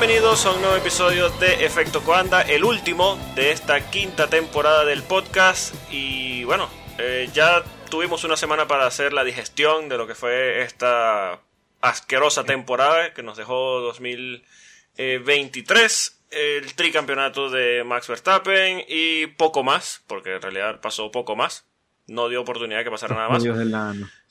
[0.00, 5.02] Bienvenidos a un nuevo episodio de Efecto Coanda, el último de esta quinta temporada del
[5.02, 5.74] podcast.
[5.90, 10.62] Y bueno, eh, ya tuvimos una semana para hacer la digestión de lo que fue
[10.62, 11.40] esta
[11.82, 20.36] asquerosa temporada que nos dejó 2023, el tricampeonato de Max Verstappen y poco más, porque
[20.36, 21.66] en realidad pasó poco más.
[22.06, 23.44] No dio oportunidad que pasara nada más.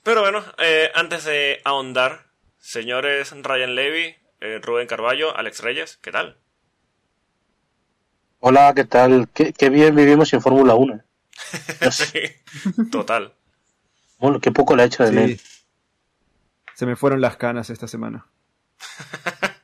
[0.01, 2.25] Pero bueno, eh, antes de ahondar,
[2.57, 6.37] señores Ryan Levy, eh, Rubén Carballo, Alex Reyes, ¿qué tal?
[8.39, 9.27] Hola, ¿qué tal?
[9.33, 11.01] Qué, bien vivimos en Fórmula 1.
[11.91, 12.21] sí,
[12.89, 13.33] total.
[14.17, 15.41] Bueno, qué poco le ha hecho de sí.
[16.75, 18.25] Se me fueron las canas esta semana.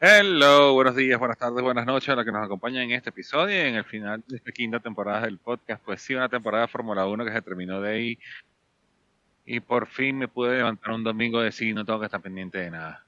[0.00, 3.54] Hello, buenos días, buenas tardes, buenas noches a los que nos acompañan en este episodio
[3.54, 5.82] y en el final de esta quinta temporada del podcast.
[5.84, 8.18] Pues sí, una temporada de Fórmula 1 que se terminó de ahí
[9.44, 12.56] y por fin me pude levantar un domingo y decir no tengo que estar pendiente
[12.56, 13.04] de nada.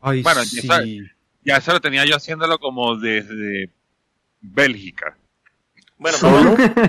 [0.00, 0.42] Ay, bueno,
[1.42, 3.70] ya, eso lo tenía yo haciéndolo como desde
[4.40, 5.16] Bélgica.
[5.98, 6.18] Bueno,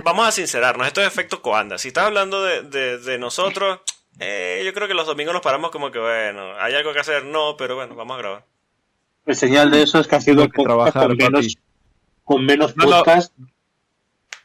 [0.03, 1.77] vamos, a sincerarnos, esto es efecto Coanda.
[1.77, 3.79] Si estás hablando de, de, nosotros,
[4.19, 7.23] eh, yo creo que los domingos nos paramos como que, bueno, hay algo que hacer,
[7.23, 8.45] no, pero bueno, vamos a grabar.
[9.25, 11.57] El señal de eso es que ha sido que trabajar con menos,
[12.23, 13.33] con menos podcast.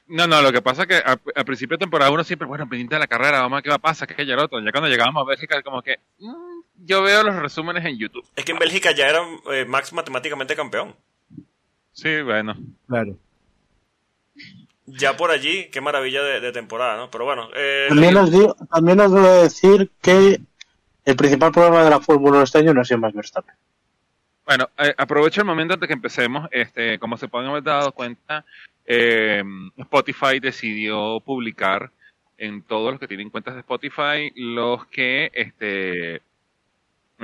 [0.09, 2.97] No, no, lo que pasa es que al, principio de temporada uno siempre, bueno, pendiente
[2.97, 4.61] de la carrera, vamos a ver qué va a pasar, que es el otro.
[4.61, 6.52] Ya cuando llegamos a Bélgica, como que mm,
[6.85, 8.25] yo veo los resúmenes en YouTube.
[8.37, 9.21] Es que en Bélgica ya era
[9.53, 10.95] eh, Max matemáticamente campeón.
[11.93, 12.57] Sí, bueno.
[12.89, 13.17] Claro.
[14.87, 17.11] Ya por allí, qué maravilla de, temporada, ¿no?
[17.11, 17.49] Pero bueno.
[17.55, 20.41] Eh, también, os digo, también os voy a decir que
[21.05, 23.55] el principal problema de la Fórmula 1 este año no ha sido Max Verstappen.
[24.45, 26.49] Bueno, eh, aprovecho el momento antes que empecemos.
[26.51, 28.45] Este, como se pueden haber dado cuenta,
[28.85, 29.43] eh,
[29.77, 31.91] Spotify decidió publicar
[32.39, 36.23] en todos los que tienen cuentas de Spotify los que este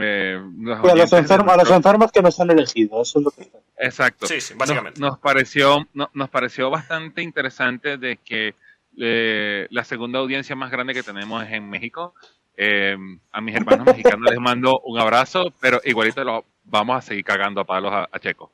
[0.00, 4.26] eh, a, los enfermos, que nos han elegido, eso es lo que Exacto.
[4.26, 5.00] Sí, sí, básicamente.
[5.00, 8.54] Nos, pareció, nos pareció bastante interesante de que
[8.98, 12.14] eh, la segunda audiencia más grande que tenemos es en México.
[12.56, 12.97] Eh,
[13.31, 17.60] a mis hermanos mexicanos les mando un abrazo, pero igualito lo vamos a seguir cagando
[17.60, 18.50] a palos a Checo.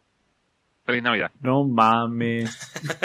[0.85, 1.31] Feliz Navidad.
[1.41, 2.59] No mames.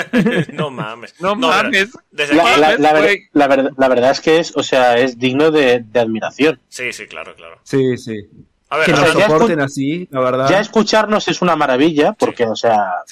[0.53, 1.15] no mames.
[1.21, 1.91] No, mames.
[2.11, 3.47] La,
[3.87, 6.59] verdad, es que es, o sea, es digno de, admiración.
[6.67, 7.59] Sí, sí, claro, claro.
[7.63, 8.27] Sí, sí.
[8.69, 10.49] A ver, que nos soporten así, la verdad.
[10.49, 13.03] Ya escucharnos es una maravilla, porque, o sea,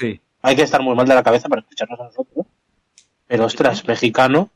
[0.42, 2.46] hay que estar muy mal de la cabeza para escucharnos a nosotros.
[3.26, 4.50] Pero, ostras, mexicano.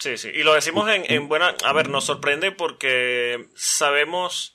[0.00, 0.30] Sí, sí.
[0.34, 1.54] Y lo decimos en, en buena.
[1.64, 4.53] A ver, nos sorprende porque sabemos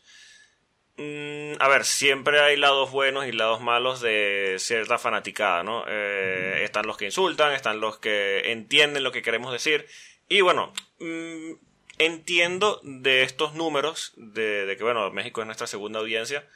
[1.59, 5.85] a ver, siempre hay lados buenos y lados malos de cierta fanaticada, ¿no?
[5.87, 9.87] Eh, están los que insultan, están los que entienden lo que queremos decir.
[10.27, 11.53] Y bueno, mm,
[11.99, 16.47] entiendo de estos números, de, que, bueno, México es nuestra segunda audiencia,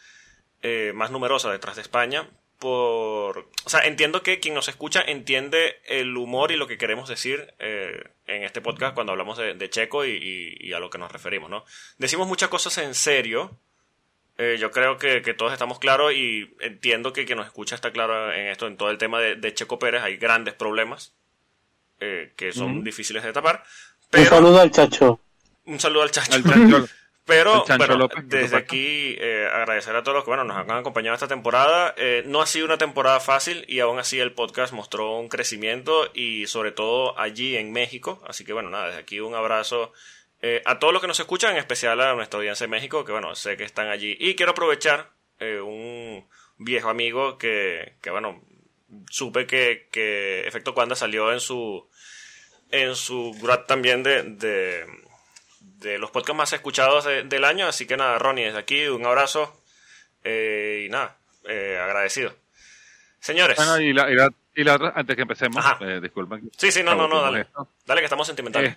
[0.62, 2.30] eh, más numerosa detrás de España,
[2.60, 3.50] por...
[3.66, 7.54] O sea, entiendo que quien nos escucha entiende el humor y lo que queremos decir
[7.60, 11.66] eh, en este podcast cuando hablamos de, Checo y, a lo que nos referimos, ¿no?
[11.98, 13.60] Decimos muchas cosas en serio,
[14.38, 18.34] eh, yo creo que, todos estamos claros y entiendo que quien nos escucha está claro
[18.34, 20.02] en esto, en todo el tema de, Checo Pérez.
[20.02, 21.14] Hay grandes problemas
[22.00, 23.64] eh, que son difíciles de tapar.
[24.12, 25.20] un saludo al Chacho.
[25.66, 26.42] Un saludo al Chacho.
[27.26, 27.64] pero
[28.26, 31.96] desde aquí eh, agradecer a todos los que bueno, nos han acompañado esta temporada.
[32.26, 36.48] no ha sido una temporada fácil y aún así el podcast mostró un crecimiento y
[36.48, 38.22] sobre todo allí en México.
[38.28, 39.94] Así que bueno, nada, desde aquí un abrazo
[40.46, 43.14] eh, a todos los que nos escuchan, en especial a nuestra audiencia de México, que
[43.14, 44.18] bueno, sé que están allí.
[44.20, 45.10] Y quiero aprovechar
[45.40, 48.44] eh, un viejo amigo que, que bueno,
[49.10, 51.88] supe que, que Efecto Cuanda salió en su
[52.72, 54.86] en su grad también de,
[55.62, 57.66] de, los podcasts más escuchados del año.
[57.66, 59.64] Así que nada, Ronnie, desde aquí un abrazo
[60.26, 61.16] eh, y nada,
[61.46, 62.36] agradecido.
[63.22, 63.56] Señores.
[63.56, 64.12] Bueno, y la,
[64.54, 65.64] y la, otra, antes que empecemos,
[66.02, 66.52] disculpen.
[66.58, 67.48] Sí, sí, no, no, no, dale.
[67.86, 68.76] Dale que estamos sentimentales.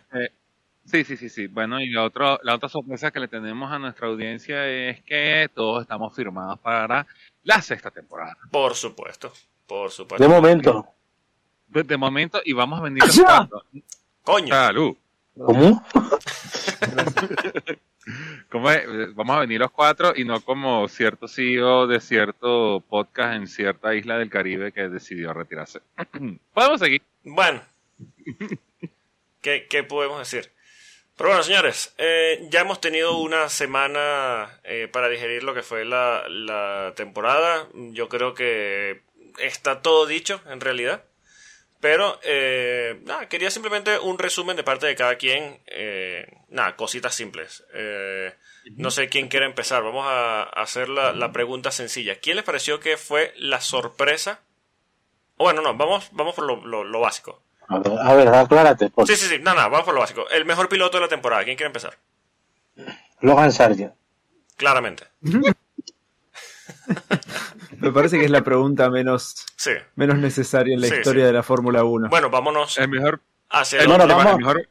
[0.87, 1.49] Sí, sí, sí, sí.
[1.49, 5.51] Bueno, y la, otro, la otra sorpresa que le tenemos a nuestra audiencia es que
[5.53, 7.07] todos estamos firmados para
[7.43, 8.37] la sexta temporada.
[8.53, 9.33] Por supuesto,
[9.67, 10.23] por supuesto.
[10.23, 10.87] De momento.
[11.69, 13.65] De, momento, y vamos a venir los cuatro.
[14.23, 14.55] Coño.
[14.55, 14.97] Salud.
[15.37, 15.85] ¿Cómo?
[18.49, 18.69] ¿Cómo
[19.15, 23.95] Vamos a venir los cuatro y no como cierto CEO de cierto podcast en cierta
[23.97, 25.81] isla del Caribe que decidió retirarse.
[26.55, 27.03] Podemos seguir.
[27.25, 27.61] Bueno.
[29.43, 30.56] ¿Qué, ¿Qué podemos decir?
[31.17, 35.85] Pero bueno, señores, eh, ya hemos tenido una semana eh, para digerir lo que fue
[35.85, 37.69] la, temporada.
[37.75, 39.03] Yo creo que
[39.39, 41.05] está todo dicho, en realidad.
[41.81, 45.61] Pero, eh, quería simplemente un resumen de parte de cada quien.
[45.67, 47.65] Eh, nada, cositas simples.
[47.75, 48.35] Eh,
[48.77, 49.83] no sé quién quiere empezar.
[49.83, 52.17] Vamos a hacer la, pregunta sencilla.
[52.17, 54.41] ¿Quién les pareció que fue la sorpresa?
[55.39, 57.43] bueno, no, vamos, vamos por lo, básico.
[57.69, 58.91] A ver, aclárate.
[59.07, 60.29] Sí, sí, sí, no, no, vamos por lo básico.
[60.31, 61.45] El mejor piloto de la temporada.
[61.45, 61.99] ¿Quién quiere empezar?
[63.21, 63.95] Logan Sargent.
[64.57, 65.05] Claramente.
[67.79, 69.45] Me parece que es la pregunta menos,
[69.97, 72.09] menos necesaria en la historia de la Fórmula 1.
[72.09, 72.79] Bueno, vámonos.
[72.79, 73.21] El mejor.
[73.51, 74.69] Hacia el, no, no, mejor.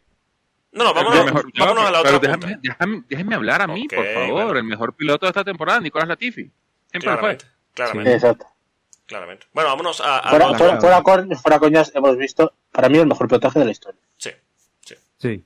[0.71, 2.19] No, no, vámonos, mejor, vámonos a la otra.
[2.19, 4.57] Déjame, déjame, déjame, hablar a mí, por favor.
[4.57, 6.51] El mejor piloto de esta temporada, Nicolás Latifi.
[6.91, 7.53] Siempre claramente, fue.
[7.73, 8.13] Claramente.
[8.13, 8.45] exacto.
[9.05, 9.47] Claramente.
[9.53, 10.19] Bueno, vámonos a.
[10.19, 11.03] a fuera, fuera, fuera,
[11.37, 13.99] fuera, coñas, hemos visto, para mí, el mejor pilotaje de la historia.
[14.17, 14.31] Sí.
[14.81, 14.95] Sí.
[15.19, 15.43] sí.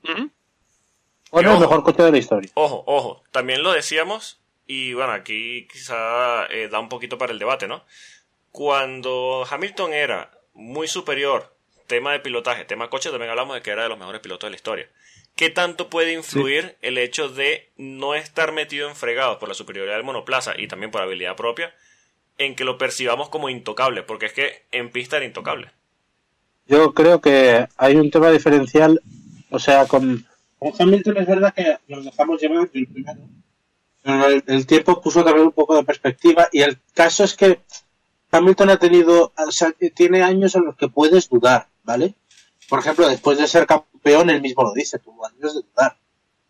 [1.32, 2.50] Bueno, el mejor coche de la historia.
[2.56, 3.24] Ojo, ojo.
[3.32, 7.84] También lo decíamos y bueno, aquí quizá eh, da un poquito para el debate, ¿no?
[8.52, 11.56] Cuando Hamilton era muy superior,
[11.88, 14.52] tema de pilotaje, tema coche, también hablamos de que era de los mejores pilotos de
[14.52, 14.90] la historia.
[15.36, 19.96] ¿Qué tanto puede influir el hecho de no estar metido en fregados por la superioridad
[19.96, 21.74] del monoplaza y también por habilidad propia
[22.38, 24.04] en que lo percibamos como intocable?
[24.04, 25.72] Porque es que en pista era intocable.
[26.70, 29.02] Yo creo que hay un tema diferencial,
[29.50, 30.26] o sea, con,
[30.58, 33.20] con Hamilton es verdad que nos dejamos llevar el primero
[34.04, 37.62] el, tiempo puso también un poco de perspectiva y el caso es que
[38.32, 42.16] Hamilton ha tenido, o sea, tiene años en los que puedes dudar, ¿vale?
[42.70, 45.98] Por ejemplo, después de ser campeón, él mismo lo dice, tuvo años de dudar,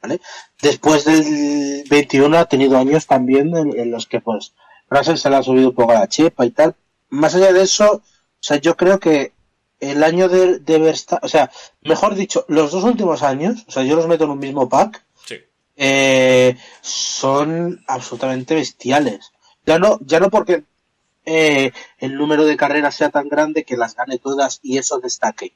[0.02, 0.20] ¿vale?
[0.62, 4.54] Después del 21 ha tenido años también en, los que, pues,
[4.90, 6.76] Russell se le ha subido un poco a la chepa y tal.
[7.10, 8.04] Más allá de eso, o
[8.42, 9.32] sea, yo creo que
[9.80, 13.84] el año de, de Verstappen, o sea, mejor dicho, los dos últimos años, o sea,
[13.84, 15.04] yo los meto en un mismo pack,
[15.82, 19.32] eh, son absolutamente bestiales.
[19.66, 20.66] Ya no, ya no porque
[21.26, 25.54] eh, el número de carreras sea tan grande que las gane todas y eso destaque.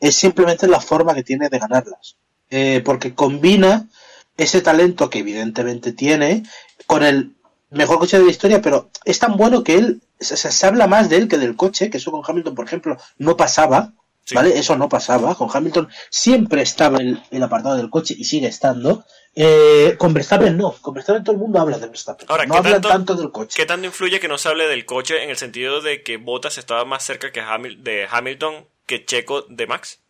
[0.00, 2.16] Es simplemente la forma que tiene de ganarlas.
[2.50, 3.88] Eh, porque combina
[4.36, 6.42] ese talento que evidentemente tiene
[6.86, 7.32] con el
[7.70, 11.16] mejor coche de la historia, pero es tan bueno que él se, habla más de
[11.16, 13.92] él que del coche, que eso con Hamilton, por ejemplo, no pasaba.
[14.34, 14.58] ¿Vale?
[14.58, 15.34] Eso no pasaba.
[15.34, 19.04] Con Hamilton siempre estaba el, el apartado del coche y sigue estando.
[19.36, 22.26] Eh, con Verstappen no, con Verstappen todo el mundo habla de Verstappen.
[22.30, 23.56] Ahora, no hablan tanto, del coche.
[23.56, 26.56] ¿Qué tanto influye que no se hable del coche en el sentido de que Bottas
[26.56, 27.42] estaba más cerca que
[27.78, 30.00] de Hamilton que Checo de Max?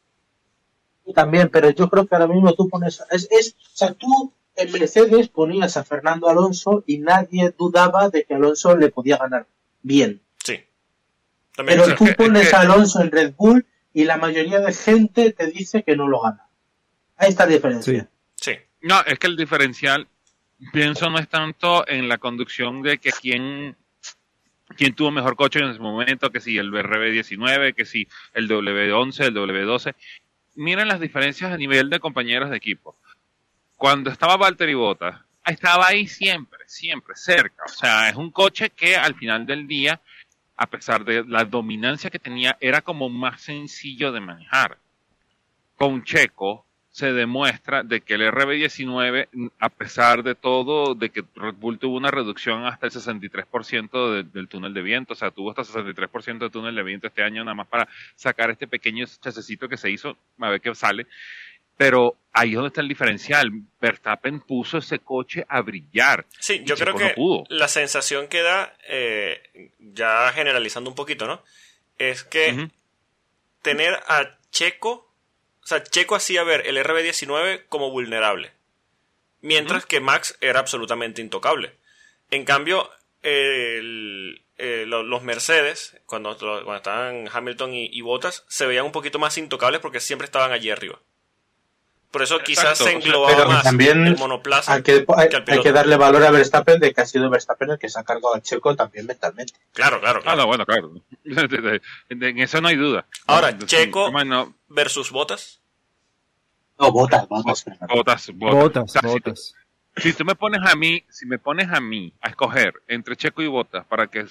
[1.15, 3.03] También, pero yo creo que ahora mismo tú pones.
[3.11, 8.25] Es, es, o sea, tú en Mercedes ponías a Fernando Alonso y nadie dudaba de
[8.25, 9.47] que Alonso le podía ganar
[9.85, 10.23] bien.
[10.43, 10.59] Sí.
[11.55, 15.85] pero tú pones a Alonso en Red Bull y la mayoría de gente te dice
[15.85, 16.49] que no lo gana.
[17.17, 18.11] Ahí está la diferencia.
[18.35, 18.53] Sí.
[18.81, 20.09] No, es que el diferencial,
[20.73, 23.77] pienso, no es tanto en la conducción de que quién,
[24.77, 29.27] quién tuvo mejor coche en ese momento, que si el BRB19, que si el W11,
[29.27, 29.95] el W12.
[30.57, 32.97] Miren las diferencias a nivel de compañeros de equipo.
[33.77, 37.65] Cuando estaba Valtteri Bottas, estaba ahí siempre, siempre, cerca.
[37.67, 40.01] O sea, es un coche que al final del día,
[40.57, 44.79] a pesar de la dominancia que tenía, era como más sencillo de manejar.
[45.77, 51.55] Con Checo, se demuestra de que el RB19, a pesar de todo, de que Red
[51.55, 55.65] Bull tuvo una reducción hasta el 63% del túnel de viento, o sea, tuvo hasta
[55.65, 59.77] 63% de túnel de viento este año nada más para sacar este pequeño chasecito que
[59.77, 61.09] se hizo, a ver qué sale.
[61.77, 63.51] Pero ahí es donde está el diferencial.
[63.81, 66.27] Verstappen puso ese coche a brillar.
[66.39, 67.15] Sí, yo creo que
[67.49, 71.43] la sensación que da, eh, ya generalizando un poquito, ¿no?
[71.99, 72.69] Es que
[73.63, 75.15] tener a Checo
[75.65, 78.53] o sea, Checo hacía ver el RB19 como vulnerable.
[79.41, 81.73] Mientras que Max era absolutamente intocable.
[82.31, 82.91] En cambio,
[83.23, 83.81] eh,
[84.87, 90.01] los Mercedes, cuando, cuando estaban Hamilton y, Bottas, se veían un poquito más intocables porque
[90.01, 91.01] siempre estaban allí arriba.
[92.15, 94.75] Por eso quizás se englobaba más también el monoplaza.
[94.75, 97.89] Hay que, hay, que darle valor a Verstappen de que ha sido Verstappen el que
[97.89, 99.55] se ha cargado a Checo también mentalmente.
[99.73, 100.43] Claro, claro, claro.
[100.43, 100.93] Ah, bueno, claro.
[102.09, 103.05] En eso no hay duda.
[103.27, 104.13] Ahora, Checo
[104.69, 105.61] versus Botas.
[106.79, 107.65] No, Botas, Botas.
[107.89, 109.03] Botas, Botas.
[109.03, 109.55] Botas,
[109.97, 113.43] Si, tú me pones a mí, si me pones a mí a escoger entre Checo
[113.43, 114.25] y Botas para que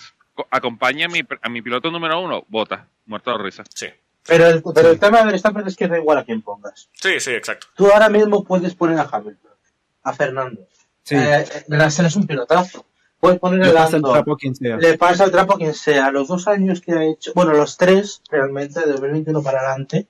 [0.52, 3.66] acompañe a mi, a mi piloto número uno, Botas, muerto de risa.
[3.76, 3.88] Sí.
[4.26, 6.90] Pero el, pero el tema de Verstappen es que da igual a quién pongas.
[6.94, 7.68] Sí, sí, exacto.
[7.76, 9.52] Tú ahora mismo puedes poner a Hamilton,
[10.04, 10.68] a Fernando.
[11.04, 11.16] Sí.
[11.16, 12.86] Eh, es un pilotazo.
[13.20, 14.78] Puedes poner le pasa el trapo a quien sea.
[14.78, 16.12] Le pasa el trapo a quien sea.
[16.12, 20.08] Los dos años que ha hecho, bueno, los tres realmente, de 2021 para adelante,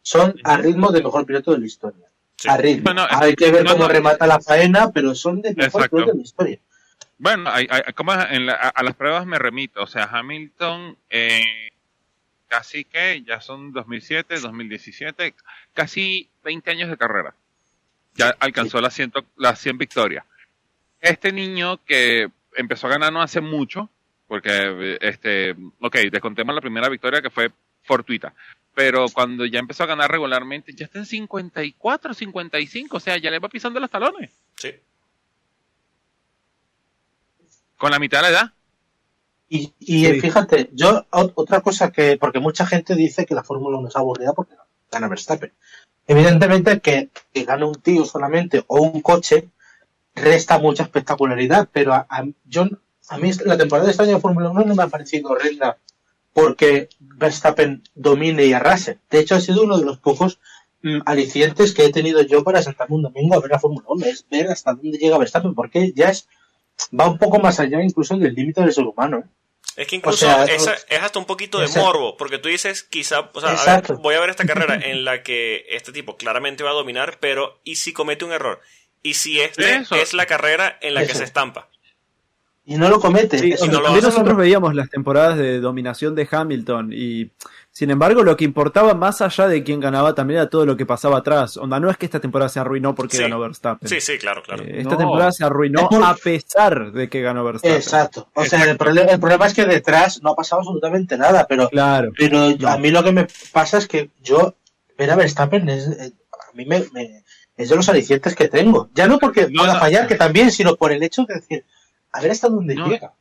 [0.00, 2.06] son a ritmo de mejor piloto de la historia.
[2.46, 2.92] A ritmo.
[3.10, 6.58] Hay que ver cómo remata la faena, pero son de mejor piloto de la historia.
[7.18, 9.82] Bueno, hay, como a, las pruebas me remito.
[9.82, 11.70] O sea, Hamilton, eh,
[12.52, 15.34] casi que ya son 2007, 2017,
[15.72, 17.34] casi 20 años de carrera.
[18.14, 20.26] Ya alcanzó las 100, las 100 victorias.
[21.00, 23.88] Este niño que empezó a ganar no hace mucho,
[24.28, 27.50] porque, este, ok, descontemos la primera victoria que fue
[27.84, 28.34] fortuita,
[28.74, 33.30] pero cuando ya empezó a ganar regularmente, ya está en 54, 55, o sea, ya
[33.30, 34.30] le va pisando los talones.
[34.56, 34.74] Sí.
[37.78, 38.52] Con la mitad de la edad.
[39.54, 43.88] Y, y fíjate, yo, otra cosa que, porque mucha gente dice que la Fórmula 1
[43.88, 44.54] es aburrida porque
[44.90, 45.52] gana Verstappen.
[46.06, 49.50] Evidentemente que, que gane un tío solamente o un coche
[50.14, 52.08] resta mucha espectacularidad, pero a,
[52.46, 52.66] yo,
[53.10, 55.76] a mí la temporada de este año de Fórmula 1 no me ha parecido horrenda
[56.32, 59.00] porque Verstappen domine y arrase.
[59.10, 60.40] De hecho, ha sido uno de los pocos
[60.82, 64.06] mm, alicientes que he tenido yo para sentarme un domingo a ver la Fórmula 1,
[64.06, 66.26] es ver hasta dónde llega Verstappen, porque ya es
[66.98, 69.18] va un poco más allá incluso del límite del ser humano.
[69.18, 69.24] ¿eh?
[69.76, 70.68] Es que incluso es,
[71.00, 74.44] hasta un poquito de morbo, porque tú dices, quizá, o sea, voy a ver esta
[74.44, 78.32] carrera en la que este tipo claramente va a dominar, pero ¿y si comete un
[78.32, 78.60] error?
[79.02, 81.68] ¿Y si este es la carrera en la que se estampa?
[82.64, 83.56] Y no lo comete.
[84.02, 87.30] nosotros veíamos las temporadas de dominación de Hamilton y
[87.72, 90.84] sin embargo lo que importaba más allá de quién ganaba también era todo lo que
[90.84, 91.56] pasaba atrás.
[91.56, 93.88] Onda, no es que esta temporada se arruinó porque ganó Verstappen.
[93.88, 94.62] Sí, sí, claro, claro.
[94.62, 97.76] Eh, esta temporada se arruinó a pesar de que ganó Verstappen.
[97.76, 98.28] Exacto.
[98.34, 101.70] O sea, el problema, el problema, es que detrás no ha pasado absolutamente nada, pero,
[101.70, 104.54] claro, pero a mí lo que me pasa es que yo
[104.98, 106.84] ver a Verstappen es, eh, a mí me,
[107.56, 108.90] es de los alicientes que tengo.
[108.94, 111.64] Ya no porque pueda fallar, que también, sino por el hecho de decir,
[112.12, 113.14] a ver hasta dónde llega.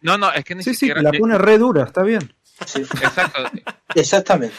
[0.00, 2.34] No, no, es que ni sí, Sí, la pone re dura, está bien.
[2.66, 2.82] Sí.
[2.82, 3.50] Exacto.
[3.94, 4.56] Exactamente.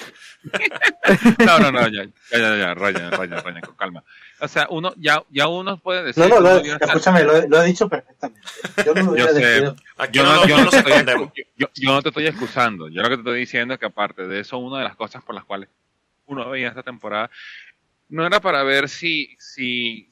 [1.39, 4.03] no, no, no, ya, ya, ya, ya, Ryan, Ryan, Ryan, con calma.
[4.39, 6.27] O sea, uno, ya, ya uno puede decir.
[6.27, 8.47] No, no, lo, escúchame, lo, lo, he dicho perfectamente.
[8.85, 9.61] Yo no lo yo sé,
[10.11, 12.89] yo, no, yo, no te estoy, yo, yo, no te estoy excusando.
[12.89, 15.23] Yo lo que te estoy diciendo es que, aparte de eso, una de las cosas
[15.23, 15.69] por las cuales
[16.27, 17.29] uno veía esta temporada
[18.09, 20.09] no era para ver si, si,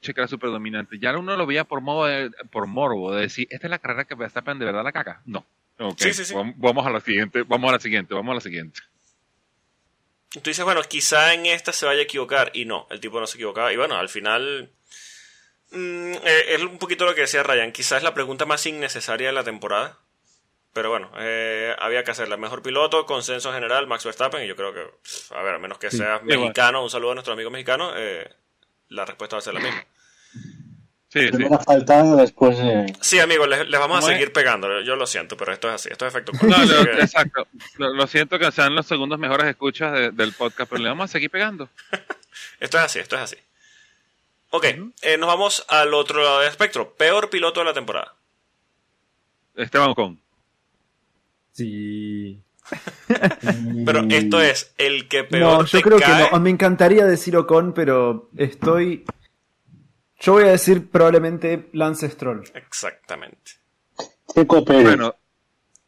[0.00, 0.98] que era súper dominante.
[0.98, 2.08] Ya uno lo veía por modo
[2.50, 5.22] por morbo, de decir, esta es la carrera que Verstappen de verdad la caca.
[5.26, 5.44] No.
[5.78, 6.12] Okay.
[6.12, 6.34] Sí, sí, sí.
[6.56, 8.80] Vamos a la siguiente, vamos a la siguiente, vamos a la siguiente.
[10.30, 12.50] Tú dices, bueno, quizá en esta se vaya a equivocar.
[12.52, 13.72] Y no, el tipo no se equivocaba.
[13.72, 14.72] Y bueno, al final.
[15.70, 17.72] Mm, eh, es un poquito lo que decía Ryan.
[17.72, 19.98] Quizás es la pregunta más innecesaria de la temporada.
[20.72, 22.36] Pero bueno, eh, había que hacerla.
[22.36, 24.44] Mejor piloto, consenso general, Max Verstappen.
[24.44, 24.84] Y yo creo que,
[25.34, 28.30] a ver, a menos que seas mexicano, un saludo a nuestro amigo mexicano, eh,
[28.88, 29.86] la respuesta va a ser la misma.
[31.08, 31.44] Sí, sí.
[31.64, 32.94] faltado después de...
[33.00, 34.82] Sí, amigos, les, vamos a seguir pegando.
[34.82, 35.88] Yo lo siento, pero esto es así.
[35.90, 36.32] Esto es efecto.
[36.42, 36.56] No,
[37.00, 37.46] exacto.
[37.78, 41.30] Lo, siento que sean los segundos mejores escuchas del podcast, pero le vamos a seguir
[41.30, 41.70] pegando.
[42.60, 43.36] esto es así, esto es así.
[44.50, 44.64] Ok,
[45.02, 46.92] eh, nos vamos al otro lado del espectro.
[46.94, 48.14] Peor piloto de la temporada.
[49.56, 50.20] Esteban Ocon.
[51.52, 52.40] Sí.
[53.86, 55.60] pero esto es el que peor.
[55.60, 56.38] No, yo creo que no.
[56.40, 59.04] Me encantaría decir Ocon, pero estoy
[60.20, 62.44] yo voy a decir probablemente Lance Stroll.
[62.54, 63.52] Exactamente.
[64.34, 65.14] Bueno,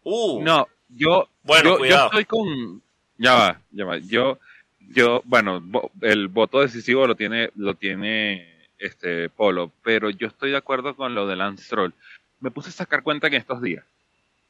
[0.04, 2.82] uh, no, yo, bueno, yo, estoy con.
[3.18, 3.99] Ya va, ya va.
[3.99, 4.38] Yo,
[4.78, 5.62] yo, bueno,
[6.00, 11.14] el voto decisivo lo tiene, lo tiene este Polo, pero yo estoy de acuerdo con
[11.14, 11.92] lo de Lance Stroll.
[12.40, 13.84] Me puse a sacar cuenta en estos días.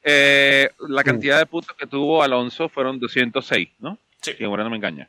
[0.02, 3.98] Eh, la cantidad de puntos que tuvo Alonso fueron 206, ¿no?
[4.22, 4.32] Sí.
[4.38, 5.08] Y ahora no me engaña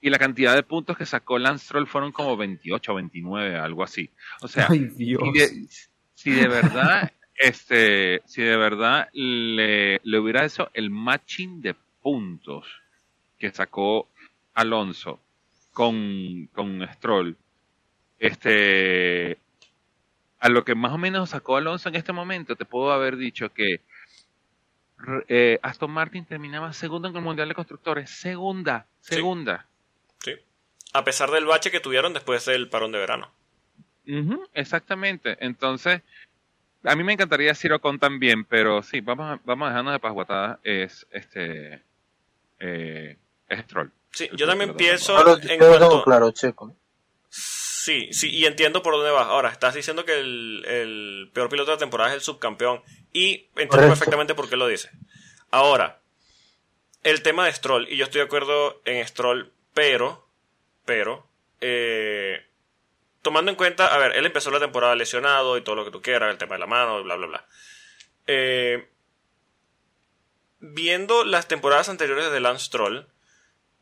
[0.00, 3.82] y la cantidad de puntos que sacó Lance Troll fueron como 28 o 29, algo
[3.82, 4.10] así.
[4.42, 11.60] O sea, Si, de, verdad, este, si de verdad le, le hubiera hecho el matching
[11.60, 12.66] de puntos
[13.38, 14.08] que sacó
[14.54, 15.20] Alonso
[15.72, 17.36] con, con Stroll,
[18.18, 19.38] este,
[20.38, 23.52] a lo que más o menos sacó Alonso en este momento, te puedo haber dicho
[23.52, 23.80] que
[25.28, 28.10] eh, Aston Martin terminaba segundo en el Mundial de Constructores.
[28.10, 29.66] Segunda, segunda.
[30.96, 33.32] A pesar del bache que tuvieron después del parón de verano.
[34.54, 35.36] exactamente.
[35.40, 36.02] Entonces,
[36.84, 40.00] a mí me encantaría decir Ocon también, pero sí, vamos a, vamos a dejarnos de
[40.00, 40.58] pasguatadas.
[40.62, 41.82] Es este.
[42.60, 43.16] Eh,
[43.48, 43.92] es Stroll.
[44.12, 45.16] Sí, yo también pienso.
[45.42, 46.02] en cuanto...
[46.04, 46.74] claro, Checo.
[47.28, 49.26] Sí, sí, y entiendo por dónde vas.
[49.26, 52.82] Ahora, estás diciendo que el, peor piloto de la temporada es el subcampeón.
[53.12, 54.90] Y entiendo perfectamente por qué lo dice.
[55.50, 56.00] Ahora,
[57.02, 60.25] el tema de Stroll, y yo estoy de acuerdo en Stroll, pero
[60.86, 61.26] pero
[61.60, 62.42] eh,
[63.20, 66.00] tomando en cuenta, a ver, él empezó la temporada lesionado y todo lo que tú
[66.00, 67.46] quieras, el tema de la mano, bla, bla, bla.
[68.26, 68.88] Eh,
[70.60, 73.06] viendo las temporadas anteriores de Lance Stroll,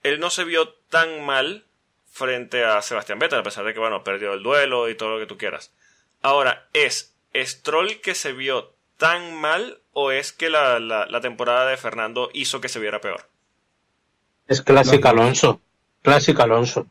[0.02, 1.66] él no se vio tan mal
[2.10, 5.18] frente a Sebastián Vettel, a pesar de que, bueno, perdió el duelo y todo lo
[5.18, 5.72] que tú quieras.
[6.22, 11.76] Ahora, es Stroll que se vio tan mal o es que la, la, temporada de
[11.76, 13.28] Fernando hizo que se viera peor?
[14.46, 15.60] Es clásico Alonso.
[16.04, 16.86] Clásico Alonso.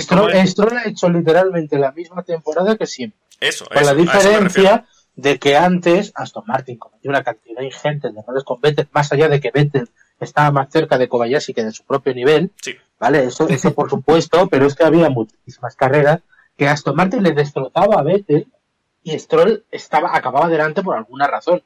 [0.00, 3.18] Stroll, ha hecho literalmente la misma temporada que siempre.
[3.40, 4.86] Eso, Con la diferencia
[5.16, 9.28] de que antes Aston Martin cometió una cantidad ingente de errores con Vettel, más allá
[9.28, 9.90] de que Vettel
[10.20, 12.52] estaba más cerca de Kobayashi que de su propio nivel.
[12.62, 12.76] Sí.
[13.00, 13.24] ¿Vale?
[13.24, 16.20] Eso, eso por supuesto, pero es que había muchísimas carreras
[16.56, 18.46] que Aston Martin le destrozaba a Vettel
[19.02, 21.64] y Stroll estaba, acababa delante por alguna razón.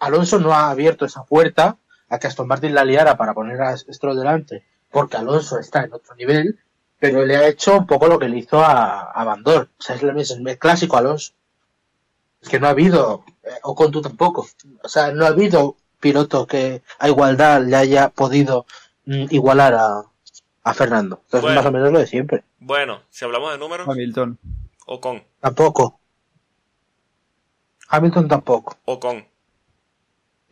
[0.00, 1.76] Alonso no ha abierto esa puerta
[2.08, 4.64] a que Aston Martin la liara para poner a Stroll delante,
[4.94, 6.56] porque Alonso está en otro nivel,
[7.00, 9.70] pero le ha hecho un poco lo que le hizo a, a Bandor.
[9.76, 11.32] O sea, es el, el clásico Alonso.
[12.40, 14.46] Es que no ha habido, eh, o con tú tampoco,
[14.84, 18.66] o sea, no ha habido piloto que a igualdad le haya podido
[19.06, 20.04] mm, igualar a,
[20.62, 21.22] a Fernando.
[21.24, 22.44] Entonces, más o menos lo de siempre.
[22.60, 23.88] Bueno, si hablamos de números.
[23.88, 24.38] Hamilton.
[24.86, 25.24] O con.
[25.40, 25.98] Tampoco.
[27.88, 28.76] Hamilton tampoco.
[28.84, 29.26] O con.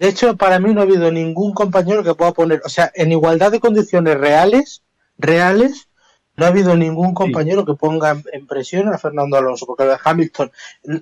[0.02, 3.12] De hecho, para mí no ha habido ningún compañero que pueda poner, o sea, en
[3.12, 4.82] igualdad de condiciones reales,
[5.16, 5.88] reales,
[6.34, 9.98] no ha habido ningún compañero que ponga en presión a Fernando Alonso, porque lo de
[10.02, 10.50] Hamilton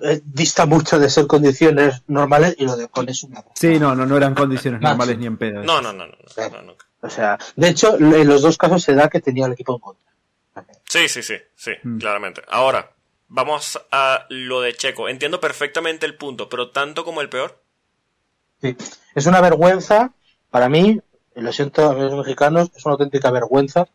[0.03, 3.43] eh, dista mucho de ser condiciones normales y lo de Con es una.
[3.55, 5.63] Sí, no, no, no eran condiciones normales ni en pedo.
[5.63, 9.09] No, no, no, no, no, O sea, de hecho, en los dos casos se da
[9.09, 10.11] que tenía el equipo en contra.
[10.87, 11.97] Sí, sí, sí, sí, mm.
[11.97, 12.43] claramente.
[12.49, 12.91] Ahora,
[13.29, 15.09] vamos a lo de Checo.
[15.09, 17.59] Entiendo perfectamente el punto, pero tanto como el peor.
[18.61, 18.77] Sí,
[19.15, 20.13] es una vergüenza
[20.49, 20.99] para mí,
[21.35, 23.87] lo siento a los mexicanos, es una auténtica vergüenza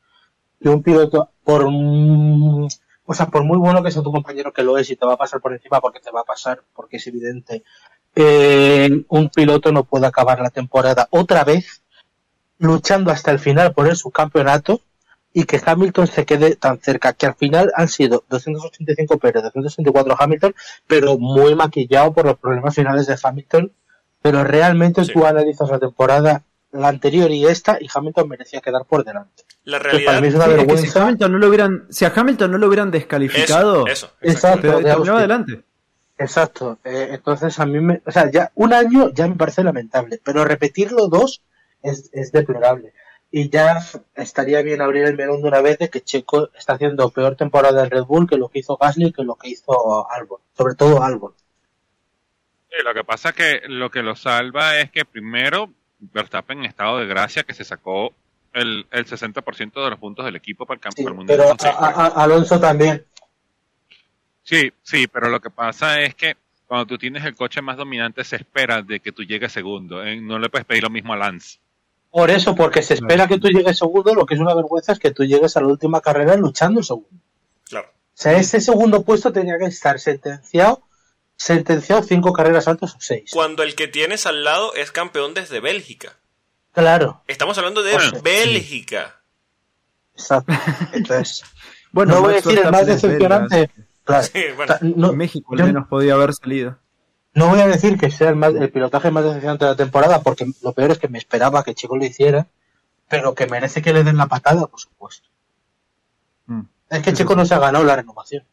[0.61, 4.79] que un piloto, por, o sea, por muy bueno que sea tu compañero que lo
[4.79, 7.07] es y te va a pasar por encima porque te va a pasar, porque es
[7.07, 7.63] evidente,
[8.15, 11.83] eh, un piloto no puede acabar la temporada otra vez
[12.59, 14.81] luchando hasta el final por el subcampeonato
[15.35, 20.17] y que Hamilton se quede tan cerca, que al final han sido 285 Pérez, 264
[20.19, 20.55] Hamilton,
[20.87, 23.71] pero muy maquillado por los problemas finales de Hamilton.
[24.31, 29.05] Pero realmente tú analizas la temporada la anterior y esta y Hamilton merecía quedar por
[29.05, 29.45] delante.
[29.65, 30.87] La realidad es una vergüenza.
[30.87, 35.63] si, Hamilton no lo hubieran, si a Hamilton no lo hubieran descalificado, eso, exacto, adelante.
[36.19, 36.79] Exacto.
[36.85, 40.45] Eh, entonces a mí me, o sea, ya un año ya me parece lamentable, pero
[40.45, 41.43] repetirlo dos
[41.83, 42.93] es, es deplorable.
[43.31, 43.85] Y ya
[44.15, 47.85] estaría bien abrir el melón de una vez de que Checo está haciendo peor temporada
[47.85, 51.03] en Red Bull que lo que hizo Gasly que lo que hizo Albon, sobre todo
[51.03, 51.33] Albon.
[52.85, 56.99] Lo que pasa es que lo que lo salva es que primero Verstappen en estado
[56.99, 58.13] de gracia que se sacó
[58.53, 61.55] el, el 60% de los puntos del equipo para el campo Pero
[62.17, 63.05] Alonso también.
[64.43, 66.37] Sí, sí, pero lo que pasa es que
[66.67, 70.05] cuando tú tienes el coche más dominante se espera de que tú llegues segundo.
[70.05, 70.21] ¿eh?
[70.21, 71.59] No le puedes pedir lo mismo a Lance.
[72.11, 74.99] Por eso, porque se espera que tú llegues segundo, lo que es una vergüenza es
[74.99, 77.11] que tú llegues a la última carrera luchando segundo.
[77.69, 77.89] Claro.
[77.89, 80.86] O sea, ese segundo puesto tenía que estar sentenciado
[81.37, 83.31] sentenciado cinco carreras antes o seis.
[83.33, 86.17] Cuando el que tienes al lado es campeón desde Bélgica.
[86.73, 87.23] Claro.
[87.27, 89.21] Estamos hablando de Bélgica.
[90.15, 90.53] Exacto.
[90.93, 91.45] Entonces,
[91.93, 93.71] bueno, no voy a decir el más decepcionante.
[95.15, 96.79] México al menos podía haber salido.
[97.35, 100.23] No voy a decir que sea el, más, el pilotaje más decepcionante de la temporada,
[100.23, 102.47] porque lo peor es que me esperaba que Chico lo hiciera,
[103.09, 105.29] pero que merece que le den la patada, por supuesto.
[106.47, 106.63] Mm.
[106.89, 108.45] Es que Chico no se ha ganado la renovación.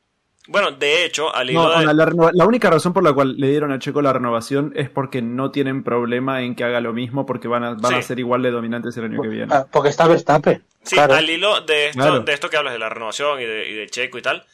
[0.47, 4.11] Bueno, de hecho, al la, única razón por la cual le dieron a Checo la
[4.11, 7.95] renovación es porque no tienen problema en que haga lo mismo porque van a, van
[7.95, 9.53] a ser igual de dominantes el año que viene.
[9.53, 10.61] Ah, porque está Verstappen.
[10.83, 14.17] Sí, al hilo de esto, de esto que hablas de la renovación y de, Checo
[14.17, 14.45] y tal,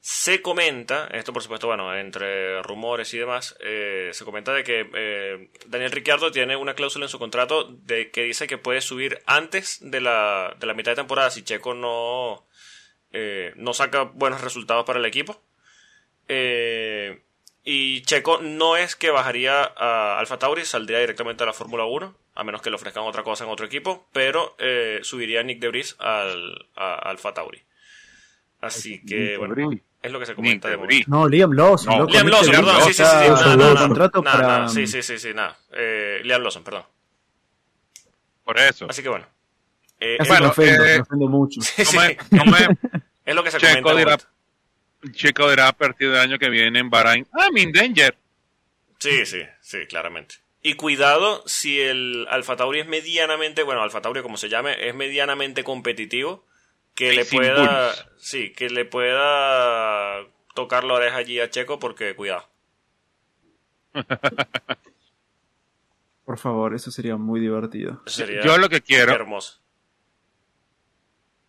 [0.00, 4.90] se comenta, esto por supuesto, bueno, entre rumores y demás, eh, se comenta de que
[4.92, 9.22] eh, Daniel Ricciardo tiene una cláusula en su contrato de que dice que puede subir
[9.24, 12.48] antes de la, de la mitad de temporada si Checo no
[13.12, 15.40] eh, no saca buenos resultados para el equipo.
[16.28, 17.22] Eh,
[17.64, 22.14] y Checo no es que bajaría a Alfa Tauri, saldría directamente a la Fórmula 1,
[22.34, 25.96] a menos que le ofrezcan otra cosa en otro equipo, pero eh, subiría Nick Debris
[25.98, 27.62] al, a Alfa Tauri.
[28.60, 29.54] Así que, bueno,
[30.02, 32.06] es lo que se comenta de No, Liam Lawson.
[32.10, 35.58] Liam Lawson, perdón, sí, sí, sí, sí, sí, sí, sí, nada.
[36.22, 36.84] Liam Lawson, perdón.
[38.44, 38.86] Por eso.
[38.88, 39.26] Así que bueno.
[40.00, 41.60] Eh, bueno, eh, mucho.
[41.76, 44.16] es lo que se Checo comenta.
[44.16, 48.16] Dirá, Checo dirá a partir del año que viene en Bahrain, I'm in danger.
[48.98, 50.36] Sí, sí, sí, claramente.
[50.62, 54.94] Y cuidado si el Alfa Tauri es medianamente, bueno, Alfa Tauri como se llame, es
[54.94, 56.44] medianamente competitivo,
[56.94, 62.44] que le pueda, sí, que le pueda tocar la oreja allí a Checo porque cuidado.
[66.24, 68.02] Por favor, eso sería muy divertido.
[68.44, 69.60] Yo lo que quiero, hermoso.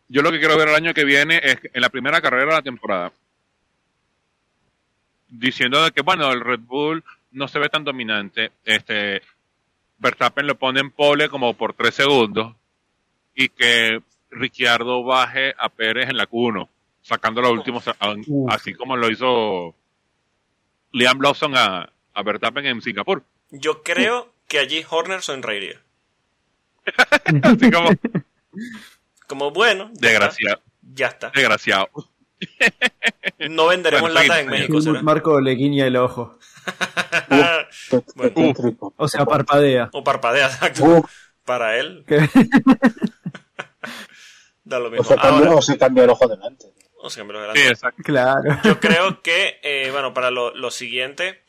[0.09, 2.51] Yo lo que quiero ver el año que viene es en la primera carrera de
[2.51, 3.13] la temporada.
[5.27, 8.51] Diciendo de que, bueno, el Red Bull no se ve tan dominante.
[8.65, 9.21] Este,
[9.99, 12.55] Verstappen lo pone en pole como por tres segundos
[13.35, 16.67] y que Ricciardo baje a Pérez en la Q1,
[17.01, 17.83] sacando los últimos,
[18.49, 19.75] así como lo hizo
[20.91, 23.23] Liam Lawson a, a Verstappen en Singapur.
[23.51, 25.79] Yo creo que allí Horner sonreiría.
[27.43, 27.89] así como,
[29.29, 30.71] Como bueno, ya desgraciado, está.
[30.81, 31.29] Ya está.
[31.29, 31.89] desgraciado.
[33.49, 35.01] No venderemos Bueno, latas en México, será.
[35.01, 36.39] Marco le guiña el ojo.
[38.15, 38.53] Bueno.
[38.97, 39.89] O sea, parpadea.
[39.93, 40.83] O parpadea, exacto.
[40.85, 41.11] Uf,
[41.45, 42.05] Para él,
[44.63, 45.03] da lo o, mismo.
[45.03, 46.65] se cambia, Ahora, o se cambia el ojo delante.
[46.97, 47.59] o me lo Sí, adelanto.
[47.61, 48.03] exacto.
[48.03, 48.57] claro.
[48.63, 51.43] Yo creo que, eh, bueno, para lo, lo siguiente,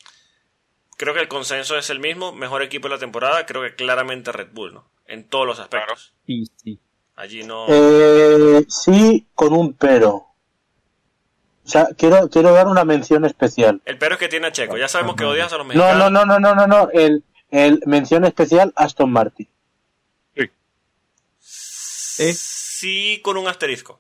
[0.97, 2.33] creo que el consenso es el mismo.
[2.33, 4.91] Mejor equipo de la temporada, creo que claramente Red Bull, ¿no?
[5.07, 6.15] En todos los aspectos.
[6.27, 6.81] Y sí.
[7.21, 7.67] Allí no.
[7.69, 10.11] Eh, sí, con un pero.
[10.15, 13.81] O sea, quiero, quiero dar una mención especial.
[13.85, 14.77] El pero es que tiene a Checo.
[14.77, 16.11] Ya sabemos que odias a los No, mexicanos.
[16.11, 16.89] no, no, no, no, no, no.
[16.93, 19.47] El, el mención especial Aston Martin.
[22.19, 22.33] ¿Eh?
[22.35, 23.99] Sí, con un asterisco.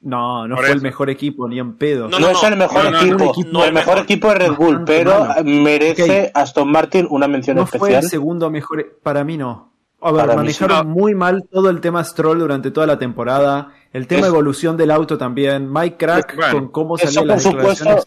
[0.00, 2.08] No, no Por fue el mejor equipo, ni en pedo.
[2.08, 3.34] No, No, es el mejor no, no, equipo.
[3.52, 6.30] no el mejor equipo es Red Bull, pero merece.
[6.34, 8.04] Aston Martin una mención No fue especial.
[8.04, 8.98] el segundo mejor.
[9.02, 9.71] Para mí no.
[10.04, 10.84] A ver, mí manejaron sí.
[10.86, 13.72] muy mal todo el tema Stroll durante toda la temporada.
[13.92, 15.72] El tema Es- evolución del auto también.
[15.72, 18.04] Mike Crack Bueno, con cómo por las supuesto, declaraciones.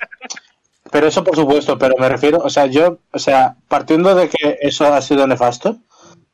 [0.91, 4.57] pero eso por supuesto, pero me refiero, o sea, yo, o sea, partiendo de que
[4.61, 5.77] eso ha sido nefasto,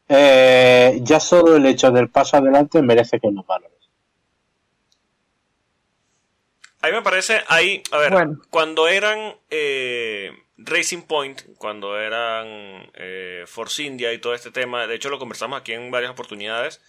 [0.10, 3.78] eh, ya solo el hecho del paso adelante merece que lo valores.
[6.82, 8.38] A mí me parece, ahí, a ver, Bueno.
[8.50, 10.32] cuando eran eh,
[10.65, 15.60] Racing Point, cuando eran eh, Force India y todo este tema, de hecho lo conversamos
[15.60, 16.82] aquí en varias oportunidades,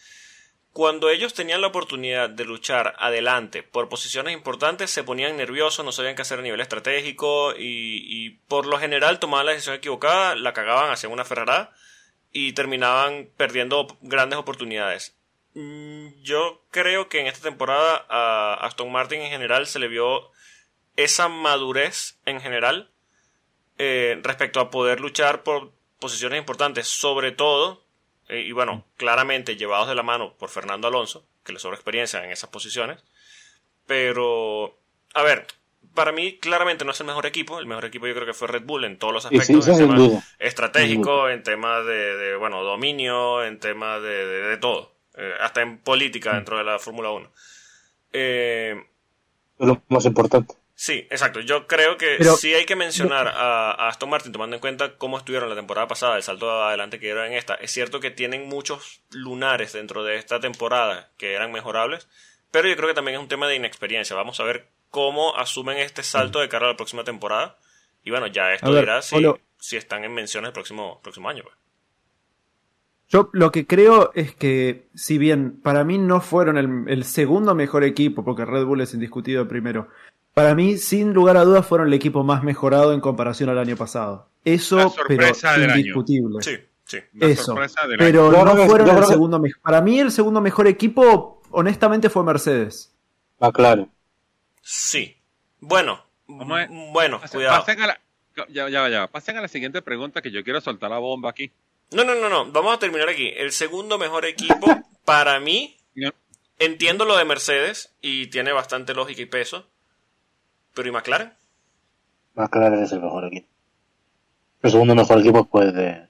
[0.73, 5.93] cuando ellos tenían la oportunidad de luchar adelante por posiciones importantes, se ponían nerviosos, no
[5.93, 10.55] sabían qué hacer a nivel estratégico y, por lo general tomaban la decisión equivocada, la
[10.55, 11.75] cagaban, hacían una ferrada
[12.33, 15.15] y terminaban perdiendo grandes oportunidades.
[15.53, 20.31] Mm, Yo creo que en esta temporada a Aston Martin en general se le vio
[20.97, 22.92] esa madurez en general
[23.79, 27.85] eh, respecto a poder luchar por posiciones importantes, sobre todo,
[28.29, 32.25] eh, y bueno, claramente llevados de la mano por Fernando Alonso, que le sobra experiencia
[32.25, 33.03] en esas posiciones.
[33.87, 34.79] Pero,
[35.15, 35.47] a ver,
[35.95, 37.59] para mí claramente no es el mejor equipo.
[37.59, 39.67] El mejor equipo yo creo que fue Red Bull en todos los sí, aspectos.
[39.69, 44.57] eso en temas estratégico, en temas de, de, bueno, dominio, en temas de, de- de
[44.59, 44.93] todo.
[45.17, 47.31] Eh, hasta en política dentro de la Fórmula 1.
[48.13, 48.77] Eh,
[49.59, 50.55] Es lo más importante.
[50.75, 51.41] Sí, exacto.
[51.41, 54.97] Yo creo que Pero- sí hay que mencionar a, a Aston Martin, tomando en cuenta
[54.97, 57.55] cómo estuvieron la temporada pasada, el salto adelante que dieron en esta.
[57.55, 62.09] Es cierto que tienen muchos lunares dentro de esta temporada que eran mejorables,
[62.51, 64.17] pero yo creo que también es un tema de inexperiencia.
[64.17, 67.59] Vamos a ver cómo asumen este salto de cara a la próxima temporada.
[68.03, 71.45] Y bueno, ya esto ver, dirá si, están en menciones el próximo, próximo año.
[71.45, 71.55] pues.
[73.09, 77.55] Yo lo que creo es que, si bien para mí no fueron el, el segundo
[77.55, 79.89] mejor equipo, porque Red Bull es indiscutido primero,
[80.35, 83.77] para mí, sin lugar a dudas, fueron el equipo más mejorado en comparación al año
[83.77, 84.29] pasado.
[84.45, 85.77] Eso, pero año.
[85.77, 86.43] indiscutible.
[86.43, 86.99] Sí, sí.
[87.15, 87.45] La Eso.
[87.45, 89.61] sorpresa del Pero no fueron el segundo mejor.
[89.63, 92.93] Para mí, el segundo mejor equipo, honestamente, fue Mercedes.
[93.39, 93.91] McLaren.
[94.63, 95.17] Sí.
[95.61, 96.69] Bueno, ¿Cómo es?
[96.69, 97.59] m- bueno, Pasen- cuidado.
[97.65, 98.01] Pasen a la,
[98.49, 99.07] ya, ya, ya.
[99.07, 101.51] Pasen a la siguiente pregunta que yo quiero soltar la bomba aquí.
[101.93, 102.51] No, no, no, no.
[102.51, 103.31] Vamos a terminar aquí.
[103.37, 104.67] El segundo mejor equipo,
[105.05, 105.77] para mí,
[106.59, 109.67] entiendo lo de Mercedes y tiene bastante lógica y peso.
[110.75, 111.33] Pero ¿y McLaren?
[112.35, 113.49] McLaren es el mejor equipo.
[114.63, 116.09] El segundo mejor equipo puede.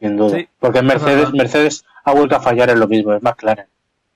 [0.00, 0.36] Sin duda.
[0.38, 1.32] Sí, Porque es Mercedes.
[1.32, 3.66] Mercedes ha vuelto a fallar en lo mismo, es McLaren.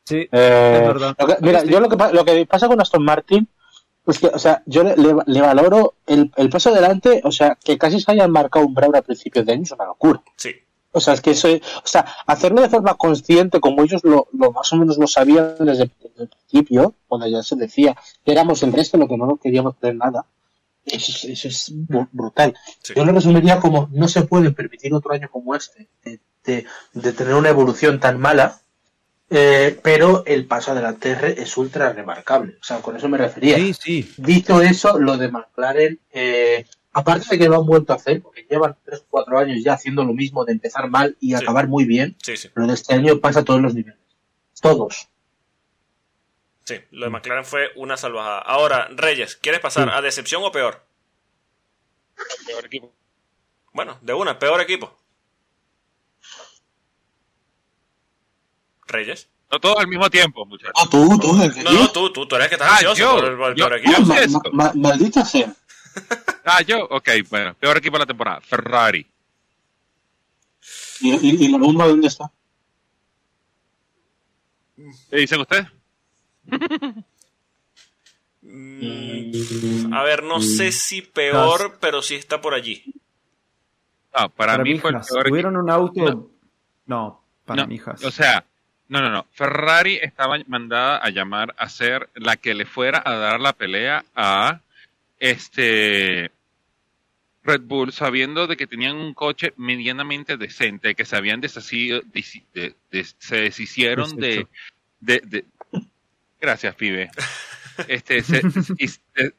[0.05, 1.16] Sí, Eh, Es verdad.
[1.16, 1.68] que- mira, Sí.
[1.68, 3.49] yo lo que, lo que pasa con Aston Martin
[4.07, 7.57] es que, o sea, yo le, le- le valoro el, el paso adelante, o sea,
[7.62, 10.20] que casi se hayan marcado un Brown a principios de año es una locura.
[10.37, 10.51] Sí.
[10.92, 14.50] O sea, es que eso, o sea, hacerlo de forma consciente, como ellos lo, lo
[14.53, 18.62] más o menos lo sabían desde, desde el principio, cuando ya se decía que éramos
[18.64, 20.24] el resto lo que no queríamos tener nada,
[20.85, 22.57] eso, es- eso es bru- brutal.
[22.83, 22.94] Sí.
[22.96, 27.12] Yo lo resumiría como no se puede permitir otro año como este de, de- de
[27.12, 28.61] tener una evolución tan mala,
[29.33, 32.57] eh, pero el paso adelante es ultra remarcable.
[32.61, 33.57] O sea, con eso me refería.
[33.57, 34.12] sí, sí.
[34.16, 38.46] Dicho eso, lo de McLaren, eh, aparte de que lo han vuelto a hacer, porque
[38.50, 41.35] llevan 3 o 4 años ya haciendo lo mismo de empezar mal y Sí.
[41.35, 42.50] acabar muy bien, Sí, sí.
[42.55, 43.98] lo de este año pasa a todos los niveles.
[44.61, 45.09] Todos.
[46.64, 46.76] Sí.
[46.90, 48.38] Lo de McLaren fue una salvajada.
[48.40, 49.94] Ahora, Reyes, ¿quieres pasar Sí.
[49.94, 50.85] a decepción o peor?
[52.46, 52.92] Peor equipo.
[53.72, 54.94] Bueno, de una, peor equipo.
[58.87, 59.29] Reyes.
[59.53, 60.72] No todos al mismo tiempo, muchachos.
[60.76, 62.74] Ah, tú, tú, el que No, no, tú, tú, tú eres el que estás Ah,
[62.76, 64.07] ansioso yo, por el, por el yo- peor yo- equipo.
[64.07, 64.40] Ma- eso.
[64.53, 65.53] ma- ma- maldita sea.
[66.45, 69.07] Ah, yo, ok, bueno, peor equipo de la temporada, Ferrari.
[71.01, 72.31] ¿Y, y, y la bomba dónde está?
[75.11, 75.67] ¿Qué dicen ustedes?
[78.43, 82.83] Mm, a ver, no sé si peor, pero sí está por allí.
[84.19, 86.01] No, para, Para mí fue el peor Tuvieron un auto.
[86.03, 86.31] No.
[86.87, 88.03] No, para No, mí, Haas.
[88.05, 88.45] O sea,
[88.89, 89.27] no, no, no.
[89.33, 94.05] Ferrari estaba mandada a llamar a ser la que le fuera a dar la pelea
[94.17, 94.61] a
[95.21, 96.33] este
[97.45, 102.45] Red Bull, sabiendo de que tenían un coche medianamente decente, que se habían deshacido, desi-
[102.53, 104.49] de- de- se deshicieron de, Deshecho.
[105.01, 105.45] de, de-
[106.41, 107.11] Gracias, pibe.
[107.89, 108.43] Este, se,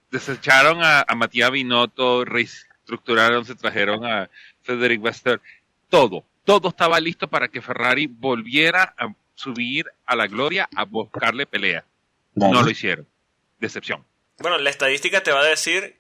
[0.10, 4.30] desecharon a, a Matías Binotto, reestructuraron, se trajeron a
[4.63, 5.41] Frederick Wester,
[5.89, 11.46] todo, todo estaba listo para que Ferrari volviera a subir a la gloria a buscarle
[11.46, 11.86] pelea.
[12.34, 13.06] No lo hicieron.
[13.60, 14.04] Decepción.
[14.41, 15.99] Bueno, la estadística te va a decir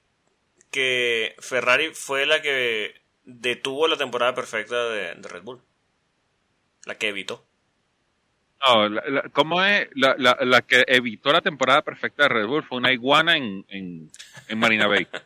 [0.71, 5.61] que Ferrari fue la que detuvo la temporada perfecta de, de Red Bull.
[6.85, 7.45] La que evitó.
[8.67, 9.87] No, la- la- ¿cómo es?
[9.95, 13.65] La, la- la que evitó la temporada perfecta de Red Bull fue una iguana en,
[13.69, 14.11] en,
[14.47, 15.07] en Marina Bay.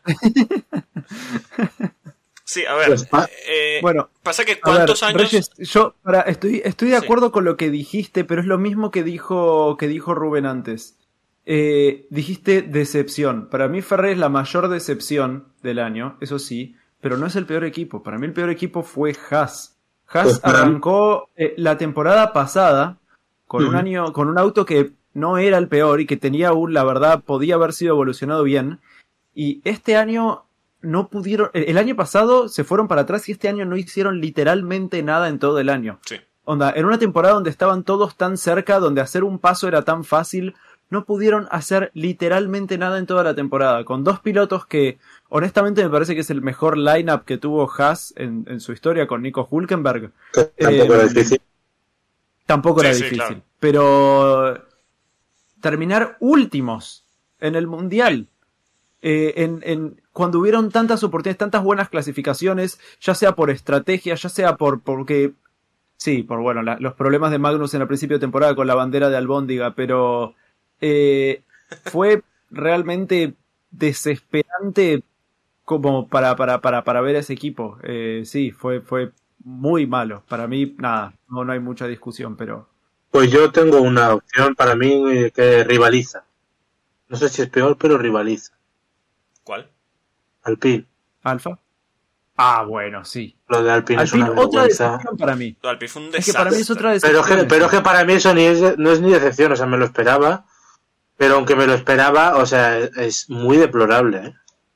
[2.47, 2.89] Sí, a ver.
[2.89, 3.07] Pues,
[3.47, 5.19] eh, Bueno, pasa que A ver, cuántos años.
[5.19, 7.03] Reyes, yo para, estoy, estoy de Sí.
[7.03, 10.95] acuerdo con lo que dijiste, pero es lo mismo que dijo, que dijo Rubén antes.
[11.45, 13.49] Eh, dijiste decepción.
[13.49, 17.45] Para mí Ferrari es la mayor decepción del año, eso sí, pero no es el
[17.45, 18.01] peor equipo.
[18.01, 19.77] Para mí el peor equipo fue Haas.
[20.07, 22.97] Haas Pues arrancó eh, la temporada pasada
[23.47, 26.73] con un año, con un auto que no era el peor y que tenía un,
[26.73, 28.79] la verdad, podía haber sido evolucionado bien.
[29.33, 30.45] Y este año
[30.81, 34.19] no pudieron, el el año pasado se fueron para atrás y este año no hicieron
[34.19, 35.99] literalmente nada en todo el año.
[36.05, 36.17] Sí.
[36.43, 40.03] Onda, en una temporada donde estaban todos tan cerca, donde hacer un paso era tan
[40.03, 40.55] fácil,
[40.89, 43.83] no pudieron hacer literalmente nada en toda la temporada.
[43.85, 44.97] Con dos pilotos que,
[45.29, 49.07] honestamente, me parece que es el mejor lineup que tuvo Haas en, en su historia
[49.07, 50.11] con Nico Hulkenberg.
[50.33, 51.41] que tampoco eh, era difícil.
[52.45, 53.25] Tampoco Sí, era sí, difícil.
[53.25, 53.41] claro.
[53.59, 54.63] Pero
[55.61, 57.05] terminar últimos
[57.39, 58.27] en el Mundial,
[59.01, 64.29] eh, en, en- cuando hubieron tantas oportunidades, tantas buenas clasificaciones, ya sea por estrategia, ya
[64.29, 65.33] sea por porque...
[65.97, 68.75] Sí, por bueno, la- los problemas de Magnus en el principio de temporada con la
[68.75, 70.35] bandera de Albóndiga, pero
[70.87, 71.41] eh,
[71.85, 72.21] fue
[72.51, 73.33] realmente
[73.71, 75.01] desesperante
[75.63, 77.79] como para, para, para, para ver a ese equipo.
[77.81, 79.11] Eh, sí, fue, fue
[79.43, 80.23] muy malo.
[80.29, 82.69] Para mí, nada, no, no hay mucha discusión, pero...
[83.09, 86.25] Pues yo tengo una opción para mí eh, que rivaliza.
[87.07, 88.53] No sé si es peor, pero rivaliza.
[89.43, 89.71] ¿Cuál?
[90.43, 90.85] Alpine.
[91.23, 91.57] ¿Alfa?
[92.35, 93.35] Ah, bueno, sí.
[93.47, 95.57] Lo de Alpine, es una otra decepción para mí.
[95.63, 97.39] Alpine fue un Es que para mí es otra Pero decepción.
[97.39, 99.77] que, pero que para mí eso ni es, no es ni decepción, o sea, me
[99.77, 100.45] lo esperaba.
[101.17, 104.17] Pero aunque me lo esperaba, o sea, es muy deplorable.
[104.17, 104.33] ¿eh?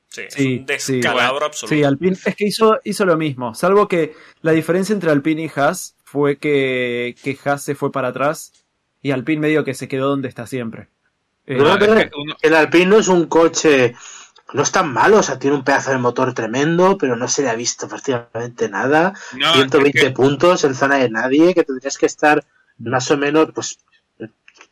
[0.08, 1.74] Sí, es Sí, un descalabro absoluto.
[1.74, 3.54] Sí, Alpine es que hizo, hizo lo mismo.
[3.54, 8.08] Salvo que la diferencia entre Alpine y Haas fue que, que Haas se fue para
[8.08, 8.52] atrás
[9.02, 10.88] y Alpine medio que se quedó donde está siempre.
[11.46, 13.94] Eh, No, No, pero es que uno- El Alpine no es un coche,
[14.52, 17.42] no es tan malo, o sea, tiene un pedazo de motor tremendo, pero no se
[17.42, 19.12] le ha visto prácticamente nada.
[19.36, 22.44] no, 120 es que- puntos en zona de nadie, que tendrías que estar
[22.78, 23.78] más o menos, pues,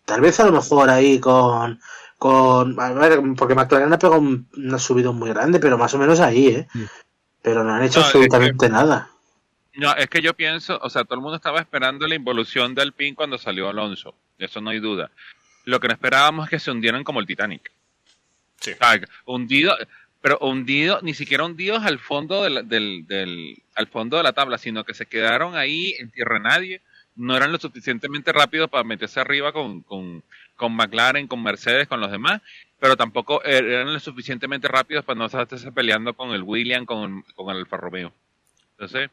[0.09, 1.79] tal vez a lo mejor ahí con,
[2.17, 5.99] con, a ver, porque McLaren ha pegado un, una subida muy grande, pero más o
[5.99, 6.69] menos ahí, ¿eh?
[6.73, 6.87] Sí.
[7.43, 9.11] Pero no han hecho No, es absolutamente nada.
[9.75, 12.83] No, es que yo pienso, o sea, todo el mundo estaba esperando la involución de
[12.83, 15.11] Alpine cuando salió Alonso, de eso no hay duda.
[15.65, 17.71] Lo que no esperábamos es que se hundieran como el Titanic.
[18.61, 18.73] Sí.
[18.73, 19.77] O sea, hundido,
[20.23, 24.33] pero hundido, ni siquiera hundidos al fondo de la- del, del- al fondo de la
[24.33, 26.83] tabla, sino que se quedaron ahí en tierra de nadie,
[27.19, 30.23] no eran lo suficientemente rápidos para meterse arriba con, con,
[30.57, 32.41] con McLaren, con Mercedes, con los demás,
[32.79, 37.51] pero tampoco eran lo suficientemente rápidos para no estarse peleando con el William, con, con
[37.51, 38.13] el Alfa Romeo.
[38.73, 39.11] Entonces,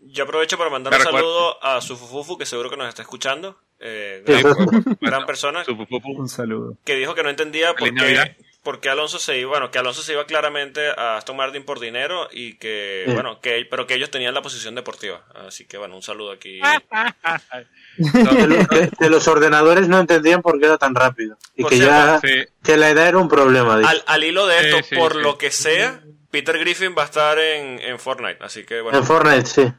[0.00, 3.58] Yo aprovecho para mandar un saludo a su Fufufu, que seguro que nos está escuchando.
[3.80, 5.64] Eh, gran, gran bueno, persona.
[5.64, 6.76] su- fu- fu- fu- Un saludo.
[6.84, 10.02] que dijo que no entendía por qué, por qué Alonso se iba, bueno, que Alonso
[10.02, 13.12] se iba claramente a Aston Martin por dinero y que, Sí.
[13.12, 15.22] bueno, que, pero que ellos tenían la posición deportiva.
[15.46, 16.58] Así que, bueno, un saludo aquí.
[18.98, 21.36] Que los ordenadores no entendían por qué era tan rápido.
[21.54, 23.78] Y Por que cierto, ya, Sí, que la edad era un problema.
[23.78, 23.90] dice.
[23.90, 25.18] Al, al hilo de esto, Sí, sí, por sí.
[25.20, 26.00] lo que sea,
[26.30, 28.38] Peter Griffin va a estar en, en Fortnite.
[28.42, 29.72] Así que, bueno, En Fortnite, sí.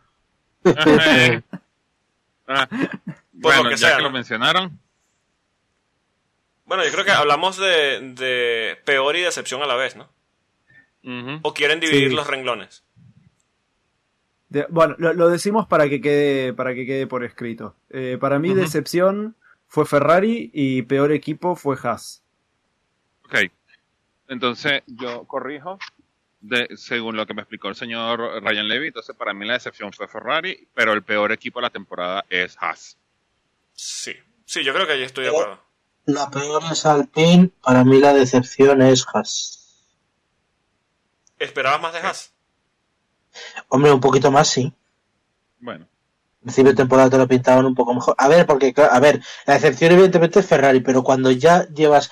[2.47, 2.67] Ah,
[3.31, 4.09] bueno, lo que ya sea, que ¿no?
[4.09, 4.79] lo mencionaron,
[6.65, 10.09] bueno, yo creo que hablamos de, de peor y decepción a la vez, ¿no?
[11.43, 12.15] O quieren dividir Sí.
[12.15, 12.83] los renglones.
[14.49, 17.75] De- bueno, lo, lo decimos para que quede, para que quede por escrito.
[17.89, 19.35] Eh, para mí, decepción
[19.67, 22.23] fue Ferrari y peor equipo fue Haas.
[23.25, 23.51] ok.
[24.27, 25.77] Entonces, yo corrijo.
[26.41, 29.91] de, según lo que me explicó el señor Ryan Levy, entonces para mí la decepción
[29.93, 32.97] fue Ferrari, pero el peor equipo de la temporada es Haas.
[33.73, 34.13] Sí,
[34.45, 35.59] sí, yo creo que ahí estoy de acuerdo.
[36.05, 39.59] La peor es Alpine, para mí la decepción es Haas.
[41.39, 42.31] ¿Esperabas más de Haas?
[43.69, 44.71] Hombre, un poquito más, sí.
[45.59, 48.15] Bueno, Al principio de temporada te lo pintaban un poco mejor.
[48.17, 52.11] A ver, porque, a ver, la decepción evidentemente es Ferrari, pero cuando ya llevas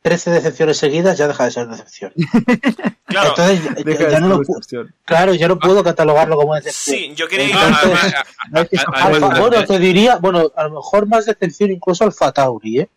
[0.00, 2.12] 13 decepciones seguidas, ya deja de ser decepción.
[3.06, 4.94] Claro, Entonces, ya- Deja ya de no ser lo pu- decepción.
[5.04, 6.96] claro, yo no puedo catalogarlo como decepción.
[6.98, 11.06] sí, yo quería ir Entonces, a- a- Alfa- bueno, te diría, bueno, a lo mejor
[11.06, 12.88] más decepción incluso Alfa Tauri, ¿eh?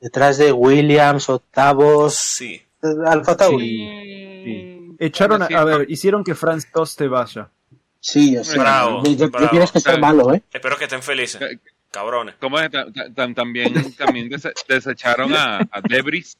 [0.00, 2.62] Detrás de Williams, octavos, Sí.
[3.06, 3.66] Alfa Tauri.
[3.68, 4.96] Sí, sí.
[5.00, 7.50] Echaron, a, ver, hicieron que Franz Tost te vaya.
[8.00, 9.48] Sí, o sea, Bravo, yo- yo- bravo.
[9.50, 10.00] tienes que ser Sí.
[10.00, 10.42] malo, ¿eh?
[10.52, 11.40] Espero que estén felices.
[11.90, 12.36] Cabrones.
[12.38, 12.70] ¿Cómo es?
[12.70, 16.36] Ta- ta- ta- También, también dese- desecharon a, a Debris.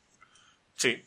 [0.76, 1.02] Sí.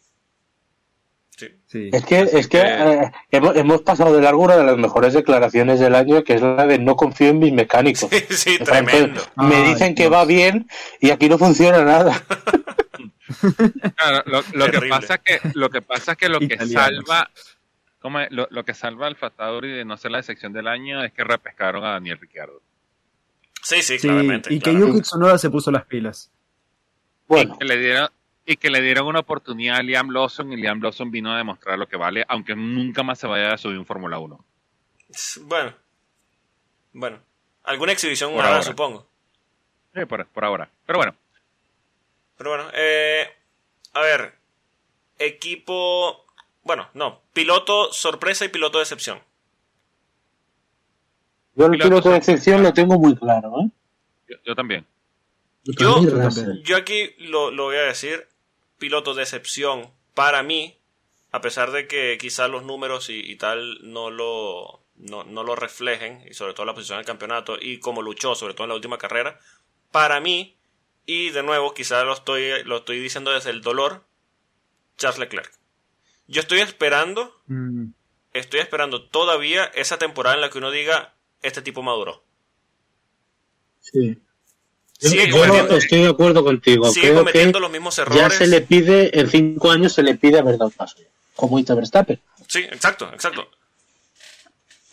[1.42, 1.48] Sí.
[1.66, 1.90] Sí.
[1.92, 3.02] Es que, es que Eh.
[3.04, 6.42] eh, hemos, hemos pasado de largo una de las mejores declaraciones del año, que es
[6.42, 8.10] la de no confío en mis mecánicos.
[8.12, 9.22] Sí, sí, tremendo.
[9.38, 10.14] Me Ay, dicen que Dios.
[10.14, 10.68] va bien
[11.00, 12.24] y aquí no funciona nada.
[13.96, 17.06] Claro, lo, lo que pasa es que lo que pasa es que lo que Italianos.
[17.08, 17.30] salva
[18.00, 18.28] ¿cómo es?
[18.32, 21.24] lo, lo que salva al Tauri de no ser la decepción del año es que
[21.24, 22.62] repescaron a Daniel Ricciardo.
[23.64, 24.54] Sí, sí, Sí, claramente.
[24.54, 24.74] y que.
[24.74, 26.30] Yuki Tsunoda se puso las pilas.
[27.28, 28.10] Bueno, que le dieron
[28.46, 31.78] y que le dieron una oportunidad a Liam Lawson y Liam Lawson vino a demostrar
[31.78, 34.46] lo que vale, aunque nunca más se vaya a subir un Fórmula 1.
[35.42, 35.74] Bueno.
[36.94, 37.20] Bueno.
[37.64, 38.64] Alguna exhibición Por hará, ahora.
[38.64, 39.08] supongo.
[39.94, 40.70] Sí, por, por ahora.
[40.86, 41.16] Pero bueno,
[42.38, 43.28] Pero bueno, eh,
[43.94, 44.34] a ver.
[45.20, 46.26] Equipo.
[46.64, 47.22] Bueno, no.
[47.34, 49.20] Piloto sorpresa y piloto decepción.
[51.56, 53.70] yo el piloto- piloto de excepción lo tengo muy claro, ¿eh?
[54.30, 54.86] yo, yo también.
[55.64, 56.02] Yo-.
[56.64, 58.28] Yo aquí lo, lo voy a decir.
[58.82, 60.78] Piloto decepción para mí.
[61.32, 65.56] A pesar de que quizás los números y, y tal no lo, no, no lo
[65.56, 66.26] reflejen.
[66.30, 67.58] Y sobre todo la posición del campeonato.
[67.62, 69.40] Y como luchó, sobre todo en la última carrera.
[69.92, 70.58] Para mí.
[71.06, 74.04] Y de nuevo, quizás lo estoy, lo estoy diciendo desde el dolor.
[74.98, 75.54] Charles Leclerc.
[76.28, 77.92] Yo estoy esperando Mm,
[78.34, 82.24] estoy esperando todavía esa temporada en la que uno diga, este tipo maduró.
[83.80, 84.18] Sí.
[85.10, 86.90] Sigue yo cometiendo- estoy de acuerdo contigo.
[86.92, 88.34] Sigue Creo cometiendo que los mismos ya errores.
[88.38, 90.98] se le pide, en cinco años se le pide haber dado paso.
[91.36, 92.22] Como hizo Verstappen.
[92.48, 93.50] Sí, exacto, exacto.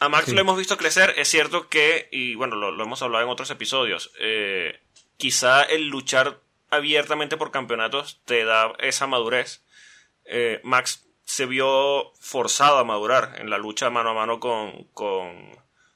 [0.00, 0.32] A Max Sí.
[0.32, 3.50] lo hemos visto crecer, es cierto que, y bueno, lo, lo hemos hablado en otros
[3.50, 4.78] episodios, eh,
[5.16, 6.38] quizá el luchar
[6.70, 9.62] abiertamente por campeonatos te da esa madurez.
[10.24, 15.50] Eh, Max se vio forzado a madurar en la lucha mano a mano con, con,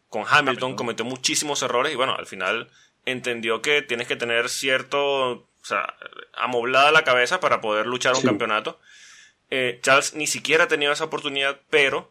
[0.08, 0.76] con Hamilton, Hamilton.
[0.76, 2.70] cometió muchísimos errores y bueno, al final
[3.04, 5.94] entendió que tienes que tener cierto, o sea,
[6.34, 8.78] amoblada la cabeza para poder luchar un campeonato.
[9.50, 12.10] Eh, Charles ni siquiera ha tenido esa oportunidad, pero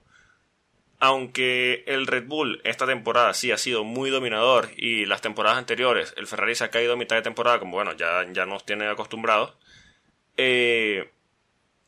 [1.00, 6.14] aunque el Red Bull esta temporada sí ha sido muy dominador y las temporadas anteriores
[6.16, 8.88] el Ferrari se ha caído a mitad de temporada, como bueno, ya, ya nos tiene
[8.88, 9.56] acostumbrados,
[10.38, 11.12] eh,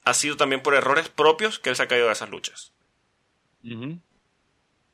[0.04, 2.74] ha sido también por errores propios que él se ha caído de esas luchas.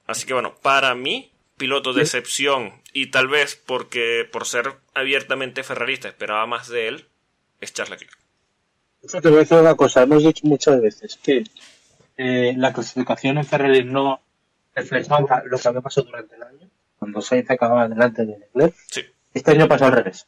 [0.06, 5.64] Así que bueno, para mí, piloto de excepción y tal vez porque por ser abiertamente
[5.64, 7.08] ferrarista esperaba más de él,
[7.62, 8.18] es Charles Leclerc.
[9.04, 11.44] Eso te voy a decir una cosa, hemos dicho muchas veces que
[12.18, 14.22] eh, la clasificación en Ferrari no
[14.74, 18.76] reflejaba lo que había pasado durante el año, cuando Sainz acababa delante de Leclerc.
[18.90, 19.02] Sí,
[19.34, 20.28] Este año pasó al revés.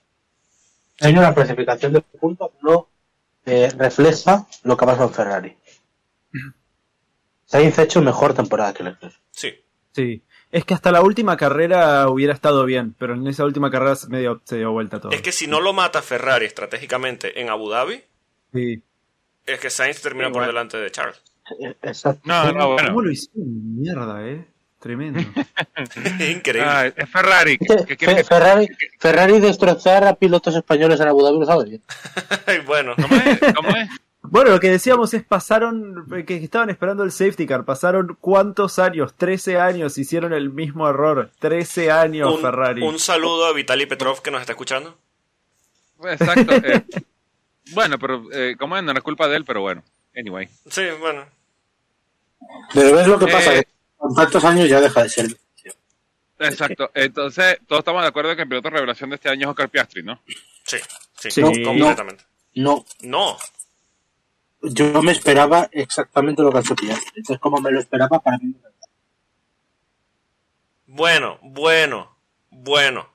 [0.94, 2.88] Este año la clasificación de puntos no
[3.46, 5.58] eh, refleja lo que ha pasado en Ferrari.
[7.46, 9.15] Sainz ha hecho mejor temporada que Leclerc.
[9.32, 9.54] sí.
[9.94, 10.21] sí.
[10.52, 14.08] Es que hasta la última carrera hubiera estado bien, pero en esa última carrera se
[14.10, 15.12] medio se dio vuelta todo.
[15.12, 18.02] Es que si no lo mata Ferrari estratégicamente en Abu Dhabi,
[18.54, 18.81] Sí.
[19.45, 21.21] es que Sainz termina por delante de Charles.
[21.81, 22.21] Exacto.
[22.25, 22.89] No, no, bueno.
[22.89, 23.79] ¿Cómo lo hicieron?
[23.81, 24.45] Mierda, eh.
[24.79, 25.19] Tremendo.
[26.19, 26.63] Increíble.
[26.69, 27.58] Ah, es Ferrari.
[27.60, 28.67] Es que ¿Qué quieres Fe- que- Ferrari,
[28.99, 31.81] Ferrari destrozar a pilotos españoles en Abu Dhabi lo sabe bien.
[32.47, 33.54] Ay, bueno, ¿Cómo es?
[33.56, 33.89] ¿Cómo es?
[34.32, 39.13] Bueno, lo que decíamos es pasaron, que estaban esperando el safety car, pasaron cuántos años,
[39.17, 42.82] 13 años, hicieron el mismo error, 13 años un, Ferrari.
[42.82, 44.98] un saludo a Vitaly Petrov que nos está escuchando.
[46.06, 46.54] Exacto.
[46.56, 46.82] eh,
[47.73, 48.84] bueno, pero eh, ¿cómo es?
[48.84, 49.84] No es culpa de él, pero bueno.
[50.15, 50.48] Anyway.
[50.69, 51.25] Sí, bueno.
[52.73, 55.27] Pero ves lo que pasa, Eh, que con tantos años ya deja de ser.
[56.40, 56.90] Exacto.
[56.94, 59.67] Entonces, todos estamos de acuerdo que el piloto de revelación de este año es Oscar
[59.69, 60.21] Piastri, ¿no?
[60.65, 60.77] Sí,
[61.17, 61.42] sí, Sí.
[61.42, 62.23] no, No, completamente.
[62.56, 63.38] No, No.
[64.62, 67.12] Yo me esperaba exactamente lo que ha hecho Piastri.
[67.20, 68.54] Entonces, como me lo esperaba, para mí.
[70.88, 72.16] Bueno, bueno,
[72.50, 73.08] bueno.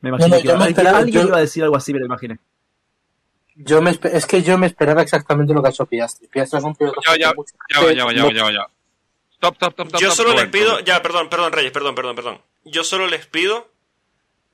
[0.00, 1.76] Me imaginé No, no, que yo me alguien, esperaba- alguien yo- iba a decir algo
[1.76, 2.38] así, me lo imaginé.
[3.56, 6.26] Yo me es que yo me esperaba exactamente lo que ha hecho Piastri.
[6.26, 7.34] Piastri es un piloto Ya, ya, ya, va,
[7.92, 8.58] ya, va, ya, va, ya, va, ya.
[8.60, 8.70] va.
[9.38, 10.00] Top, top, top, top.
[10.00, 12.40] Yo top, solo les pido, ya, perdón, perdón, Reyes, perdón, perdón, perdón.
[12.64, 13.68] Yo solo les pido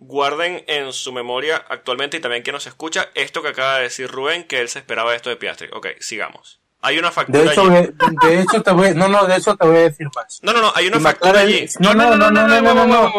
[0.01, 4.11] guarden en su memoria actualmente y también quien nos escucha esto que acaba de decir
[4.11, 5.69] Rubén, que él se esperaba esto de Piastri.
[5.73, 6.59] Ok, sigamos.
[6.83, 7.71] Hay una factura De hecho, allí.
[7.71, 7.93] de,
[8.29, 10.41] de hecho te voy, no, no, de hecho te voy a decir más.
[10.43, 11.67] No, no, no, hay una Si factura McLaren- allí.
[11.79, 13.13] No, no, no, no, no, no, no.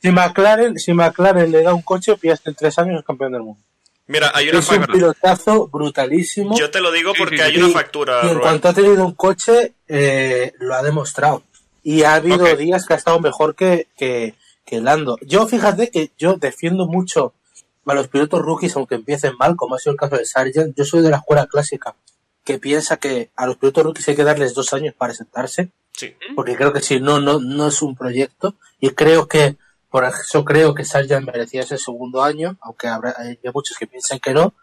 [0.00, 3.42] Si McLaren, si McLaren le da un coche, Piastri en tres años es campeón del
[3.42, 3.60] mundo.
[4.06, 4.92] Mira, hay una Es un factura.
[4.94, 6.56] pilotazo brutalísimo.
[6.58, 7.58] Yo te lo digo Sí, porque sí, hay sí.
[7.58, 8.40] una Y- factura, Y en Rubén.
[8.40, 11.42] cuanto ha tenido un coche, eh, lo ha demostrado.
[11.82, 12.56] Y ha habido Ok.
[12.58, 14.34] días que ha estado mejor que, que,
[14.64, 15.18] que Lando.
[15.22, 17.34] Yo, fíjate que yo defiendo mucho
[17.86, 20.74] a los pilotos rookies, aunque empiecen mal, como ha sido el caso de Sargent.
[20.76, 21.94] Yo soy de la escuela clásica,
[22.44, 26.14] que piensa que a los pilotos rookies hay que darles dos años para sentarse, Sí.
[26.34, 28.54] porque creo que si no, no, no es un proyecto.
[28.80, 29.56] Y creo que,
[29.90, 34.18] por eso creo que Sargent merecía ese segundo año, aunque habrá, hay muchos que piensan
[34.18, 34.54] que no.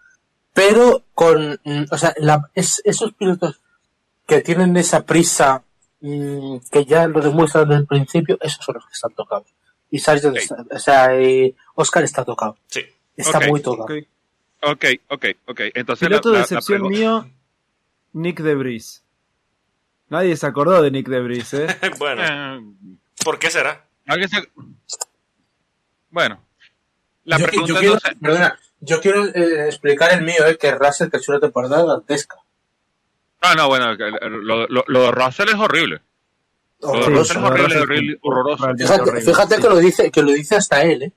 [0.54, 3.62] Pero con, mm, o sea, la- es- esos pilotos
[4.28, 5.64] que tienen esa prisa,
[6.02, 9.48] mm, que ya lo demuestran desde el principio, esos son los que están tocados.
[9.92, 10.42] Y Sargent, Ok.
[10.42, 12.58] está- o sea, y Oscar está tocado.
[12.68, 12.82] Sí.
[13.16, 13.48] Está Ok.
[13.48, 13.84] muy tocado.
[13.84, 14.08] Ok.
[14.64, 15.60] Ok, ok, ok.
[15.74, 17.30] Entonces, Piloto la- de excepción mío,
[18.14, 19.04] Nick Debris.
[20.10, 21.68] Nadie se acordó de Nick Debris, ¿eh?
[22.00, 22.62] bueno, Eh,
[23.24, 23.86] ¿por qué será?
[24.08, 24.50] ¿alguien se-
[26.10, 26.44] Bueno,
[27.24, 30.72] la yo, pregunta yo quiero, entonces- perdona, yo quiero eh, explicar el mío, eh, que
[30.72, 32.38] Russell que hecho una temporada dantesca.
[33.42, 36.02] Ah, no, bueno, que- lo, lo, lo de Russell es horrible.
[36.82, 37.44] Horroroso.
[37.44, 38.68] Horrible, horrible, horroroso.
[38.78, 39.62] Fíjate, horrible, fíjate sí.
[39.62, 41.12] que lo dice, que lo dice hasta él, eh.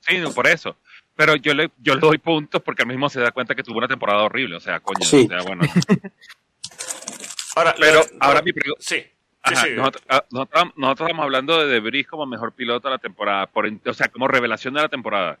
[0.00, 0.76] Sí, no, por eso.
[1.14, 3.78] Pero yo le, yo le doy puntos porque él mismo se da cuenta que tuvo
[3.78, 4.56] una temporada horrible.
[4.56, 5.04] O sea, coño.
[5.06, 5.24] Sí.
[5.24, 5.62] O sea, bueno.
[7.56, 8.82] Ahora, Pero lo- ahora mi pregunta.
[8.86, 9.10] Sí, sí,
[9.42, 9.70] Ajá, sí.
[9.74, 13.66] nosotros, ah, nosotros, nosotros estamos hablando de Debris como mejor piloto de la temporada, por,
[13.66, 15.38] o sea, como revelación de la temporada.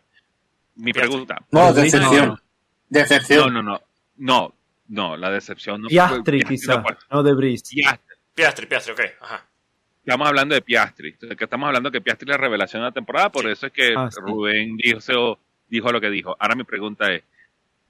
[0.76, 1.36] Mi pregunta.
[1.50, 2.26] No, Debris, decepción.
[2.28, 2.32] no.
[2.34, 2.40] No,
[2.88, 3.52] Decepción.
[3.54, 3.82] no, no.
[4.18, 4.54] No,
[4.88, 7.62] no, la decepción no Piastri, Piastri quizá, no no Debris.
[7.68, 8.16] Piastri.
[8.34, 9.00] Piastri, Piastri, ok.
[9.20, 9.45] Ajá.
[10.06, 11.08] Estamos hablando de Piastri.
[11.10, 13.50] Entonces, que estamos hablando que Piastri es la revelación de la temporada, por Sí.
[13.50, 14.20] eso es que Ah, sí.
[14.20, 15.38] Rubén dijo,
[15.68, 16.36] dijo lo que dijo.
[16.38, 17.24] Ahora mi pregunta es,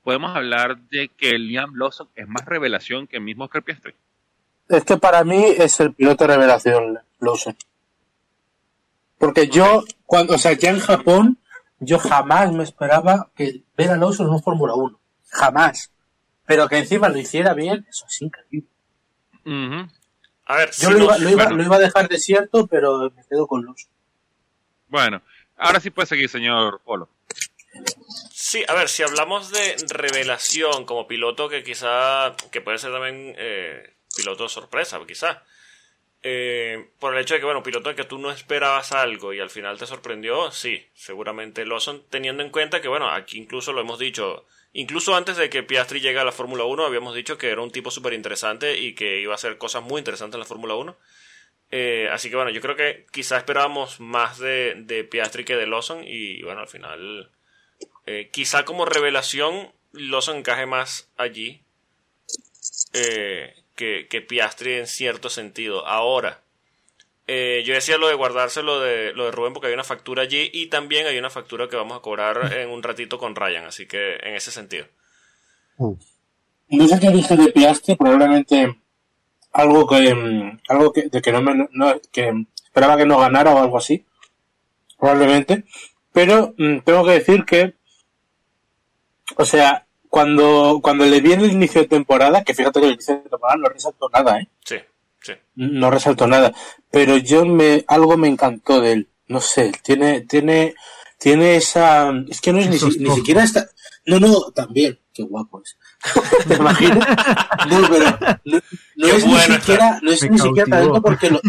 [0.03, 3.95] ¿podemos hablar de que Liam Lawson es más revelación que el mismo Oscar Piastri?
[4.69, 7.55] Es que para mí es el piloto revelación, Lawson.
[9.19, 11.39] Porque yo, cuando, o sea, ya en Japón,
[11.81, 14.99] yo jamás me esperaba que ver a Lawson en un Fórmula 1.
[15.29, 15.93] Jamás.
[16.47, 18.69] Pero que encima lo hiciera bien, eso es increíble.
[19.45, 19.89] Ujú.
[20.47, 21.57] A ver, Yo si lo, nos- iba, lo, iba, bueno.
[21.59, 23.91] lo iba a dejar desierto, pero me quedo con Lawson.
[24.89, 25.23] Bueno,
[25.57, 27.09] ahora sí puede seguir, señor Polo.
[28.33, 33.35] Sí, a ver, si hablamos de revelación como piloto que quizá, que puede ser también
[33.37, 35.43] eh, piloto sorpresa, quizá.
[36.23, 39.41] Eh, por el hecho de que, bueno, piloto de que tú no esperabas algo y
[39.41, 43.81] al final te sorprendió, sí, seguramente Lawson, teniendo en cuenta que, bueno, aquí incluso lo
[43.83, 47.51] hemos dicho, incluso antes de que Piastri llegue a la Fórmula 1, habíamos dicho que
[47.51, 50.47] era un tipo súper interesante y que iba a hacer cosas muy interesantes en la
[50.47, 50.97] Fórmula 1.
[51.71, 56.05] Eh, así que, bueno, yo creo que quizá esperábamos más de, Piastri que de Lawson
[56.05, 57.31] y, bueno, al final...
[58.09, 61.61] Eh, quizá como revelación Lawson encaje más allí
[62.93, 65.87] eh, que, que Piastri en cierto sentido.
[65.87, 66.41] Ahora,
[67.27, 70.23] eh, yo decía lo de guardarse lo de, lo de Rubén porque hay una factura
[70.23, 73.65] allí y también hay una factura que vamos a cobrar en un ratito con Ryan,
[73.67, 74.87] así que en ese sentido.
[76.69, 78.77] No sé qué dije de Piastri, probablemente
[79.53, 82.33] algo que mm, algo que, de que no me no- que
[82.65, 84.05] esperaba que no ganara o algo así.
[84.99, 85.65] Probablemente.
[86.13, 87.75] Pero mm, tengo que decir que
[89.37, 92.93] o sea, cuando, cuando le vi en el inicio de temporada, que fíjate que el
[92.93, 94.49] inicio de temporada no resaltó nada, ¿eh?
[94.65, 94.77] Sí,
[95.27, 95.33] sí.
[95.57, 96.53] No resaltó nada.
[96.91, 99.09] Pero yo me, algo me encantó de él.
[99.29, 100.75] No sé, tiene, tiene,
[101.19, 103.67] tiene esa, es que no es ni, ni siquiera esta,
[104.07, 105.77] no, no, también, qué guapo es.
[106.49, 106.99] ¿Te imaginas?
[107.69, 108.61] No, pero no,
[108.97, 111.41] no es ni bueno siquiera, no es Me ni siquiera talento porque lo-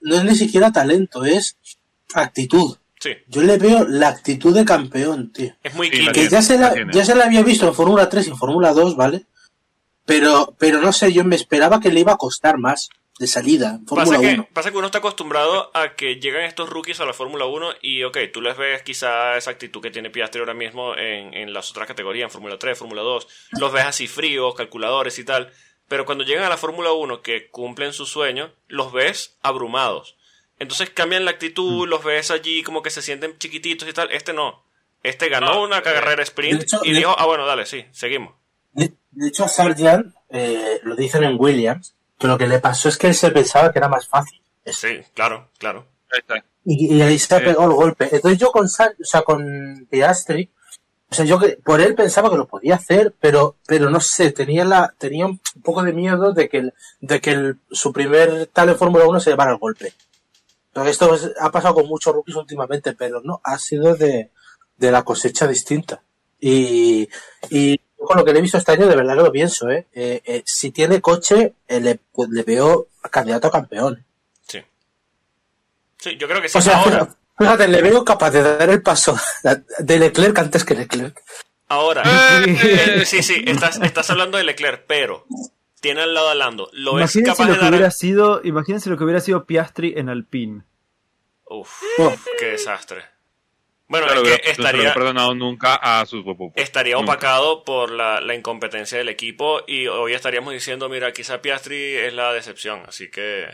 [0.00, 1.58] no es ni siquiera talento, es
[2.14, 2.76] actitud.
[3.00, 5.54] Sí, Yo le veo la actitud de campeón, tío.
[5.62, 6.06] es muy Sí.
[6.06, 8.30] Que tiene, ya se la la, ya se la había visto en Fórmula 3 y
[8.30, 9.26] en Fórmula 2, ¿vale?
[10.06, 12.88] Pero, pero no sé, yo me esperaba que le iba a costar más
[13.18, 14.48] de salida Pasa que, 1.
[14.52, 18.04] pasa que uno está acostumbrado a que llegan estos rookies a la Fórmula 1 y,
[18.04, 21.70] ok, tú les ves quizá esa actitud que tiene Piastri ahora mismo en, en las
[21.70, 23.26] otras categorías, en Fórmula 3, Fórmula 2,
[23.60, 25.52] los ves así fríos, calculadores y tal,
[25.88, 30.16] pero cuando llegan a la Fórmula 1 que cumplen su sueño, los ves abrumados.
[30.60, 31.90] Entonces cambian la actitud, Mm.
[31.90, 34.10] los ves allí como que se sienten chiquititos y tal.
[34.10, 34.62] Este no.
[35.04, 37.84] Este ganó No, una eh, carrera sprint hecho, y de- dijo, ah, bueno, dale, sí,
[37.92, 38.34] seguimos.
[38.72, 42.88] De, de hecho, a Sargent, eh, lo dicen en Williams, que lo que le pasó
[42.88, 44.40] es que él se pensaba que era más fácil.
[44.66, 45.86] Sí, claro, claro.
[46.64, 47.44] Y, y ahí se Sí.
[47.44, 48.08] pegó el golpe.
[48.10, 50.50] Entonces yo con, Sar- o sea, con Piastri,
[51.10, 54.30] O sea, yo que, por él pensaba que lo podía hacer, pero, pero no sé,
[54.30, 58.46] tenía la, tenía un poco de miedo de que, el- de que el- su primer
[58.52, 59.94] tal en Fórmula 1 se llevara el golpe.
[60.70, 64.30] Porque esto es- ha pasado con muchos rookies últimamente, pero no, ha sido de,
[64.76, 66.02] de la cosecha distinta.
[66.38, 67.08] Y,
[67.48, 69.86] y con lo que le he visto este año, de verdad que lo pienso, ¿eh?
[69.92, 74.04] Eh, eh, si tiene coche, eh, le, pues, le veo candidato a campeón.
[74.46, 74.62] Sí.
[75.98, 76.56] Sí, yo creo que sí.
[76.58, 79.18] O sea, ahora, fíjate, le veo capaz de dar el paso
[79.80, 81.20] de Leclerc antes que Leclerc.
[81.68, 82.02] ahora.
[83.04, 85.26] Sí, sí, estás, estás hablando de Leclerc, pero
[85.80, 86.70] tiene al lado a Lando.
[86.72, 87.72] ¿Lo Imagínense capaz lo de que dar?
[87.72, 90.62] hubiera sido, imagínense lo que hubiera sido Piastri en Alpine.
[91.50, 92.26] Uf, Uf.
[92.38, 93.04] qué desastre.
[93.88, 96.24] Bueno, No es que no estaría, hubiera perdonado nunca a sus
[96.54, 97.12] estaría Nunca.
[97.12, 102.12] opacado por la, la incompetencia del equipo y hoy estaríamos diciendo, mira, quizá Piastri es
[102.12, 103.48] la decepción, así que...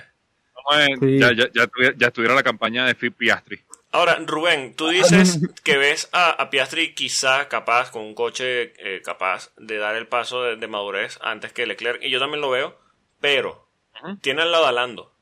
[0.55, 1.19] No, Sí.
[1.19, 3.61] ya, ya, ya, tuviera, ya estuviera la campaña de Phil Piastri.
[3.93, 9.03] Ahora, Rubén, tú dices que ves a, a Piastri quizá capaz, con un coche eh,
[9.03, 12.51] capaz de dar el paso de, de madurez antes que Leclerc, y yo también lo
[12.51, 12.77] veo,
[13.21, 13.69] pero
[14.21, 15.13] tiene al lado a Lando.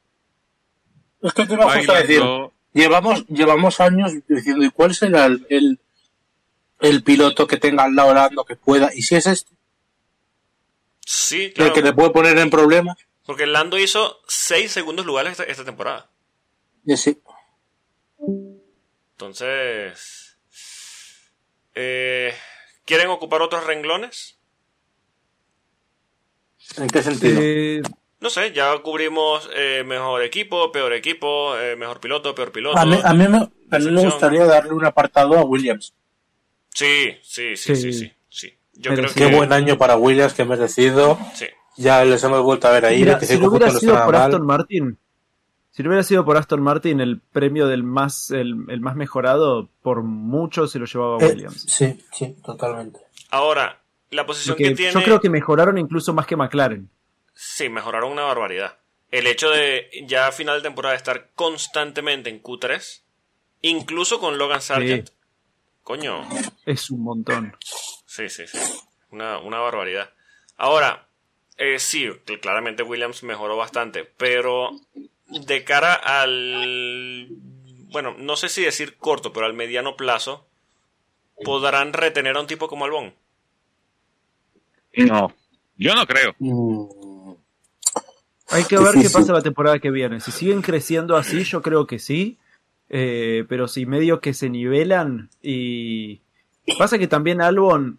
[1.20, 2.22] Es que te iba justo a decir,
[2.72, 5.80] llevamos, llevamos años diciendo, ¿y cuál será el, el,
[6.80, 8.90] el piloto que tenga al lado Lando que pueda?
[8.94, 9.52] Y si es este,
[11.04, 15.32] Sí, el claro, que le puede poner en problemas, porque Lando hizo 6 segundos lugares
[15.32, 16.10] esta, esta temporada.
[16.84, 17.20] y sí.
[19.12, 20.38] Entonces,
[21.74, 22.34] eh,
[22.84, 24.38] ¿quieren ocupar otros renglones?
[26.76, 27.40] ¿En qué sentido?
[27.40, 27.82] Eh,
[28.22, 32.78] No sé, ya cubrimos eh, mejor equipo, peor equipo, eh, mejor piloto, peor piloto.
[32.78, 35.92] a, mí, a, mí me, a mí me gustaría darle un apartado a Williams.
[36.72, 38.12] Sí, sí, sí, sí, sí, Sí.
[38.28, 38.54] sí.
[38.74, 39.14] Yo Pero creo sí.
[39.18, 39.28] que...
[39.28, 41.18] Qué buen año para Williams que merecido.
[41.34, 41.46] Sí.
[41.76, 43.00] Ya les hemos vuelto a ver ahí.
[43.00, 44.46] mira, 25 si no hubiera no sido por Aston.
[44.46, 44.98] Martin,
[45.72, 49.68] si no hubiera sido por Aston Martin, el premio del más, el, el más mejorado,
[49.82, 51.64] por mucho se lo llevaba Eh, Williams.
[51.68, 53.00] sí, sí, totalmente.
[53.30, 54.92] Ahora, la posición Porque que tiene...
[54.92, 56.88] Yo creo que mejoraron incluso más que McLaren.
[57.34, 58.78] Sí, mejoraron una barbaridad.
[59.10, 63.02] El hecho de ya a final de temporada estar constantemente en Q3,
[63.62, 65.10] incluso con Logan Sargent.
[65.82, 66.26] Coño,
[66.64, 67.56] Es un montón.
[68.06, 68.58] sí, sí, sí.
[69.10, 70.10] Una, una barbaridad.
[70.56, 71.08] Ahora,
[71.58, 74.70] eh, sí, cl- claramente Williams mejoró bastante, pero
[75.26, 77.28] de cara al...
[77.90, 80.48] Bueno, no sé si decir corto, pero al mediano plazo,
[81.44, 83.14] ¿podrán retener a un tipo como Albón?
[84.96, 85.34] No,
[85.76, 86.34] yo no creo.
[86.38, 86.84] Mm,
[88.52, 90.20] Hay que ver qué pasa la temporada que viene.
[90.20, 92.38] Si siguen creciendo así, yo creo que sí.
[92.88, 96.20] Eh, pero si medio que se nivelan y...
[96.78, 97.98] Pasa que también Albon...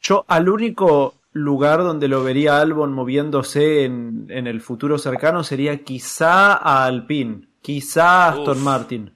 [0.00, 5.82] Yo al único lugar donde lo vería Albon moviéndose en, en el futuro cercano sería
[5.82, 8.62] quizá a Alpine, quizá a Aston Uf.
[8.62, 9.10] Martin.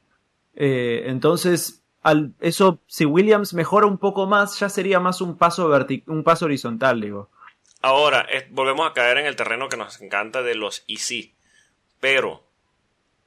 [0.56, 5.68] Eh, entonces, al, eso, si Williams mejora un poco más, ya sería más un paso,
[5.70, 7.28] verti- un paso horizontal, digo.
[7.80, 11.34] Ahora, volvemos a caer en el terreno que nos encanta de los y sí.
[12.00, 12.42] Pero,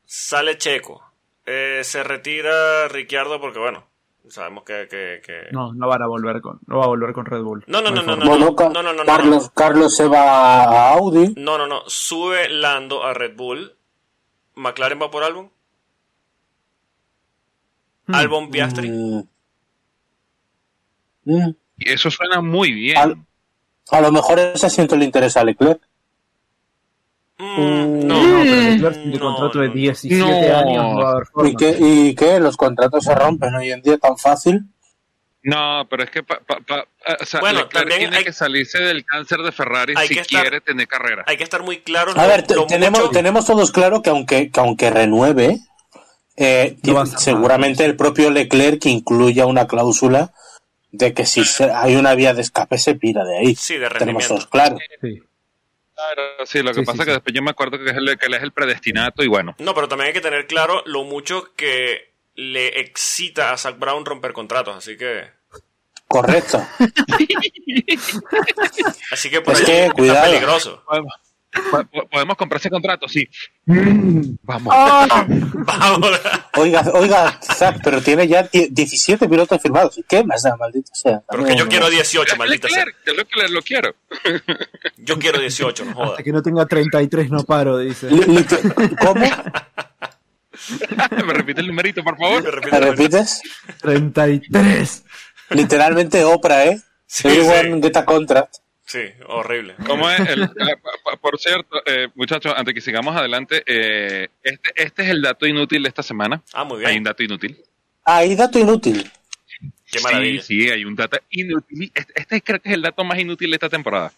[0.05, 1.03] sale Checo.
[1.45, 3.87] Eh, se retira Ricciardo porque, bueno,
[4.29, 4.87] sabemos que...
[4.89, 7.63] que, que- No, no van a volver con, no va a volver con Red Bull.
[7.67, 8.25] No, no, no, no, no.
[8.25, 11.33] no, no, no, Carlos, Carlos se va a Audi.
[11.37, 11.83] No, no, no.
[11.87, 13.75] Sube Lando a Red Bull.
[14.55, 15.49] McLaren va por Albon.
[18.07, 18.15] Hmm.
[18.15, 18.89] Albon Piastri.
[18.89, 19.23] Mm.
[21.25, 21.55] Mm.
[21.77, 22.97] Y eso suena muy bien.
[22.97, 23.17] Al-
[23.91, 25.81] a lo mejor ese asiento le interesa a Leclerc.
[27.37, 29.73] Mm, No, no, pero Leclerc tiene no, contrato de no.
[29.73, 30.57] 17 No.
[30.57, 31.27] años.
[31.43, 32.39] ¿Y qué, ¿Y qué?
[32.39, 34.61] ¿Los contratos se rompen hoy en día tan fácil?
[35.43, 38.23] No, pero es que pa- pa- pa- eh, o sea, Bueno, Leclerc también tiene hay-
[38.23, 41.23] que salirse del cáncer de Ferrari si que estar- quiere tener carrera.
[41.25, 42.15] Hay que estar muy claros.
[42.15, 45.57] A lo- ver, lo tenemos, mucho- tenemos todos claro que aunque, que aunque renueve,
[46.37, 50.31] eh, No seguramente el propio Leclerc incluya una cláusula
[50.91, 53.55] de que si se- hay una vía de escape se pira de ahí.
[53.55, 54.27] Sí, de Tenemos rendimiento.
[54.35, 54.77] todos claro.
[55.01, 55.21] Sí.
[55.93, 57.15] Claro, sí, lo que Sí, pasa sí, es que sí.
[57.17, 59.55] después yo me acuerdo que, es el, que él es el predestinato y bueno.
[59.59, 64.05] No, pero también hay que tener claro lo mucho que le excita a Zach Brown
[64.05, 64.75] romper contratos.
[64.75, 65.29] Así que.
[66.07, 66.65] Correcto.
[69.11, 70.83] Así que por Es está peligroso.
[72.11, 73.27] podemos comprar ese contrato, sí.
[73.65, 74.73] Vamos.
[75.53, 76.19] Vamos.
[76.57, 79.97] Oiga, oiga, Zach, pero tiene ya die- 17 pilotos firmados.
[79.97, 81.21] ¿Y qué más da, maldito sea?
[81.29, 82.85] Pero que yo quiero 18, maldita sea.
[83.05, 83.95] Lo que lo quiero.
[84.97, 86.11] Yo quiero 18, no jodas.
[86.11, 88.07] Hasta que no tenga 33 no paro, dice.
[88.99, 89.25] ¿Cómo?
[91.25, 92.43] me repite el numerito, por favor.
[92.43, 93.41] ¿Me me repites?
[93.81, 95.03] 33.
[95.49, 96.81] Literalmente Oprah, ¿eh?
[97.07, 97.81] Sí, Everyone sí.
[97.81, 98.55] get a contract.
[98.91, 99.75] Sí, horrible.
[99.87, 100.19] ¿Cómo es?
[100.27, 100.75] El, eh,
[101.21, 105.83] por cierto, eh, muchachos, antes que sigamos adelante, eh, este, este es el dato inútil
[105.83, 106.41] de esta semana.
[106.51, 107.03] Ah, muy Hay un bien.
[107.05, 107.57] dato inútil.
[108.03, 109.09] Ahí dato inútil.
[109.89, 110.41] Qué maravilla.
[110.41, 111.89] Sí, sí, hay un dato inútil.
[111.95, 114.11] Este, este creo que es el dato más inútil de esta temporada.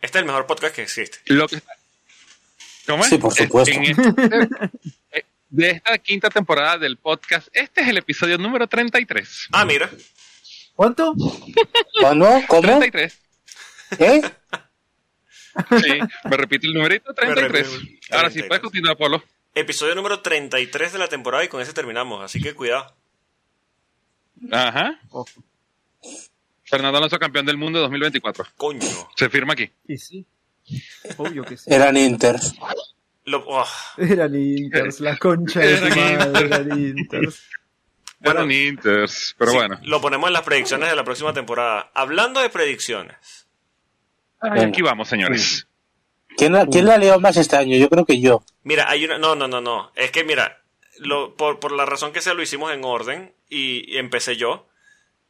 [0.00, 1.18] Este es el mejor podcast que existe.
[1.26, 1.72] Lo que está-
[2.88, 3.10] ¿Cómo es?
[3.10, 3.72] Sí, por supuesto.
[3.72, 4.80] en este-
[5.12, 9.48] eh, de esta quinta temporada del podcast, este es el episodio número 33.
[9.52, 9.88] Ah, mira.
[10.74, 11.14] ¿Cuánto?
[12.00, 12.42] ¿Cuándo?
[12.48, 12.62] ¿Cómo?
[12.62, 13.20] 33.
[13.98, 14.22] ¿Eh?
[15.82, 17.72] Sí, me repite el numerito 33.
[17.72, 18.48] repite, Ahora sí, 33.
[18.48, 19.24] puedes continuar, Polo.
[19.54, 22.94] Episodio número 33 de la temporada y con ese terminamos, así que cuidado.
[24.52, 25.00] Ajá.
[25.10, 25.30] Ojo.
[26.64, 28.44] Fernando Alonso, campeón del mundo 2024.
[28.56, 28.80] Coño.
[29.16, 29.70] Se firma aquí.
[29.88, 30.26] Y sí.
[31.16, 31.72] Obvio que sí.
[31.72, 32.54] Eran Inters.
[33.24, 33.66] Lo- oh,
[33.96, 37.44] Eran Inters, la concha de madre, eran Inters.
[38.18, 39.78] Bueno, Eran Inters, pero sí, bueno.
[39.84, 41.90] Lo ponemos en las predicciones de la próxima temporada.
[41.94, 43.45] Hablando de predicciones.
[44.50, 45.66] Ay, aquí vamos, señores.
[46.36, 47.76] ¿Quién, la- ¿Quién la ha liado más este año?
[47.76, 48.42] Yo creo que yo.
[48.62, 49.18] Mira, hay una.
[49.18, 49.90] No, no, no, no.
[49.94, 50.60] Es que mira,
[50.98, 54.66] lo, por, por la razón que sea, lo hicimos en orden y, y empecé yo.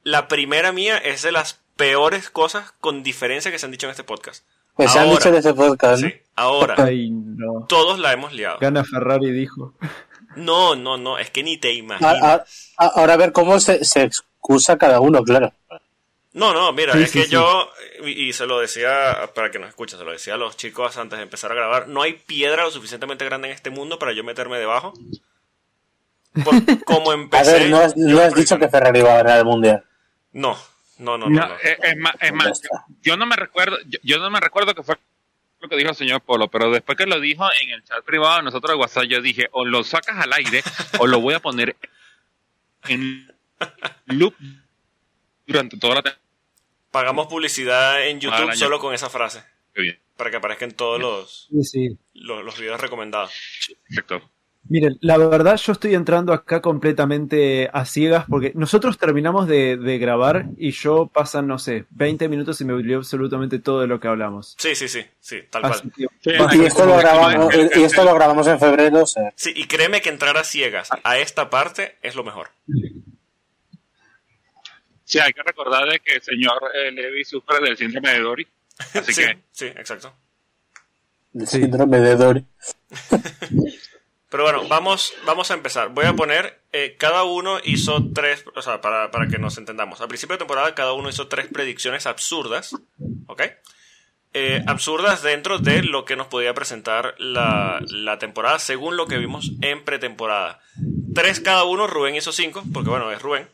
[0.02, 3.90] La primera mía es de las peores cosas con diferencia que se han dicho en
[3.92, 4.44] este podcast.
[4.76, 5.16] Que se han Ahora.
[5.18, 6.02] dicho en este podcast.
[6.02, 6.08] ¿no?
[6.08, 6.74] Sí, ahora.
[6.78, 7.66] Ay, no.
[7.68, 8.58] Todos la hemos liado.
[8.60, 9.74] Gana Ferrari, dijo.
[10.36, 11.18] No, no, no.
[11.18, 12.22] Es que ni te A- imaginas.
[12.22, 15.52] a- a- ahora a ver cómo se, se excusa cada uno, claro.
[16.36, 17.30] No, no, mira, Sí, es sí, que sí.
[17.32, 17.70] yo,
[18.04, 20.96] y, y se lo decía, para que nos escuchen, se lo decía a los chicos
[20.98, 24.12] antes de empezar a grabar, no hay piedra lo suficientemente grande en este mundo para
[24.12, 24.92] yo meterme debajo.
[26.44, 27.52] Por- como A empecé...
[27.52, 29.82] ver, no has, no dicho que Ferrari iba a ganar el mundial.
[30.32, 30.58] No,
[30.98, 31.40] no, no, no.
[31.40, 31.54] No, no.
[31.62, 32.60] eh, es más, es más,
[33.02, 34.96] yo no me recuerdo, yo, yo no me recuerdo que fue
[35.60, 38.36] lo que dijo el señor Polo, pero después que lo dijo en el chat privado
[38.36, 40.62] de nosotros de WhatsApp, yo dije, o lo sacas al aire,
[40.98, 41.74] o lo voy a poner
[42.88, 43.26] en
[44.04, 44.34] loop
[45.46, 46.25] durante toda la temporada.
[46.90, 49.42] Pagamos publicidad en YouTube solo con esa frase,
[49.74, 51.98] Bien, para que aparezcan todos los, Sí, sí.
[52.14, 53.32] los, los videos recomendados.
[53.88, 54.30] perfecto.
[54.68, 59.98] Miren, la verdad yo estoy entrando acá completamente a ciegas porque nosotros terminamos de, de
[59.98, 64.00] grabar y yo pasan, no sé, 20 minutos y me olvidé absolutamente todo de lo
[64.00, 64.56] que hablamos.
[64.58, 65.92] Sí, sí, sí, sí, tal Así cual.
[65.96, 66.06] que-
[66.50, 69.66] Sí, Y esto lo grabamos, y esto lo grabamos en febrero, o sea, Sí, y
[69.68, 72.48] créeme que entrar a ciegas a esta parte es lo mejor.
[75.06, 78.46] Sí, hay que recordar de que el señor eh, Levi sufre del síndrome de Dory,
[78.94, 80.12] así sí, que sí, exacto.
[81.32, 81.60] el Sí.
[81.60, 82.44] síndrome de Dory.
[84.28, 85.90] Pero bueno, vamos, vamos a empezar.
[85.90, 90.00] Voy a poner, eh, cada uno hizo tres, o sea, para, para que nos entendamos.
[90.00, 92.74] Al principio de temporada cada uno hizo tres predicciones absurdas,
[93.28, 93.42] ¿ok?
[94.34, 99.16] Eh, absurdas dentro de lo que nos podía presentar la, la temporada según lo que
[99.18, 100.60] vimos en pretemporada.
[101.14, 103.48] Tres cada uno, Rubén hizo cinco, porque bueno, es Rubén.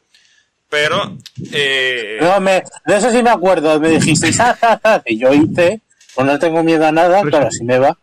[0.73, 1.19] Pero,
[1.53, 5.19] eh, No, me, de eso sí me acuerdo, me dijisteis, "Ah, ja, ja, ja", que
[5.19, 5.83] yo hice,
[6.15, 7.99] pues no tengo miedo a nada, pero así me va.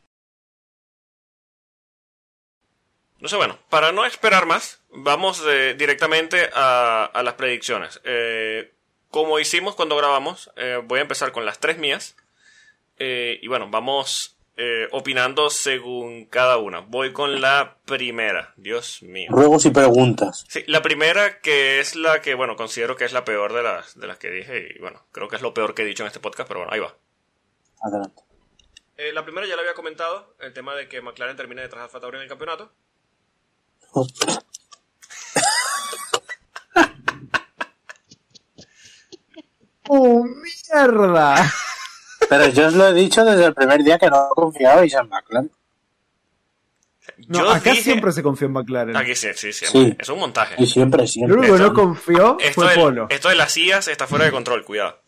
[3.19, 7.99] No sé, bueno, para no esperar más, vamos de- directamente a, a las predicciones.
[8.03, 8.71] Eh,
[9.09, 12.15] como hicimos cuando grabamos, eh, voy a empezar con las tres mías.
[12.99, 16.81] Eh, y bueno, vamos eh, opinando según cada una.
[16.81, 19.29] Voy con la primera, Dios mío.
[19.31, 20.43] Ruegos y preguntas.
[20.49, 23.97] Sí, la primera que es la que, bueno, considero que es la peor de las,
[23.97, 24.75] de las que dije.
[24.75, 26.73] Y bueno, creo que es lo peor que he dicho en este podcast, pero bueno,
[26.73, 26.93] ahí va.
[27.81, 28.21] Adelante.
[28.97, 31.85] Eh, la primera ya la había comentado, el tema de que McLaren termine detrás de
[31.85, 32.73] Alfa Tauri en el campeonato.
[39.87, 41.49] ¡Oh, mierda!
[42.29, 45.51] Pero yo os lo he dicho desde el primer día que no confiabais en McLaren.
[47.27, 48.95] No, Yo acá dije- siempre se confió en McLaren.
[48.95, 49.65] Aquí sí, sí, sí.
[49.65, 49.95] Sí.
[49.99, 50.55] Es un montaje.
[50.57, 51.37] Y siempre, Lo siempre.
[51.37, 53.07] único que no confió Esto fue de, Polo.
[53.09, 55.01] esto de las IAS está fuera de control, cuidado.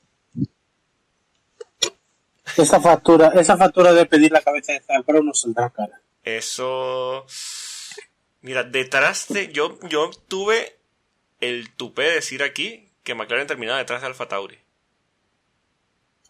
[2.57, 6.01] Esa factura, esa factura de pedir la cabeza de Zac Brown nos saldrá cara.
[6.23, 7.25] Eso.
[8.41, 9.51] Mira, detrás de.
[9.53, 10.75] Yo, yo tuve
[11.39, 14.57] el tupé de decir aquí que McLaren terminaba detrás de Alfa Tauri.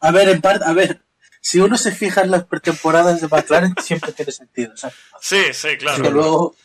[0.01, 1.01] A ver, en parte, a ver,
[1.39, 4.75] si uno se fija en las pretemporadas de McLaren, siempre tiene sentido.
[4.75, 6.03] Sea, Sí, sí, claro.
[6.03, 6.55] que luego,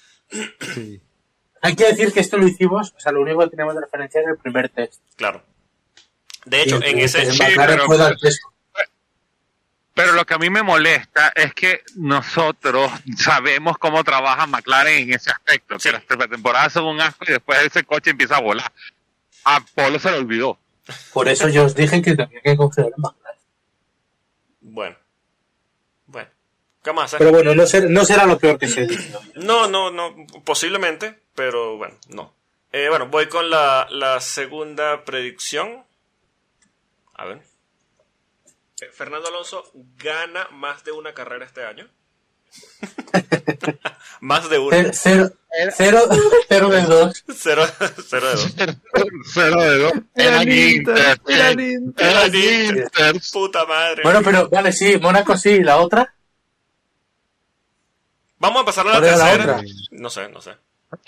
[0.75, 1.01] Sí.
[1.63, 4.21] hay que decir que esto lo hicimos, o sea, lo único que tenemos de referencia
[4.23, 5.01] es el primer test.
[5.17, 5.43] Claro.
[6.45, 7.31] De hecho, en ese.
[7.31, 8.53] sí, McLaren pero- fue dar peso.
[9.95, 15.15] Pero lo que a mí me molesta es que nosotros sabemos cómo trabaja McLaren en
[15.15, 15.89] ese aspecto, Sí.
[15.89, 18.71] que las pretemporadas son un asco y después ese coche empieza a volar.
[19.45, 20.59] A Polo se lo olvidó.
[21.15, 23.26] Por eso yo os dije que tenía que confiar en McLaren.
[24.69, 24.97] Bueno.
[26.07, 26.29] Bueno.
[26.83, 27.15] ¿Qué más?
[27.17, 29.17] Pero bueno, no será, no será lo peor que se dice.
[29.37, 30.15] No, no, no.
[30.45, 32.35] Posiblemente, pero bueno, no.
[32.73, 35.85] Eh, bueno, voy con la, la segunda predicción.
[37.15, 37.43] A ver.
[38.81, 41.89] Eh, Fernando Alonso gana más de una carrera este año.
[44.21, 44.71] Más de uno.
[44.93, 45.31] Cero,
[45.77, 46.09] cero, cero,
[46.49, 47.25] cero de dos.
[47.35, 47.67] Cero,
[48.09, 48.55] cero de dos.
[49.33, 49.93] Cero de dos.
[50.15, 51.19] Eran Inter.
[51.27, 52.77] Era Eran Inter.
[52.77, 53.23] Inter.
[53.33, 54.03] Puta madre.
[54.03, 56.15] Bueno, pero vale, sí, Mónaco sí, ¿y la otra?
[58.39, 59.63] Vamos a pasar a la ¿Cuál era tercera.
[59.93, 60.57] No sé, no sé.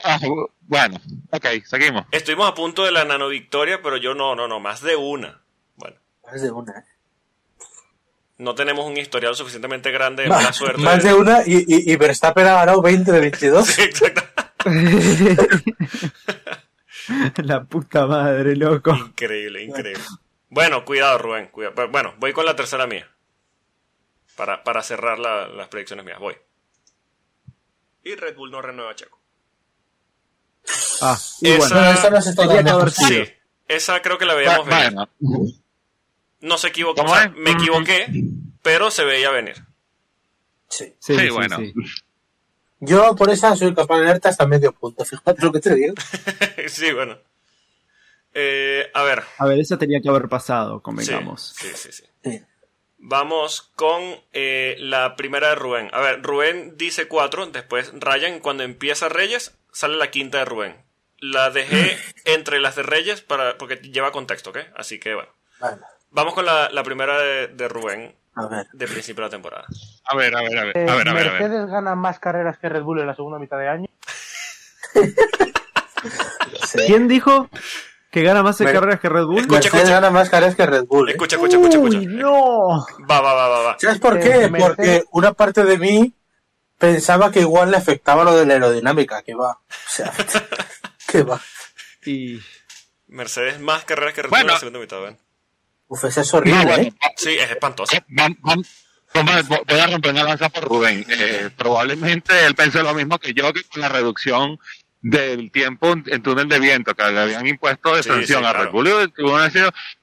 [0.02, 0.18] Ah,
[0.62, 2.06] bueno, ok, seguimos.
[2.10, 5.42] Estuvimos a punto de la nano victoria, pero yo no, no, no, más de una.
[5.76, 6.84] Bueno, Más de una.
[8.38, 10.80] No tenemos un historial suficientemente grande de Más, mala suerte.
[10.82, 13.66] más de una y, y, y Verstappen ha ganado 20 de 22.
[13.66, 14.22] Sí, exacto.
[17.42, 18.94] La puta madre, loco.
[18.94, 20.02] Increíble, increíble.
[20.50, 21.48] Bueno, cuidado, Rubén.
[21.48, 21.88] cuidado.
[21.88, 23.08] Bueno, voy con la tercera mía.
[24.36, 26.18] Para, para cerrar la- las predicciones mías.
[26.18, 26.36] Voy.
[28.04, 29.18] Y Red Bull no renueva a Checo.
[31.00, 31.90] Ah, y Esa- bueno.
[31.90, 32.10] Esa
[32.62, 33.24] no haber sido.
[33.24, 33.32] Sí,
[33.68, 34.66] esa creo que la veíamos.
[34.66, 35.08] Bueno,
[36.40, 37.04] No se equivocó.
[37.36, 38.06] Me equivoqué,
[38.62, 39.56] pero se veía venir.
[40.68, 40.94] Sí.
[40.98, 41.56] Sí, Sí, sí, bueno.
[41.56, 41.72] sí.
[42.80, 45.04] Yo por esa soy capaz de leerte hasta medio punto.
[45.04, 45.94] Fíjate lo que te digo.
[46.68, 47.18] sí, bueno.
[48.34, 49.24] Eh, a ver.
[49.38, 51.54] A ver, esa tenía que haber pasado, convengamos.
[51.56, 52.04] sí, sí, sí.
[52.22, 52.42] Sí.
[53.00, 55.88] Vamos con eh, la primera de Rubén.
[55.92, 60.76] A ver, Rubén dice 4, después Ryan, cuando empieza Reyes, sale la quinta de Rubén.
[61.18, 64.58] La dejé entre las de Reyes para, porque lleva contexto, ¿ok?
[64.76, 65.30] Así que bueno.
[65.60, 65.78] Vale.
[66.10, 68.66] Vamos con la, la primera de, de Rubén, A ver.
[68.72, 69.64] de principio de la temporada.
[70.04, 71.40] a ver, a ver, a ver, Eh, a ver, a ver, a ver.
[71.42, 73.86] Mercedes gana más carreras que Red Bull en la segunda mitad de año.
[76.64, 76.78] Sí.
[76.86, 77.48] ¿Quién dijo
[78.10, 79.38] que gana más Mer- carreras que Red Bull?
[79.38, 79.94] Escucha, Mercedes escucha.
[80.00, 81.08] gana más carreras que Red Bull.
[81.08, 81.12] ¿eh?
[81.12, 81.98] Escucha, escucha, escucha, escucha.
[81.98, 82.86] Uy, no.
[83.10, 83.76] Va, va, va, va, va.
[83.80, 84.48] ¿Sabes por Eh, qué?
[84.48, 86.14] Mercedes- Porque una parte de mí
[86.78, 89.50] pensaba que igual le afectaba lo de la aerodinámica, que va.
[89.52, 90.12] O sea,
[91.08, 91.40] que va.
[92.04, 92.40] Y
[93.08, 94.48] Mercedes más carreras que Red Bull Bueno.
[94.50, 95.18] en la segunda mitad, ¿ven?
[95.88, 96.92] Uf, esa es horrible, No, bueno, ¿eh?
[97.16, 97.96] Sí, es espantoso.
[98.08, 101.04] Vamos, voy a romper una lanza por Rubén.
[101.08, 104.58] Eh, probablemente él pensó lo mismo que yo, que con la reducción
[105.00, 108.50] del tiempo en túnel de viento que le habían impuesto de Sí, sanción sí, a
[108.52, 108.64] claro.
[108.64, 109.12] Red Bull.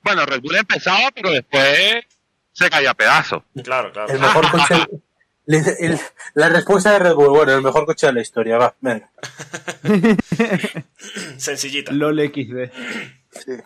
[0.03, 2.03] bueno, Red Bull empezaba, pero después
[2.51, 3.43] se caía a pedazos.
[3.63, 4.11] Claro, claro.
[4.11, 4.87] El mejor coche.
[5.45, 5.99] le- el-
[6.33, 9.11] la respuesta de Red Bull, bueno, el mejor coche de la historia, va, venga.
[11.37, 11.91] Sencillita.
[11.91, 12.71] LOL XD.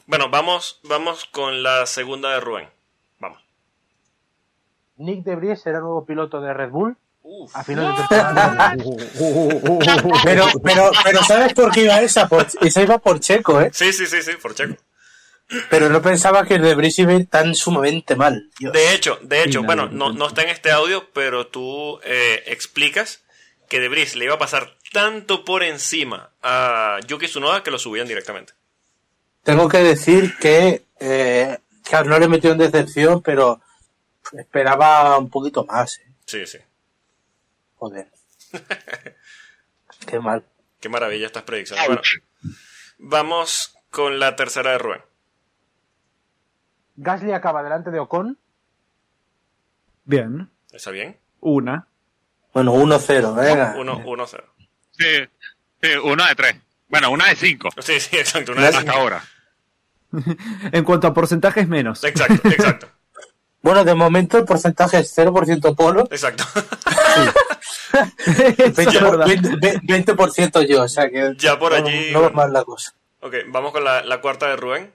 [0.08, 2.70] Bueno, vamos, vamos con la segunda de Rubén.
[3.20, 3.42] Vamos.
[4.98, 7.56] Nick de Vries será nuevo piloto de Red Bull Uf.
[7.56, 8.76] a final de temporada.
[10.24, 12.28] Pero, pero, pero ¿sabes por qué iba esa?
[12.28, 13.70] Por, esa iba por Checo, ¿eh?
[13.74, 14.76] Sí, sí, sí, sí, por Checo.
[15.70, 18.50] Pero no pensaba que el de Brice iba a ir tan sumamente mal.
[18.60, 18.72] Dios.
[18.72, 23.24] De hecho, de hecho, bueno, no, está en este audio, pero tú eh, explicas
[23.68, 27.80] que De Vries le iba a pasar tanto por encima a Yuki Tsunoda que lo
[27.80, 28.54] subían directamente.
[29.44, 33.62] Tengo que decir que, eh, claro, no le metió en decepción, pero
[34.34, 36.12] esperaba un poquito más, ¿eh?
[36.26, 36.60] Sí, sí.
[37.78, 38.12] Joder.
[40.06, 40.44] Qué mal.
[40.80, 41.86] Qué maravilla estas predicciones.
[41.88, 42.02] Bueno,
[43.00, 45.02] vamos con la tercera de Rubén.
[46.98, 48.38] Gasly acaba delante de Ocon.
[50.04, 50.50] Bien.
[50.72, 51.18] ¿Está bien?
[51.40, 51.88] Una.
[52.54, 53.76] Bueno, 1-0, venga.
[53.76, 54.44] 1-0.
[54.92, 55.06] Sí,
[55.82, 56.56] sí, una de tres.
[56.90, 58.52] Bueno, una de cinco Sí, sí, exacto.
[58.52, 59.24] Una vez- hasta ahora.
[60.72, 62.04] En cuanto a porcentajes, menos.
[62.04, 62.88] Exacto, exacto.
[63.62, 66.46] Bueno, de momento el porcentaje es 0% polo, Exacto.
[67.92, 69.26] Verdad.
[69.28, 72.94] 20%, 20% yo, o sea que Ya por no- allí- no, va mal la cosa.
[73.22, 74.94] Ok, vamos con la, la cuarta de Rubén.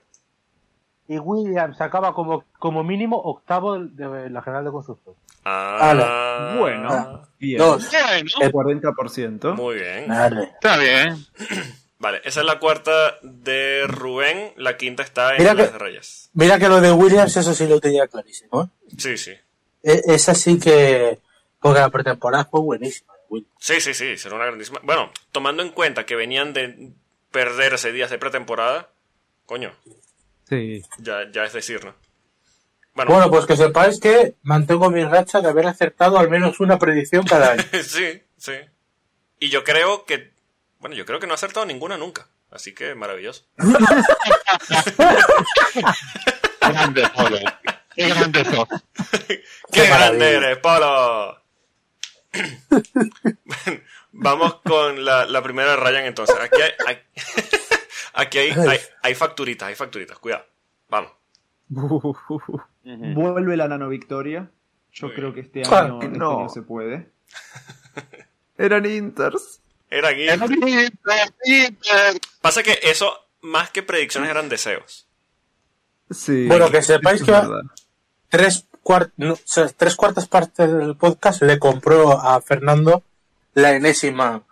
[1.07, 5.19] Y Williams acaba como, como mínimo octavo de la general de constructores.
[5.43, 6.55] Ah, Ala.
[6.57, 7.27] Bueno.
[7.37, 7.59] Bien.
[7.59, 7.87] Dos.
[7.91, 9.53] Bueno, El- 40%.
[9.53, 10.11] Muy bien.
[10.11, 11.23] Está bien.
[11.97, 14.53] Vale, esa es la cuarta de Rubén.
[14.57, 16.29] La quinta está en Mira las que- de Reyes.
[16.33, 18.63] Mira que lo de Williams, eso sí lo tenía clarísimo.
[18.63, 18.67] ¿eh?
[18.97, 19.31] Sí, sí.
[19.83, 21.19] E- Esa sí que.
[21.59, 23.13] Porque la pretemporada fue buenísima.
[23.59, 24.17] Sí, sí, sí.
[24.17, 24.79] Será una grandísima.
[24.83, 26.91] Bueno, tomando en cuenta que venían de
[27.31, 28.89] perderse días de pretemporada,
[29.45, 29.73] coño,
[30.47, 30.83] Sí.
[30.99, 31.95] ya, ya es decir, ¿no?
[32.93, 36.77] Bueno, Bueno, pues que sepáis que mantengo mi racha de haber acertado al menos una
[36.77, 37.63] predicción cada año.
[37.83, 38.53] sí, sí.
[39.39, 40.34] Y yo creo que.
[40.79, 42.27] Bueno, yo creo que no ha acertado ninguna nunca.
[42.51, 43.45] Así que maravilloso.
[46.61, 47.37] Grande Polo.
[47.95, 48.67] Qué grande sos.
[49.27, 51.37] ¡Qué, Qué grande eres, Polo!
[54.11, 56.35] Vamos con la, la primera de Ryan entonces.
[56.39, 56.99] Aquí hay, hay-
[58.13, 60.17] aquí hay, hay, hay facturitas, hay facturitas.
[60.19, 60.45] Cuidado.
[60.89, 61.11] Vamos.
[62.83, 64.49] Vuelve la nano victoria.
[64.91, 65.49] Yo Muy creo bien.
[65.51, 66.39] que este año, que este no.
[66.39, 67.11] año se puede.
[68.57, 69.61] Eran Inters.
[69.97, 70.39] Era Inter.
[72.41, 75.07] Pasa que eso, más que predicciones, eran deseos.
[76.11, 76.47] Sí.
[76.47, 77.61] Bueno, que sepáis que es va- verdad.
[78.29, 83.03] Tres, cuart- no, o sea, tres cuartas partes del podcast le compró a Fernando
[83.53, 84.43] la enésima,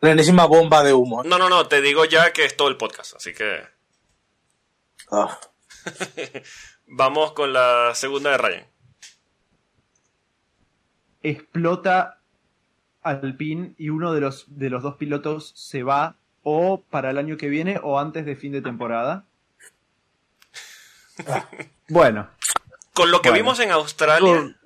[0.00, 1.22] la enésima bomba de humo.
[1.22, 3.62] No, no, no, te digo ya que es todo el podcast, así que
[5.10, 5.38] Ah.
[6.86, 8.66] vamos con la segunda de Ryan.
[11.22, 12.15] explota
[13.10, 17.36] Alpine y uno de los, de los dos pilotos se va o para el año
[17.36, 19.24] que viene o antes de fin de temporada.
[21.88, 22.28] Bueno,
[22.92, 23.44] Con lo que Bueno.
[23.44, 24.56] vimos en Australia,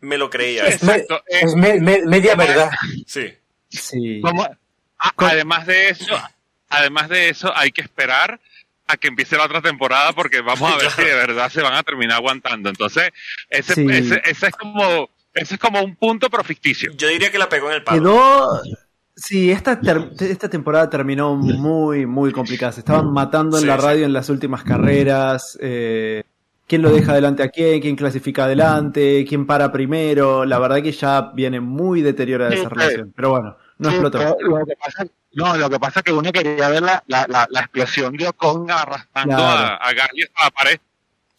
[0.00, 0.66] me lo creía.
[0.68, 2.70] Exacto, es me- me- media verdad.
[3.06, 3.32] Sí,
[3.68, 4.20] sí.
[5.18, 6.16] Además de eso,
[6.68, 8.40] además de eso, hay que esperar
[8.86, 11.74] a que empiece la otra temporada porque vamos a ver si de verdad se van
[11.74, 12.70] a terminar aguantando.
[12.70, 13.10] Entonces,
[13.50, 13.86] ese, Sí.
[13.90, 16.92] ese, ese es como ese es como un punto pero ficticio.
[16.96, 18.00] yo diría que la pegó en el palo.
[18.02, 18.60] Quedó.
[19.16, 22.70] Sí, esta, ter- esta temporada terminó muy, muy complicada.
[22.72, 23.84] Se estaban matando en Sí, la sí.
[23.84, 25.58] radio en las últimas carreras.
[25.60, 26.22] eh,
[26.68, 27.80] ¿Quién lo deja adelante a quién?
[27.80, 29.24] ¿Quién clasifica adelante?
[29.28, 30.44] ¿Quién para primero?
[30.44, 32.74] La verdad que ya viene muy deteriorada esa sí.
[32.74, 33.12] relación.
[33.16, 34.36] Pero bueno, no Sí, explotó.
[34.40, 37.48] Lo que pasa, no, lo que pasa es que uno quería ver la, la, la,
[37.50, 39.66] la explosión de Ocon arrastrando Claro.
[39.66, 40.78] a, a Gasly hasta la pared.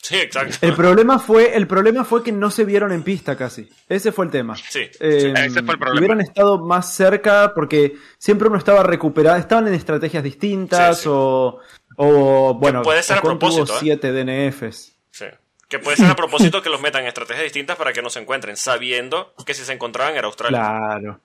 [0.01, 0.55] Sí, exacto.
[0.61, 3.69] El problema fue, el problema fue que no se vieron en pista casi.
[3.87, 4.55] Ese fue el tema.
[4.55, 5.99] Sí, Eh, ese fue el problema.
[5.99, 11.09] Hubieran estado más cerca porque siempre uno estaba recuperado, estaban en estrategias distintas Sí, sí.
[11.11, 11.59] o,
[11.97, 13.77] o bueno, puede ser a tuvo propósito, ¿eh?
[13.79, 14.93] siete DNFs.
[15.11, 15.25] sí.
[15.67, 18.19] Que puede ser a propósito que los metan en estrategias distintas para que no se
[18.19, 20.57] encuentren, sabiendo que si se encontraban era Australia.
[20.59, 21.19] Claro,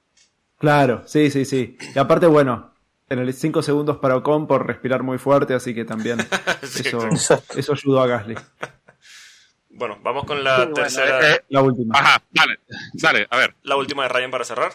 [0.59, 1.79] claro, sí, sí, sí.
[1.95, 2.74] Y aparte, bueno,
[3.09, 6.19] 5 segundos para Ocon por respirar muy fuerte, así que también
[6.63, 8.37] Sí, eso, eso ayudó a Gasly.
[9.71, 11.99] Bueno, vamos con la Sí, bueno, tercera, eh, La última.
[11.99, 12.61] Ajá, dale,
[12.95, 13.55] dale, a ver.
[13.63, 14.73] la última de Ryan para cerrar.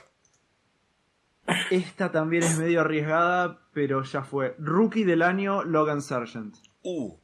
[1.72, 4.56] Esta también es medio arriesgada, pero ya fue.
[4.60, 6.56] Rookie del año, Logan Sargent.
[6.84, 7.18] Uh,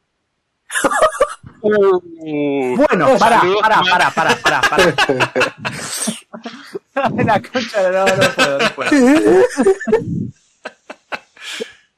[1.61, 4.95] Bueno, para, para, para, para, para, para.
[7.23, 8.91] La concha de no, no puedo, no puedo.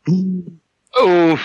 [0.07, 1.41] Uf,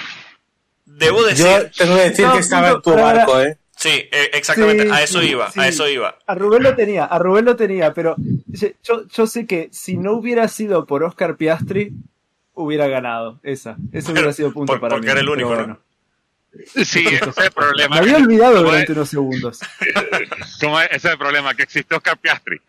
[0.87, 3.59] debo Yo decir, tengo que decir No, que estaba en tu barco, ¿eh?
[3.77, 5.61] sí, eh, exactamente, Sí, a eso sí, iba, sí.
[5.61, 6.17] a eso iba.
[6.27, 8.15] A Rubén lo tenía, a Rubén lo tenía, pero
[8.83, 11.93] yo, yo sé que si no hubiera sido por Oscar Piastri,
[12.55, 13.77] hubiera ganado esa.
[13.93, 15.11] Eso hubiera sido punto Por- para porque mí.
[15.13, 15.81] era el único, ¿no?
[16.85, 17.95] Sí, ese es el problema.
[17.97, 18.97] Me había olvidado ¿Cómo durante es?
[18.97, 19.61] unos segundos.
[20.61, 20.87] ¿Cómo es?
[20.89, 22.61] Ese es el problema, que existe Oscar Piastri.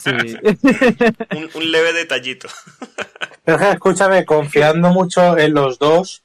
[0.00, 0.36] Sí, Sí.
[1.36, 2.48] un, un leve detallito.
[3.44, 6.22] Pero escúchame, confiando mucho en los dos,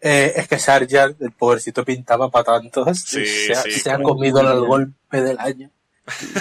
[0.00, 2.98] eh, es que Sargent, el pobrecito, pintaba para tantos.
[3.00, 3.70] Sí, se, ha, sí.
[3.70, 5.70] se ha comido el golpe del año.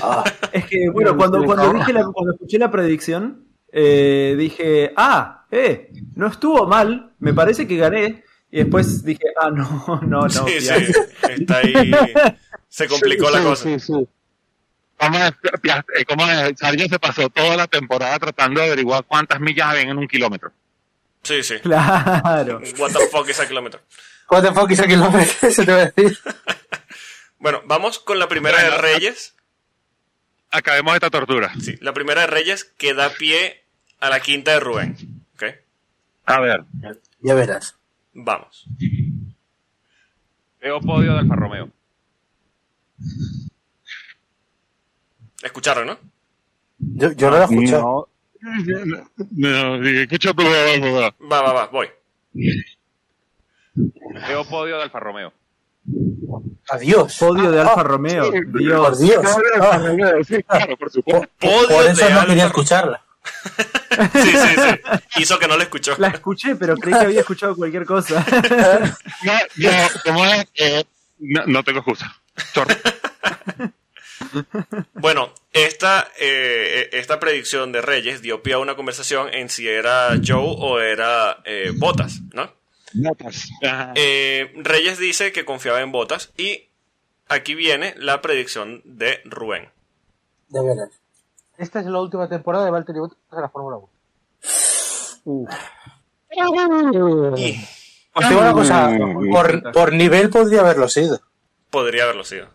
[0.02, 5.46] Ah, Es que, bueno, cuando, cuando, dije la- cuando escuché la predicción, eh, dije, ah,
[5.50, 8.24] eh, no estuvo mal, me parece que gané.
[8.56, 10.30] Y después dije, ah, no, no, no.
[10.30, 10.94] sí, sí,
[11.28, 11.92] está ahí.
[12.70, 13.64] Se complicó la Sí, cosa.
[13.64, 14.08] sí, sí.
[14.98, 15.32] ¿Cómo es?
[15.60, 16.60] Piast- ¿Cómo es?
[16.60, 20.52] Sargent se pasó toda la temporada tratando de averiguar cuántas millas habían en un kilómetro.
[21.24, 21.56] Sí, sí.
[21.64, 22.62] Claro.
[22.78, 23.82] What the fuck is a kilómetro.
[24.30, 25.34] what the fuck is a kilómetro?
[25.50, 26.18] Eso te voy a decir.
[27.40, 29.34] Bueno, vamos con la primera de Reyes.
[30.52, 31.52] Acabemos esta tortura.
[31.60, 33.66] Sí, la primera de Reyes que da pie
[34.00, 34.96] a la quinta de Rubén.
[35.34, 35.44] ¿Ok?
[36.26, 36.64] A ver,
[37.20, 37.76] Ya verás.
[38.14, 38.66] Vamos.
[40.62, 41.70] veo podio de Alfa Romeo.
[45.42, 45.98] Escucharon, ¿no?
[46.78, 48.10] Yo, yo no lo he escuchado.
[49.32, 51.14] No, no, escucha tu voz.
[51.32, 51.88] Va, va, va, voy.
[53.76, 55.34] Veo podio de Alfa Romeo.
[56.70, 57.18] Adiós.
[57.18, 58.32] Podio de Ah, Alfa ah, Romeo.
[58.32, 59.00] Por Dios.
[59.00, 59.26] Dios.
[59.60, 59.82] Ah,
[60.26, 61.28] Sí, claro, por supuesto.
[61.40, 63.04] por, Podio por eso de no Alfa quería escucharla.
[64.14, 65.22] Sí, sí, sí.
[65.22, 65.96] Hizo que no lo escuchó.
[65.98, 68.26] La escuché, pero creí que había escuchado cualquier cosa.
[69.24, 69.70] No, no,
[70.04, 70.46] ¿cómo es?
[70.56, 70.84] Eh,
[71.20, 72.14] no, no tengo excusa.
[74.94, 80.20] Bueno, esta, eh, esta predicción de Reyes dio pie a una conversación en si era
[80.26, 82.52] Joe o era eh, Botas, ¿no?
[83.96, 86.70] Eh, Reyes dice que confiaba en Botas y
[87.28, 89.70] aquí viene la predicción de Rubén.
[90.50, 91.03] De veras.
[91.58, 93.78] Esta es la última temporada de Valtteri Bottas en la Fórmula
[95.26, 95.48] 1.
[97.42, 97.60] Y
[98.14, 98.92] Os digo una cosa,
[99.32, 101.20] por, por nivel podría haberlo sido.
[101.70, 102.48] podría haberlo sido.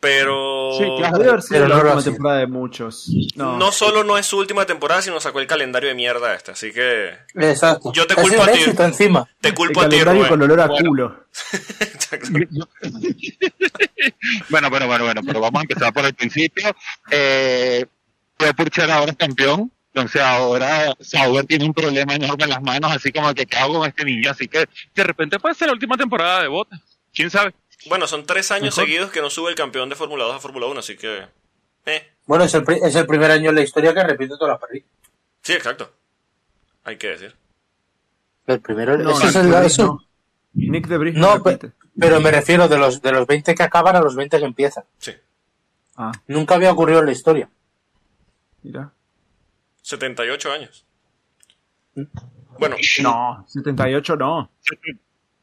[0.00, 1.16] Pero Sí, claro.
[1.16, 3.08] Haber sido Pero la no lo última temporada de muchos.
[3.36, 3.56] No.
[3.56, 6.50] no solo no es su última temporada, sino sacó el calendario de mierda este.
[6.52, 7.90] Así que Exacto.
[7.92, 8.60] Yo te culpo a ti.
[8.80, 9.26] encima.
[9.40, 10.88] te El culpo a ti, calendario con olor a Bueno.
[10.88, 11.24] culo.
[11.80, 12.28] Exacto.
[14.50, 16.74] Bueno, bueno, bueno, bueno, pero vamos a empezar por el principio.
[17.10, 17.86] Eh,
[18.44, 22.92] Theo Purcher ahora es campeón, entonces ahora Sauber tiene un problema enorme en las manos,
[22.92, 24.30] así como que ¿qué hago con este niño?
[24.30, 26.78] Así que de repente puede ser la última temporada de Bota.
[27.12, 27.54] ¿Quién sabe?
[27.86, 28.84] Bueno, son tres años Mejor.
[28.84, 31.26] seguidos que no sube el campeón de Fórmula 2 a Fórmula 1, así que...
[31.86, 34.58] Eh, Bueno, es el, es el primer año en la historia que repite toda la
[34.58, 34.86] parrilla.
[35.42, 35.90] sí, exacto.
[36.84, 37.34] Hay que decir.
[38.46, 40.00] El primero, No, eso es Nick el- eso- no.
[40.54, 40.86] Nick
[41.42, 44.44] pe- pero me refiero de los, de los 20 que acaban a los 20 que
[44.44, 44.84] empiezan.
[44.98, 45.12] Sí.
[45.96, 47.48] Ah, Nunca había ocurrido en la historia.
[48.64, 48.92] Mira.
[49.82, 50.84] 78 años.
[52.58, 54.50] Bueno, No, 78 no.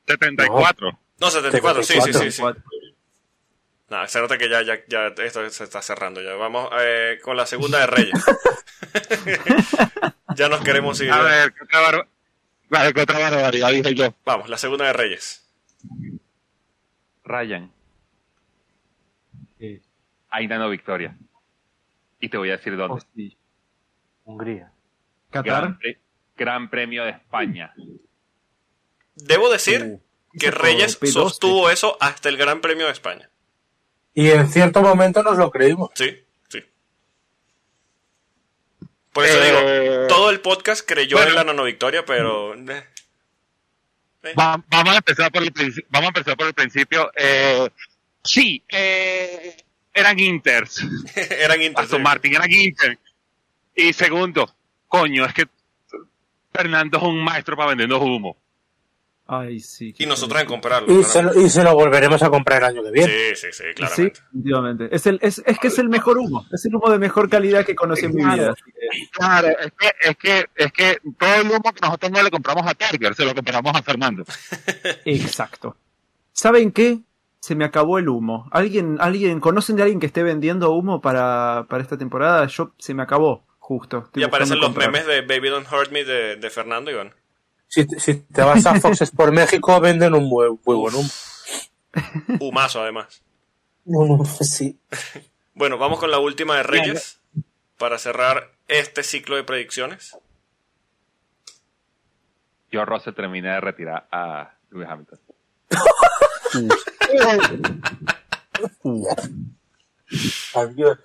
[0.08, 1.00] 74.
[1.20, 2.32] no, 74, sí, sí, sí, sí.
[2.32, 2.64] 74.
[3.90, 6.34] Nada, se nota que ya, ya, ya esto se está cerrando ya.
[6.36, 8.24] Vamos eh, con la segunda de Reyes.
[10.36, 11.12] ya nos queremos ir.
[11.12, 12.08] A ver, ¿qué otra, barba-
[12.70, 14.14] vale, ¿qué otra barbaridad dije yo?
[14.26, 15.46] Vamos, la segunda de Reyes.
[17.26, 17.70] Ryan.
[20.30, 21.16] Ahí ganó victoria.
[22.22, 22.94] Y te voy a decir dónde.
[22.96, 23.32] Hostia.
[24.24, 24.72] Hungría.
[25.32, 25.44] Qatar.
[25.62, 26.00] Gran, Pre-
[26.38, 27.74] Gran Premio de España.
[29.16, 30.02] Debo decir Uh,
[30.40, 31.12] que Reyes P12.
[31.12, 33.30] sostuvo eso hasta el Gran Premio de España.
[34.14, 35.90] Y en cierto momento nos lo creímos.
[35.96, 36.18] Sí,
[36.50, 36.60] sí.
[39.14, 39.46] Por eso Eh,
[39.92, 41.32] digo, todo el podcast creyó bueno.
[41.32, 42.54] en la nanovictoria, pero...
[42.56, 42.86] eh,
[44.24, 45.88] eh, Va- vamos a empezar por el principio.
[45.90, 47.12] Vamos a empezar por el principio.
[47.16, 47.70] Eh,
[48.24, 49.58] sí, eh,
[49.94, 50.84] eran Inters.
[51.16, 52.04] eran Inter, Aston sí.
[52.04, 53.00] Martin eran Inter.
[53.76, 54.54] Y segundo,
[54.88, 55.46] coño, es que
[56.54, 58.38] Fernando es un maestro para vendernos humo.
[59.34, 59.96] Ay, sí.
[59.98, 61.00] Y nosotros en comprarlo.
[61.00, 63.14] Y se, lo, y se lo volveremos a comprar el año que viene.
[63.34, 64.20] Sí, sí, sí, Sí, claramente.
[64.20, 64.90] definitivamente.
[64.92, 66.46] Es, el, es, es que es el mejor humo.
[66.52, 68.54] Es el humo de mejor calidad que conocí en mi vida.
[69.14, 72.68] Claro, es que, es que, es que todo el humo que nosotros no le compramos
[72.68, 74.26] a Target, se lo compramos a Fernando.
[75.06, 75.78] Exacto.
[76.34, 77.00] ¿Saben qué?
[77.42, 78.48] Se me acabó el humo.
[78.52, 82.46] ¿Alguien, alguien, conocen de alguien que esté vendiendo humo para, para esta temporada?
[82.46, 84.04] Yo, se me acabó, justo.
[84.06, 84.92] Estoy Y aparecen los comprar.
[84.92, 87.14] memes de Baby Don't Hurt Me de, de Fernando Iván.
[87.68, 91.10] Si, si te vas a Fox por México, venden un muy, muy buen humo.
[92.40, 93.24] Humazo, además.
[93.86, 94.78] Un humo, sí.
[95.54, 97.20] Bueno, vamos con la última de Reyes
[97.78, 100.18] para cerrar este ciclo de predicciones.
[102.72, 105.20] Yo Ross se termina de retirar a Lewis Hamilton.
[110.56, 110.98] Adiós.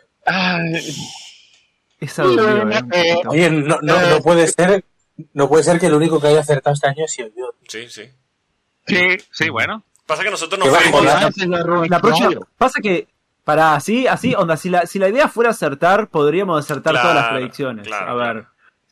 [2.01, 3.31] Esa dolió, eh, un poquito.
[3.31, 4.85] Oye, no, no, no puede ser,
[5.33, 7.55] no puede ser que el único que haya acertado este año sea yo.
[7.69, 8.11] Sí, sí.
[8.87, 9.83] Sí, sí, bueno.
[10.07, 11.05] Pasa que nosotros nos fuimos...
[11.05, 11.87] bajona.
[11.89, 13.09] La próxima, pasa que,
[13.45, 17.23] para así, así, onda, si la, si la idea fuera acertar, podríamos acertar Claro, todas
[17.25, 17.87] las predicciones.
[17.87, 18.47] claro, a ver.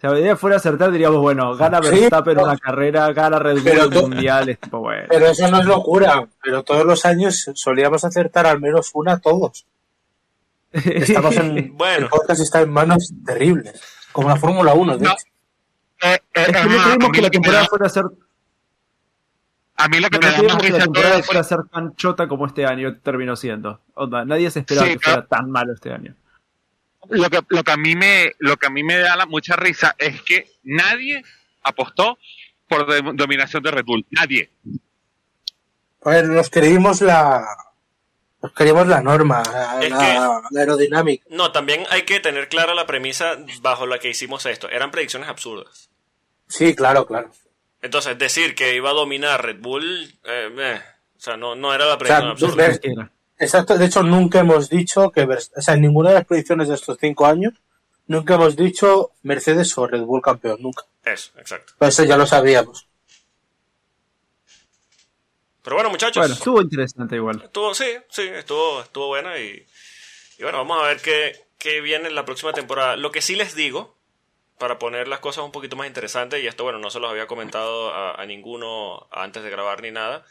[0.08, 3.54] Si la idea fuera acertar, diríamos, bueno, gana Sí, Verstappen pero- una carrera, gana Red
[3.54, 5.06] Bull pero mundial, es tipo, bueno.
[5.08, 6.26] Pero eso no es locura.
[6.42, 9.64] Pero todos los años solíamos acertar al menos una todos.
[10.72, 11.74] Estamos en.
[11.76, 12.04] Bueno.
[12.06, 13.80] El podcast está en manos terribles.
[14.12, 15.12] Como la Fórmula 1, de No.
[15.12, 15.24] hecho.
[16.02, 18.04] Eh, eh, Es que no creímos que la temporada da- fuera a ser
[19.76, 22.28] A mí lo que No, me da que la temporada fuera a ser tan chota
[22.28, 23.80] como este año terminó siendo.
[23.94, 25.22] Onda, nadie se esperaba Sí, que claro.
[25.22, 26.14] fuera tan malo este año.
[27.10, 29.56] Lo que lo que a mí me lo que a mí me da la, mucha
[29.56, 31.22] risa es que nadie
[31.62, 32.18] apostó
[32.68, 34.50] por de- dominación de Red Bull nadie
[36.02, 37.44] A ver, nos creímos la.
[38.42, 41.24] Nos creímos la norma, la, aerodinámica.
[41.30, 44.68] No, también hay que tener clara la premisa bajo la que hicimos esto.
[44.68, 45.88] Eran predicciones absurdas.
[46.46, 47.30] Sí, claro, claro.
[47.80, 49.84] Entonces, decir que iba a dominar Red Bull,
[50.24, 50.80] eh, eh,
[51.16, 52.66] o sea, no, no era la O predicción sea, absurda.
[52.68, 52.80] ves-.
[53.38, 56.74] Exacto, de hecho nunca hemos dicho que, o sea, en ninguna de las predicciones de
[56.76, 57.52] estos cinco años,
[58.06, 60.84] nunca hemos dicho Mercedes o Red Bull campeón, nunca.
[61.04, 61.74] Eso, exacto.
[61.78, 62.88] Pero eso ya lo sabíamos.
[65.62, 66.20] Pero bueno, muchachos.
[66.20, 67.40] Bueno, estuvo interesante igual.
[67.42, 69.66] Estuvo, sí, sí, estuvo, estuvo buena y,
[70.38, 72.96] y bueno, vamos a ver qué, qué viene en la próxima temporada.
[72.96, 73.96] Lo que sí les digo,
[74.58, 77.26] para poner las cosas un poquito más interesantes, y esto, bueno, no se los había
[77.26, 80.24] comentado a, a ninguno antes de grabar ni nada,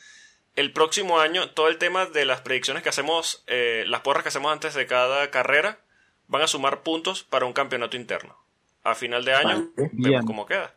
[0.55, 4.29] el próximo año, todo el tema de las predicciones que hacemos, eh, las porras que
[4.29, 5.79] hacemos antes de cada carrera,
[6.27, 8.37] van a sumar puntos para un campeonato interno.
[8.83, 9.89] A final de año, Vale.
[9.93, 10.73] vemos cómo queda.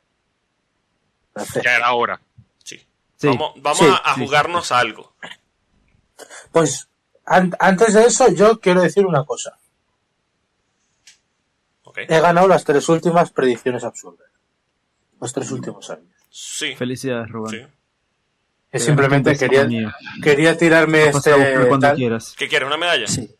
[1.62, 2.20] Ya era hora
[2.64, 2.78] Sí.
[3.16, 5.12] Sí, vamos vamos sí, a, a sí, jugarnos algo.
[6.52, 6.88] Pues
[7.26, 9.58] an- antes de eso yo quiero decir una cosa.
[11.96, 14.28] He ganado las tres últimas predicciones absurdas.
[15.20, 16.12] Los tres últimos años.
[16.30, 16.74] Sí.
[16.76, 17.72] Felicidades, Rubén.
[18.78, 19.66] Que simplemente quería,
[20.22, 21.32] quería tirarme este...
[21.68, 22.34] cuando tal- quieras.
[22.36, 22.66] ¿Qué quieres?
[22.66, 23.06] ¿Una medalla?
[23.06, 23.30] Sí.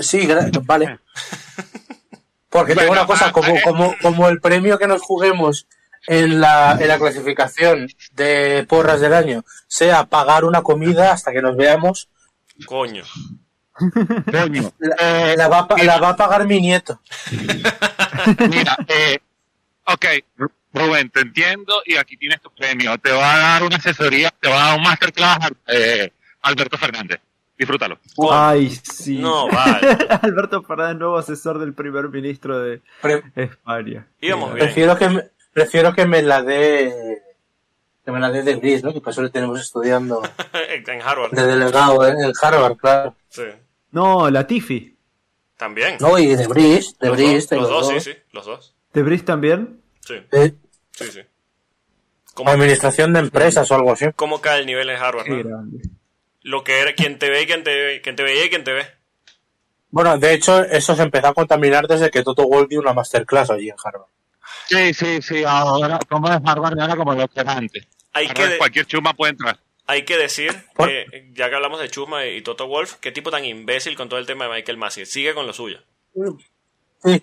[0.00, 0.28] Sí,
[0.64, 0.98] vale.
[2.48, 3.60] Porque tengo una cosa, ah, como, eh.
[3.64, 5.66] como, como el premio que nos juguemos
[6.06, 11.40] en la, en la clasificación de porras del año sea pagar una comida hasta que
[11.40, 12.08] nos veamos,
[12.66, 13.04] Coño.
[14.30, 17.00] coño la, la va, a pa- la va a pagar mi nieto.
[18.50, 19.18] mira eh,
[19.86, 20.06] ok
[20.72, 24.48] Rubén te entiendo y aquí tienes tu premio te va a dar una asesoría te
[24.48, 26.12] va a dar un masterclass eh,
[26.42, 27.20] Alberto Fernández.
[27.58, 27.98] Disfrútalo.
[28.32, 29.18] Ay, sí.
[29.18, 29.96] No, vale.
[30.22, 34.06] Alberto Fernández, nuevo asesor del primer ministro de Pre- España.
[34.20, 34.66] Íbamos bien.
[34.66, 37.22] prefiero, que me, prefiero que me la dé
[38.04, 38.92] que me la dé de Gris, ¿no?
[38.92, 40.22] Que para eso le tenemos estudiando
[40.68, 41.30] en Harvard.
[41.30, 43.14] de delegado en en Harvard, claro.
[43.28, 43.44] Sí.
[43.92, 44.96] No, Latifi.
[45.56, 45.98] También.
[46.00, 48.18] No, y de Bris, de los Bris, dos, los dos, sí, sí.
[48.32, 48.74] Los dos.
[48.92, 49.80] ¿De Brice también?
[50.00, 50.52] Sí, Eh,
[50.92, 51.20] sí, sí.
[52.34, 54.06] ¿Cómo, administración de empresas o algo así.
[54.16, 55.24] cómo cae el nivel en Harvard?
[55.26, 55.48] Qué no?
[55.48, 55.82] grande.
[56.42, 58.64] Lo que era quien te ve y quien te ve, quien te veía y quien
[58.64, 58.86] te ve.
[59.90, 63.50] Bueno, de hecho, eso se empezó a contaminar desde que Toto Wolff dio una masterclass
[63.50, 64.08] allí en Harvard.
[64.66, 65.44] Sí, sí, sí.
[65.46, 67.86] Ahora, como es Harvard, ahora como lo que era antes.
[68.14, 69.58] Hay Ahora que, de- cualquier chuma puede entrar.
[69.86, 73.30] hay que decir, Por- que, ya que hablamos de Chusma y Toto Wolf, qué tipo
[73.30, 75.04] tan imbécil con todo el tema de Michael Massey.
[75.04, 75.80] Sigue con lo suyo.
[77.04, 77.22] Sí.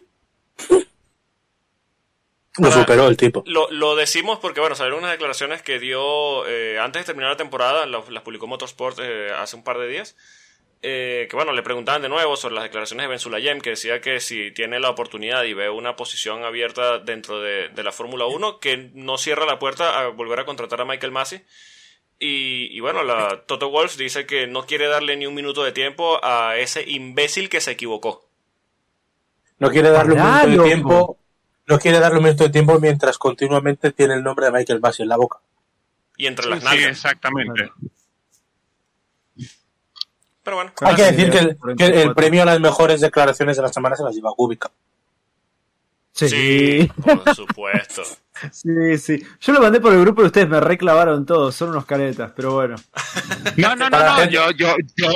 [2.60, 3.44] Lo superó el tipo.
[3.46, 7.38] Lo, lo decimos porque, bueno, salieron unas declaraciones que dio eh, antes de terminar la
[7.38, 10.16] temporada, las, las publicó Motorsport eh, hace un par de días,
[10.82, 14.00] eh, que, bueno, le preguntaban de nuevo sobre las declaraciones de Ben Sulayem, que decía
[14.00, 18.26] que si tiene la oportunidad y ve una posición abierta dentro de, de la Fórmula
[18.26, 21.44] 1, que no cierra la puerta a volver a contratar a Michael Massey.
[22.18, 25.72] Y, y bueno, la Toto Wolff dice que no quiere darle ni un minuto de
[25.72, 28.30] tiempo a ese imbécil que se equivocó.
[29.58, 31.19] No quiere darle un minuto de tiempo.
[31.70, 35.04] No quiere darle un minuto de tiempo mientras continuamente tiene el nombre de Michael Massey
[35.04, 35.38] en la boca.
[36.18, 36.90] Y entre las sí, nalgas.
[36.90, 37.72] exactamente.
[40.44, 42.16] Pero bueno, Hay que decir que el, que el 24.
[42.16, 44.72] premio a las mejores declaraciones de la semana se las lleva Kubica.
[46.12, 46.28] Sí.
[46.28, 48.02] sí, por supuesto.
[48.54, 49.22] Sí, sí.
[49.42, 51.54] Yo lo mandé por el grupo y ustedes me reclavaron todos.
[51.54, 52.78] Son unos caretas, pero bueno.
[53.58, 54.30] No, no, no, no.
[54.30, 55.12] Yo, yo, yo.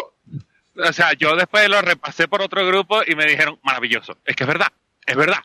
[0.85, 4.17] O sea, yo después lo repasé por otro grupo y me dijeron, maravilloso.
[4.25, 4.67] Es que es verdad,
[5.05, 5.37] es verdad.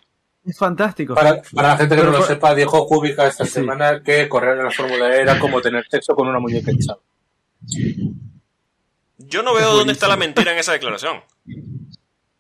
[0.49, 1.15] Es fantástico.
[1.15, 3.51] Para, para la gente que Pero no lo por- sepa, dijo Kubica esta Sí.
[3.53, 6.99] semana que correr en la Fórmula E era como tener sexo con una muñeca hinchada.
[9.19, 11.21] Yo no veo dónde está la mentira en esa declaración.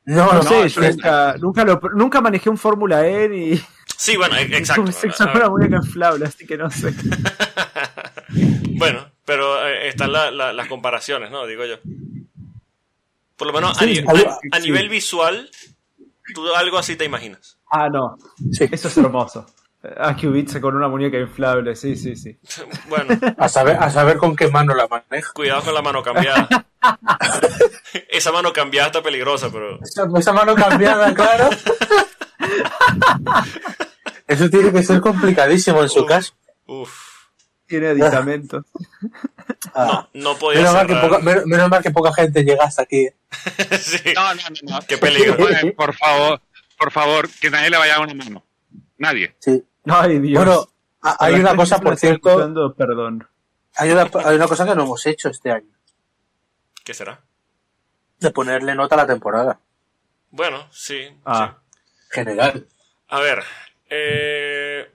[0.04, 3.60] No, No, no, sé, yo nunca, nunca, lo, nunca manejé un Fórmula E ni
[3.96, 4.82] Sí, bueno, e- exacto.
[4.84, 6.94] tuve sexo con una muñeca inflable, así que no sé.
[8.78, 11.46] Bueno, pero eh, están la- la- las comparaciones, ¿no?
[11.46, 11.76] Digo yo.
[13.36, 14.62] Por lo menos a, Sí, ni- sí, a- a sí.
[14.66, 15.50] nivel visual,
[16.34, 17.57] tú algo así te imaginas.
[17.70, 18.16] Ah, no.
[18.52, 18.68] sí.
[18.70, 19.46] Eso es hermoso.
[20.18, 22.36] Que ubirse con una muñeca inflable, sí, sí, sí.
[22.88, 25.32] Bueno, A saber, a saber con qué mano la maneja.
[25.32, 26.48] cuidado con la mano cambiada.
[28.08, 29.78] Esa mano cambiada está peligrosa, pero...
[29.82, 31.48] Esa, esa mano cambiada, claro.
[34.26, 36.06] Eso tiene que ser complicadísimo en su Uf.
[36.08, 36.32] caso.
[36.66, 36.92] Uf,
[37.66, 38.64] Tiene aditamentos.
[39.74, 40.06] Ah.
[40.12, 43.08] no podía menos, mal que poca, menos, menos mal que poca gente llega hasta aquí.
[43.80, 43.98] Sí.
[44.14, 44.74] No, no, no.
[44.74, 44.78] no.
[44.86, 45.36] Qué peligro.
[45.76, 46.40] Por favor,
[46.78, 48.44] por favor, que nadie le vaya a dar una mano.
[48.98, 49.34] Nadie.
[49.38, 49.62] Sí.
[49.86, 50.44] Ay, Dios.
[50.44, 50.68] Bueno,
[51.02, 53.26] a- hay una cosa, por cierto, escuchando, perdón.
[53.76, 55.72] hay una, hay una cosa que no hemos hecho este año.
[56.84, 57.20] ¿Qué será?
[58.18, 59.60] De ponerle nota a la temporada.
[60.30, 61.08] Bueno, sí.
[61.24, 61.58] Ah.
[61.58, 61.74] sí.
[62.10, 62.66] General.
[63.08, 63.42] A ver,
[63.90, 64.90] eh,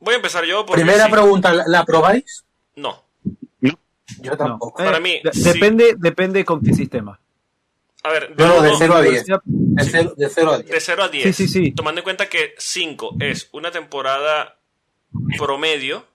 [0.00, 2.44] voy a empezar yo porque Primera sí- pregunta, ¿la, la aprobáis?
[2.76, 3.04] No.
[4.20, 4.36] Yo No.
[4.36, 4.84] tampoco.
[4.84, 5.42] Para Eh, mí, de- sí.
[5.52, 7.18] depende, depende con qué sistema.
[8.04, 9.24] A ver, No, no, de uno- 0 a 10.
[9.26, 10.70] Sí, De 0, de cero a 10.
[10.70, 11.24] De 0 a 10.
[11.24, 11.72] Sí, sí, sí.
[11.72, 14.58] Tomando en cuenta que 5 es una temporada
[15.38, 16.06] promedio,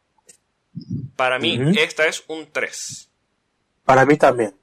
[1.16, 1.72] para mí Ujú.
[1.80, 3.10] esta es un 3.
[3.86, 4.54] Para mí también.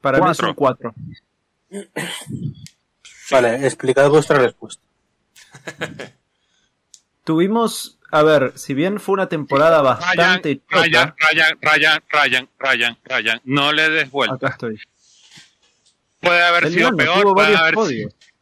[0.00, 0.48] Para mí es Cuatro.
[0.50, 0.94] un 4.
[3.30, 4.82] Vale, explicad vuestra respuesta.
[7.24, 12.48] Tuvimos, a ver, si bien fue una temporada Ryan, bastante Ryan, chota, Ryan, Ryan, Ryan,
[12.58, 13.40] Ryan, Ryan.
[13.44, 14.34] No le des vuelta.
[14.36, 14.80] acá estoy.
[16.26, 17.74] Puede haber El sido peor, puede haber.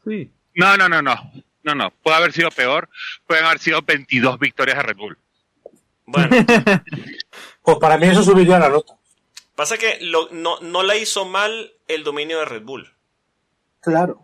[0.05, 0.31] Sí.
[0.55, 1.15] No, no, no, no.
[1.63, 1.91] No, no.
[2.03, 2.89] Puede haber sido peor.
[3.27, 5.19] Pueden haber sido 22 victorias de Red Bull.
[6.07, 6.29] Bueno,
[7.63, 8.93] Pues para mí eso subiría la nota.
[9.57, 12.93] pasa que lo- no, no la hizo mal el dominio de Red Bull.
[13.81, 14.21] Claro.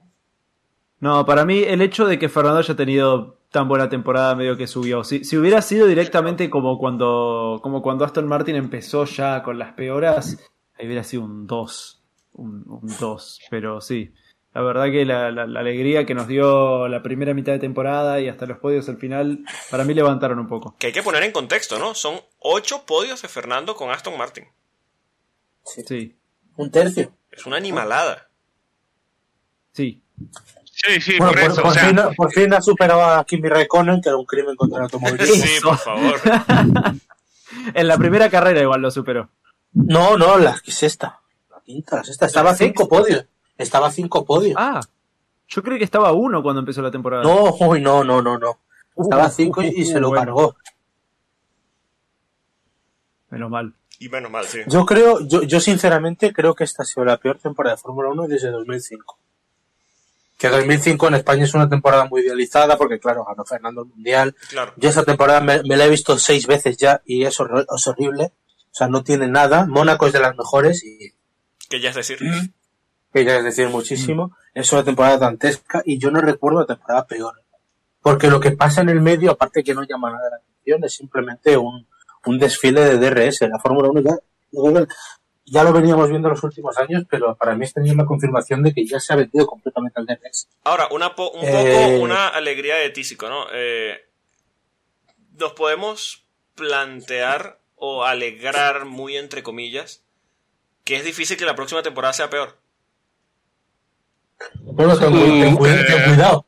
[0.98, 4.66] No, para mí el hecho de que Fernando haya tenido tan buena temporada medio que
[4.66, 5.02] subió.
[5.02, 9.72] Si, si hubiera sido directamente como cuando, como cuando Aston Martin empezó ya con las
[9.72, 10.36] peoras,
[10.78, 11.99] ahí hubiera sido un 2.
[12.42, 13.40] Un 2.
[13.50, 14.12] Pero sí.
[14.52, 18.18] La verdad que la, la- la alegría que nos dio la primera mitad de temporada
[18.20, 20.74] y hasta los podios al final, para mí levantaron un poco.
[20.78, 21.94] Que hay que poner en contexto, ¿no?
[21.94, 24.44] Son 8 podios de Fernando con Aston Martin.
[25.64, 26.16] Sí,
[26.56, 27.12] Un tercio.
[27.30, 28.28] Es una animalada.
[29.72, 30.02] sí.
[30.64, 31.62] Sí, sí, Bueno, por, por, eso.
[31.62, 34.56] por o sea, fin, por fin ha superado a Kimi Raikkonen, que era un crimen
[34.56, 35.34] contra el automovilismo.
[35.44, 36.14] Sí, por favor.
[37.74, 39.28] En la primera carrera igual lo superó.
[39.72, 41.19] No, no, la que es esta.
[42.20, 43.26] Estaba a cinco podios.
[43.56, 44.54] Estaba a cinco podios.
[44.58, 44.80] Ah,
[45.48, 47.22] yo creo que estaba a uno cuando empezó la temporada.
[47.22, 48.58] No, uy, no, no, no, no.
[48.96, 50.24] Estaba a cinco y, y se lo Bueno.
[50.24, 50.56] cargó.
[53.30, 53.74] Menos mal.
[53.98, 54.60] Y menos mal, sí.
[54.66, 58.08] Yo creo, yo, yo sinceramente creo que esta ha sido la peor temporada de Fórmula
[58.10, 59.18] 1 desde 2005.
[60.38, 64.34] Que 2005 en España es una temporada muy idealizada porque, claro, ganó Fernando el Mundial.
[64.48, 64.72] Claro.
[64.76, 68.32] Yo esa temporada me, me la he visto seis veces ya y es horrible.
[68.72, 69.66] O sea, no tiene nada.
[69.66, 71.12] Mónaco es de las mejores y
[71.70, 72.18] Que ya es decir.
[73.12, 74.36] que ya es decir muchísimo.
[74.52, 77.42] Es una temporada dantesca y yo no recuerdo la temporada peor.
[78.02, 80.92] Porque lo que pasa en el medio, aparte que no llama nada la atención, es
[80.94, 81.86] simplemente un,
[82.26, 83.42] un desfile de DRS.
[83.42, 84.86] La Fórmula 1 ya,
[85.44, 88.62] ya lo veníamos viendo en los últimos años, pero para mí esta es la confirmación
[88.62, 90.48] de que ya se ha vendido completamente al DRS.
[90.64, 91.98] Ahora, una po- un poco Eh.
[92.00, 93.46] una alegría de tísico, ¿no?
[93.52, 93.96] Eh,
[95.38, 96.24] nos podemos
[96.54, 100.02] plantear o alegrar muy entre comillas
[100.90, 102.58] que es difícil que la próxima temporada sea peor.
[104.60, 106.46] Bueno, ten, cu- ten cu- ten cuidado.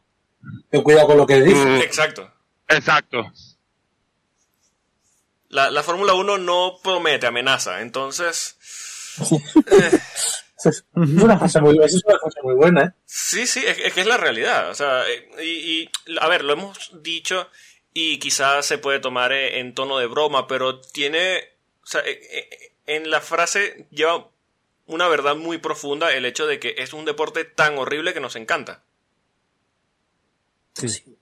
[0.70, 1.64] Ten cuidado con lo que dices.
[1.64, 2.28] Mm, Exacto.
[2.68, 3.32] Exacto.
[5.48, 7.82] La, la Fórmula 1 no promete, amenaza.
[7.82, 8.56] Entonces,
[9.20, 12.90] Eso es una frase muy, esa es una frase muy buena, ¿eh?
[13.04, 14.70] sí, sí, es, es que es la realidad.
[14.70, 15.90] O sea, eh, y, y,
[16.20, 17.48] a ver, lo hemos dicho
[17.92, 21.40] y quizás se puede tomar eh, en tono de broma, pero tiene,
[21.82, 24.28] o sea, eh, eh, en la frase lleva
[24.86, 28.36] una verdad muy profunda el hecho de que es un deporte tan horrible que nos
[28.36, 28.82] encanta.
[30.74, 31.16] Sí.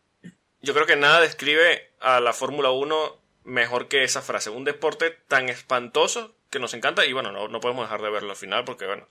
[0.63, 4.51] Yo creo que nada describe a la Fórmula 1 mejor que esa frase.
[4.51, 8.31] Un deporte tan espantoso que nos encanta y bueno, no, no podemos dejar de verlo
[8.31, 9.07] al final porque bueno,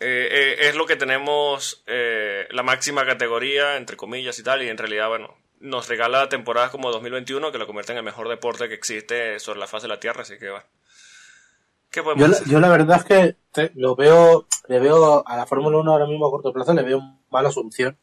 [0.00, 4.68] eh, eh, es lo que tenemos eh, la máxima categoría, entre comillas y tal, y
[4.68, 8.68] en realidad, bueno, nos regala temporadas como 2021 que lo convierten en el mejor deporte
[8.68, 10.66] que existe sobre la faz de la Tierra, así que bueno.
[11.94, 12.48] ¿Qué podemos Yo, la- hacer?
[12.48, 16.06] yo la verdad es que te- lo veo, le veo a la Fórmula 1 ahora
[16.06, 17.00] mismo a corto plazo, le veo
[17.30, 17.96] mala solución.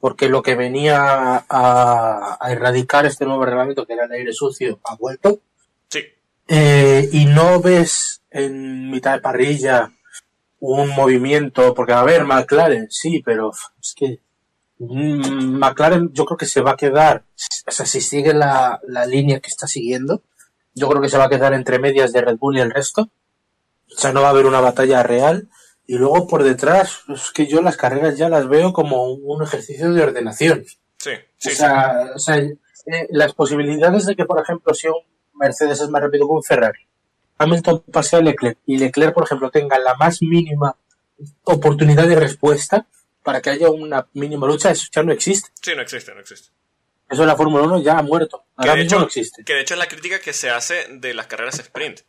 [0.00, 4.80] Porque lo que venía a, a erradicar este nuevo reglamento, que era el aire sucio,
[4.84, 5.38] ha vuelto.
[5.88, 6.00] Sí,
[6.48, 9.92] Eh, y no ves en mitad de parrilla
[10.58, 14.18] un movimiento, porque a ver, McLaren, sí, pero es que
[14.78, 17.24] mm, McLaren yo creo que se va a quedar,
[17.66, 20.22] o sea, si sigue la, la línea que está siguiendo,
[20.74, 23.10] yo creo que se va a quedar entre medias de Red Bull y el resto.
[23.94, 25.48] O sea, no va a haber una batalla real.
[25.86, 29.92] Y luego por detrás, es que yo las carreras ya las veo como un ejercicio
[29.92, 30.64] de ordenación.
[30.98, 34.94] sí, sí, o sea, o sea, eh, las posibilidades de que, por ejemplo, si un
[35.34, 36.88] Mercedes es más rápido que un Ferrari,
[37.38, 40.76] Hamilton pase a Leclerc y Leclerc, por ejemplo, tenga la más mínima
[41.44, 42.86] oportunidad de respuesta
[43.22, 45.50] para que haya una mínima lucha, eso ya no existe.
[45.60, 46.50] Sí, no existe, no existe.
[47.12, 48.44] Eso en la Fórmula 1 ya ha muerto.
[48.60, 49.44] Que de, mismo hecho, no existe.
[49.44, 52.00] que de hecho es la crítica que se hace de las carreras sprint.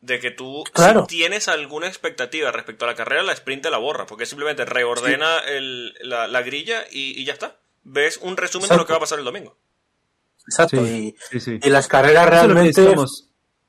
[0.00, 1.02] De que tú, Claro.
[1.02, 4.06] si tienes alguna expectativa respecto a la carrera, la sprint te la borra.
[4.06, 7.56] Porque simplemente reordena el- la, la grilla y, y ya está.
[7.82, 9.56] Ves un resumen de lo que va a pasar el domingo.
[10.46, 10.84] Exacto.
[10.84, 11.58] Sí, sí, sí.
[11.62, 12.72] Y, las carreras realmente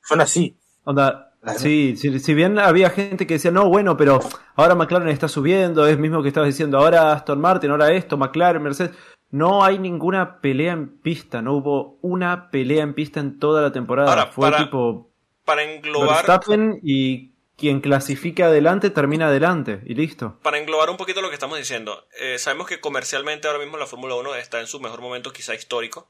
[0.02, 0.56] son así.
[0.84, 4.20] Onda, sí, si, si bien había gente que decía, no, bueno, pero
[4.56, 8.62] ahora McLaren está subiendo, es mismo que estabas diciendo, ahora Aston Martin, ahora esto, McLaren,
[8.62, 8.92] Mercedes.
[9.30, 13.70] No hay ninguna pelea en pista, no hubo una pelea en pista en toda la
[13.72, 14.10] temporada.
[14.10, 15.10] Ahora, Fue para- tipo
[15.44, 20.38] Para englobar, Verstappen y quien clasifica adelante termina adelante y listo.
[20.42, 22.06] para englobar un poquito lo que estamos diciendo.
[22.20, 25.54] eh, sabemos que comercialmente ahora mismo la Fórmula 1 está en su mejor momento, quizá
[25.54, 26.08] histórico.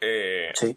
[0.00, 0.76] Eh, Sí.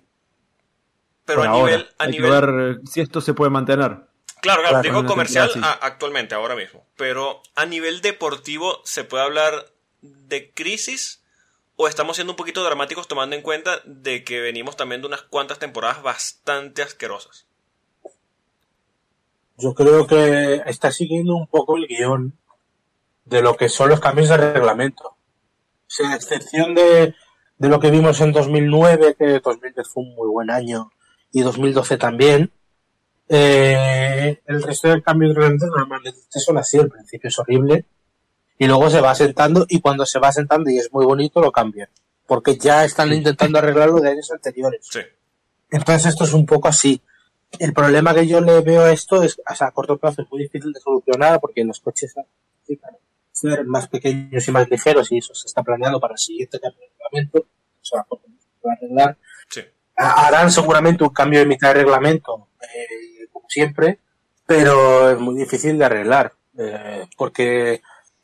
[1.25, 1.65] pero Por a ahora.
[1.71, 3.97] nivel, a Hay nivel que ver si esto se puede mantener.
[4.41, 6.85] Claro, claro, Claro, digo comercial a- actualmente, ahora mismo.
[6.97, 9.67] Pero a nivel deportivo, ¿se puede hablar
[10.01, 11.22] de crisis?
[11.83, 15.23] ¿O estamos siendo un poquito dramáticos tomando en cuenta de que venimos también de unas
[15.23, 17.45] cuantas temporadas bastante asquerosas?
[19.57, 22.39] Yo creo que está siguiendo un poco el guion
[23.25, 25.09] de lo que son los cambios de reglamento.
[25.09, 25.17] O
[25.87, 27.15] sea, a excepción de,
[27.57, 30.89] lo que vimos en 2009, que 2010 fue un muy buen año,
[31.33, 32.53] y 2012 también,
[33.27, 37.83] eh, el resto del cambio de reglamento normalmente son así, al principio es horrible,
[38.57, 41.51] y luego se va asentando, y cuando se va asentando y es muy bonito, lo
[41.51, 41.89] cambian.
[42.25, 44.87] Porque ya están intentando arreglarlo de años anteriores.
[44.89, 44.99] Sí.
[45.71, 47.01] Entonces esto es un poco así.
[47.59, 50.31] El problema que yo le veo a esto es, o sea, a corto plazo es
[50.31, 52.15] muy difícil de solucionar porque los coches
[53.31, 56.81] ser más pequeños y más ligeros y eso se está planeando para el siguiente cambio
[56.81, 57.47] de reglamento.
[57.81, 59.17] Se va a arreglar.
[59.49, 59.61] Sí.
[59.97, 63.99] Ha- Harán seguramente un cambio de mitad de reglamento, eh, como siempre,
[64.45, 66.33] pero es muy difícil de arreglar.
[66.57, 67.81] eh, porque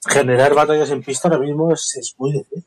[0.08, 2.66] generar batallas en pista ahora mismo es, es muy difícil.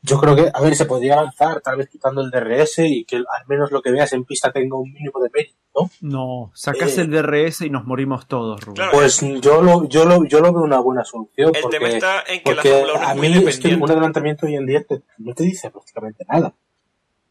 [0.00, 3.16] Yo creo que, a ver, se podría avanzar, tal vez quitando el DRS y que
[3.16, 5.90] al menos lo que veas en pista tenga un mínimo de mérito, ¿no?
[6.00, 7.00] No, sacás Eh.
[7.02, 8.76] el DRS y nos morimos todos, Rubén.
[8.76, 8.92] Claro.
[8.92, 11.50] Pues yo lo, yo lo, yo lo veo una buena solución.
[11.54, 13.58] El porque, tema está en que la porque Fórmula 1 a es muy mí es
[13.58, 16.54] que un adelantamiento hoy en día te- no te dice prácticamente nada.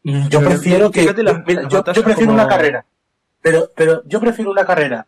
[0.04, 2.84] Yo Pero prefiero que, fíjate las- mira, las yo, prefiero como- una carrera,
[3.40, 5.06] Pero, pero yo prefiero una carrera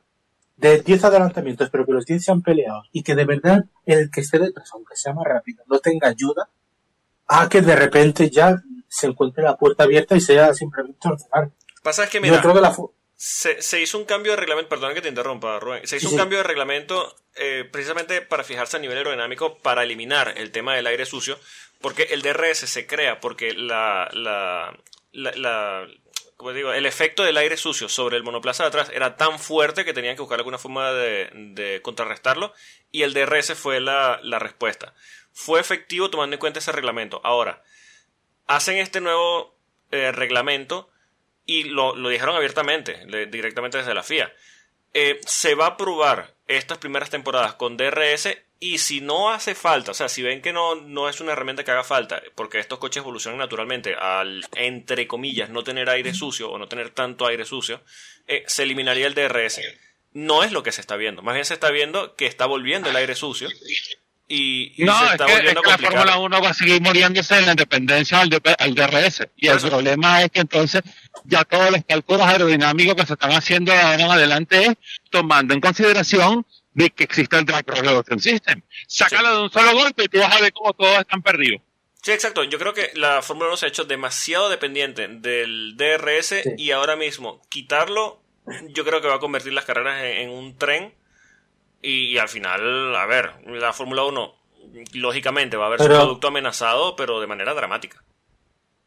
[0.61, 4.21] de 10 adelantamientos, pero que los 10 sean peleados y que de verdad el que
[4.21, 6.49] esté detrás, aunque sea más rápido, no tenga ayuda,
[7.27, 8.57] a que de repente ya
[8.89, 11.51] se encuentre la puerta abierta y sea simplemente ordenar.
[11.83, 12.77] Pasa es que, Yo mira, creo que la
[13.17, 15.87] se, se hizo un cambio de reglamento, perdón que te interrumpa, Rubén.
[15.87, 19.83] Se hizo Sí, un cambio de reglamento eh, precisamente para fijarse a nivel aerodinámico, para
[19.85, 21.39] eliminar el tema del aire sucio,
[21.81, 24.77] porque el DRS se crea porque la, la,
[25.13, 25.87] la, la-
[26.41, 29.85] como digo, el efecto del aire sucio sobre el monoplaza de atrás era tan fuerte
[29.85, 32.55] que tenían que buscar alguna forma de, contrarrestarlo
[32.91, 34.95] y el DRS fue la, la respuesta.
[35.35, 37.21] Fue efectivo tomando en cuenta ese reglamento.
[37.25, 37.63] Ahora,
[38.47, 39.55] hacen este nuevo
[39.91, 40.89] eh, reglamento
[41.45, 44.33] y lo, lo dijeron abiertamente, directamente desde la FIA.
[44.95, 49.93] Eh, se va a probar estas primeras temporadas con DRS y si no hace falta,
[49.93, 52.79] o sea, si ven que no, no es una herramienta que haga falta, porque estos
[52.79, 57.47] coches evolucionan naturalmente al, entre comillas, no tener aire sucio o no tener tanto aire
[57.47, 57.83] sucio,
[58.29, 59.61] eh, se eliminaría el DRS.
[60.13, 62.91] No es lo que se está viendo, más bien se está viendo que está volviendo
[62.91, 63.49] el aire sucio
[64.31, 65.79] y, y No, se es está que, es volviendo que la.
[65.79, 69.27] Fórmula 1 va a seguir muriéndose en la independencia al, al DRS.
[69.37, 70.83] Y el problema es que entonces
[71.25, 74.75] ya todos los cálculos aerodinámicos que se están haciendo de ahora en adelante es
[75.11, 77.07] tomando en consideración de que
[77.45, 78.63] Drag Revolution System.
[78.87, 81.63] Sácalo de un solo golpe y tú vas a ver cómo todos están perdidos.
[82.03, 82.45] Sí, exacto.
[82.45, 86.51] Yo creo que la Fórmula 1 se ha hecho demasiado dependiente del DRS Sí.
[86.57, 88.21] y ahora mismo quitarlo,
[88.71, 90.95] yo creo que va a convertir las carreras en, en un tren
[91.83, 94.35] y, y al final, a ver, la Fórmula 1
[94.95, 98.03] lógicamente va a ver Pero- su producto amenazado, pero de manera dramática.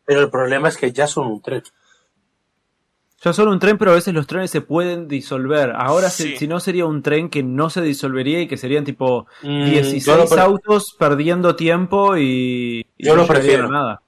[0.05, 1.63] Pero el problema es que ya son un tren.
[3.23, 5.71] Ya solo un tren, pero a veces los trenes se pueden disolver.
[5.77, 6.37] Ahora, si- Sí.
[6.37, 10.05] si no, sería un tren que no se disolvería y que serían tipo Mm, 16
[10.05, 13.69] yo lo pre- autos perdiendo tiempo y, y Yo no prefiero.
[13.69, 14.01] nada.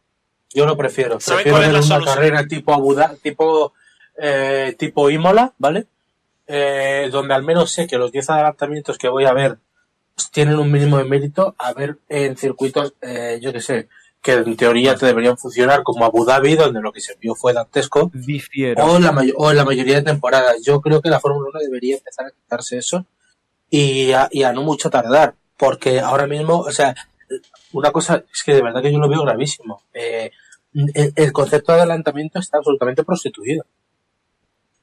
[0.53, 1.19] Yo lo prefiero.
[1.19, 2.15] ¿Saben Prefiero cuál es ver la una solución?
[2.15, 3.73] carrera tipo Abu Dhabi, tipo,
[4.17, 5.87] eh, tipo Imola, ¿vale?
[6.47, 9.57] Eh, donde al menos sé que los 10 adelantamientos que voy a ver
[10.31, 13.87] tienen un mínimo de mérito, a ver en circuitos, eh, yo que sé,
[14.25, 17.53] que en teoría te deberían funcionar como Abu Dhabi, donde lo que se vio fue
[17.53, 18.83] dantesco, Difiero.
[18.83, 20.55] o, la o en la mayoría de temporadas.
[20.65, 23.05] Yo creo que la Fórmula 1 debería empezar a quitarse eso
[23.69, 26.95] y a, y a no mucho tardar, porque ahora mismo, o sea,
[27.71, 29.83] una cosa es que de verdad que yo lo veo gravísimo.
[29.93, 30.31] Eh,
[30.73, 33.63] el, el concepto de adelantamiento está absolutamente prostituido.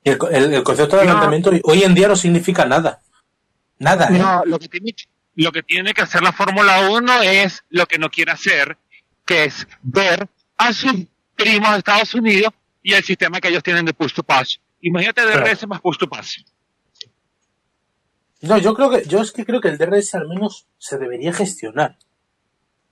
[0.04, 1.10] Y el, el- el concepto de No.
[1.10, 3.00] adelantamiento hoy en día no significa nada.
[3.80, 4.18] Nada, ¿eh?
[4.20, 4.94] No, lo que tiene,
[5.34, 8.78] lo que tiene que hacer la Fórmula 1 es lo que no quiere hacer,
[9.24, 13.84] que es ver a sus primos de Estados Unidos y el sistema que ellos tienen
[13.84, 14.60] de push to pass.
[14.80, 16.44] Imagínate DRS más push to pass.
[18.42, 21.32] No, yo creo que, yo es que creo que el DRS al menos se debería
[21.32, 21.96] gestionar.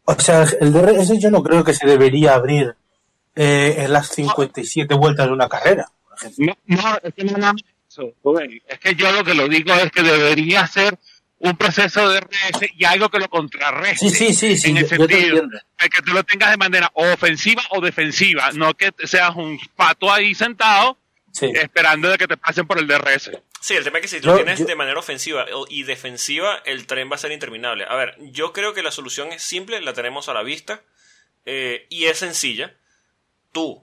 [0.04, 2.76] O sea, el DRS yo no creo que se debería abrir
[3.34, 5.90] eh, en las 57 vueltas de una carrera.
[6.02, 6.30] por.
[6.38, 7.54] No, no, es que no
[8.22, 8.62] Rubén.
[8.68, 10.98] Es que yo lo que lo digo es que debería ser
[11.40, 14.08] un proceso de DRS y algo que lo contrarreste.
[14.10, 15.42] Sí, sí, sí, sí, en yo, el yo sentido
[15.80, 20.12] de que tú lo tengas de manera ofensiva o defensiva, no que seas un pato
[20.12, 20.96] ahí sentado
[21.32, 21.50] Sí.
[21.54, 23.30] esperando de que te pasen por el DRS.
[23.60, 25.84] Sí, el tema es que si tú Yo- tienes yo- de manera ofensiva o- y
[25.84, 27.84] defensiva, el tren va a ser interminable.
[27.88, 30.82] A ver, yo creo que la solución es simple, la tenemos a la vista
[31.46, 32.74] eh, y es sencilla.
[33.52, 33.82] Tú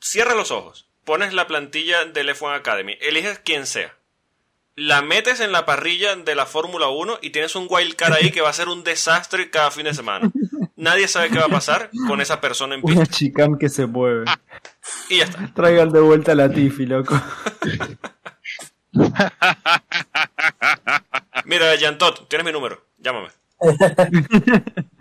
[0.00, 3.94] cierras los ojos, pones la plantilla del F1 Academy, eliges quien sea,
[4.74, 8.40] la metes en la parrilla de la Fórmula 1 y tienes un wildcard ahí que
[8.40, 10.30] va a ser un desastre cada fin de semana.
[10.76, 13.14] Nadie sabe qué va a pasar con esa persona en Una pista.
[13.14, 14.24] chicam que se mueve.
[15.08, 15.52] Y ya está.
[15.54, 17.20] Traigan de vuelta a la Tiffy, loco.
[21.44, 23.28] Mira, Jantot, tienes mi número, llámame.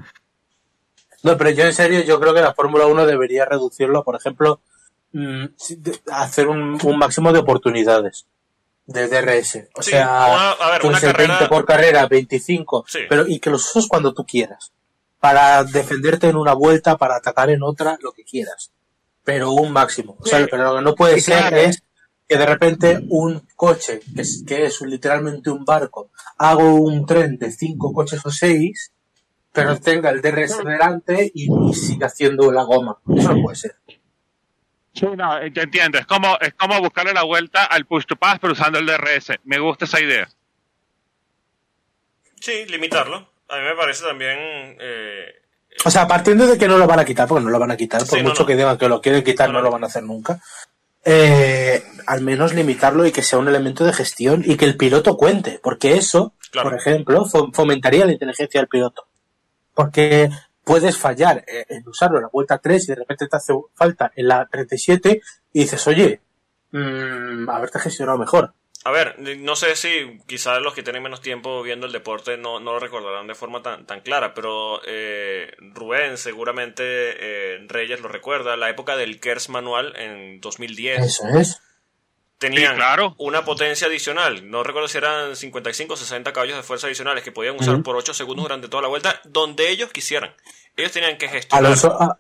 [1.24, 4.60] No, pero yo en serio, yo creo que la Fórmula 1 debería reducirlo, por ejemplo,
[5.14, 5.46] mm,
[6.12, 8.26] hacer un, un máximo de oportunidades
[8.92, 9.70] de DRS.
[9.76, 13.00] O Sí, sea, una- a ver, puede una ser carrera- 20 por carrera, 25, Sí.
[13.10, 14.72] pero y que los uses cuando tú quieras.
[15.20, 18.72] Para defenderte en una vuelta, para atacar en otra, lo que quieras.
[19.24, 20.18] Pero un máximo.
[20.20, 20.48] O sea, Sí.
[20.50, 21.58] pero lo que no puede ser claro.
[21.58, 21.84] es
[22.28, 27.38] que de repente un coche, que es, que es literalmente un barco, hago un tren
[27.38, 28.92] de cinco coches o seis,
[29.54, 32.98] pero tenga el DRS delante y, y siga haciendo la goma.
[33.16, 33.76] Eso no puede ser.
[34.94, 35.98] Sí, no, eh, te entiendo.
[35.98, 39.32] Es como, es como buscarle la vuelta al push to pass, pero usando el DRS.
[39.46, 40.28] Me gusta esa idea.
[42.40, 43.30] Sí, limitarlo.
[43.50, 44.38] A mí me parece también...
[44.80, 45.26] eh,
[45.86, 47.78] O sea, partiendo de que no lo van a quitar, porque no lo van a
[47.78, 48.48] quitar, por no, mucho no.
[48.48, 49.66] que digan que lo quieren quitar, No, no, no.
[49.66, 50.42] lo van a hacer nunca.
[51.04, 55.18] Eh, al menos limitarlo y que sea un elemento de gestión y que el piloto
[55.18, 56.70] cuente, porque eso, Claro.
[56.70, 59.08] por ejemplo, fo- fomentaría la inteligencia del piloto.
[59.74, 60.30] Porque
[60.64, 64.12] puedes fallar eh, en usarlo en la vuelta 3 y de repente te hace falta
[64.16, 65.22] en la 37
[65.54, 66.22] y dices, oye,
[66.72, 68.54] mm, haberte gestionado mejor.
[68.84, 72.60] A ver, no sé si quizás los que tienen menos tiempo viendo el deporte no,
[72.60, 78.08] no lo recordarán de forma tan, tan clara, pero eh, Rubén seguramente eh, Reyes lo
[78.08, 81.00] recuerda, la época del KERS manual en 2010.
[81.00, 81.62] Eso es.
[82.42, 83.14] Tenían Sí, claro.
[83.20, 87.32] una potencia adicional, no recuerdo si eran 55 o 60 caballos de fuerza adicionales que
[87.32, 90.36] podían usar por 8 segundos durante toda la vuelta, donde ellos quisieran.
[90.76, 91.64] Ellos tenían que gestionar.
[91.64, 92.18] Alonso, a-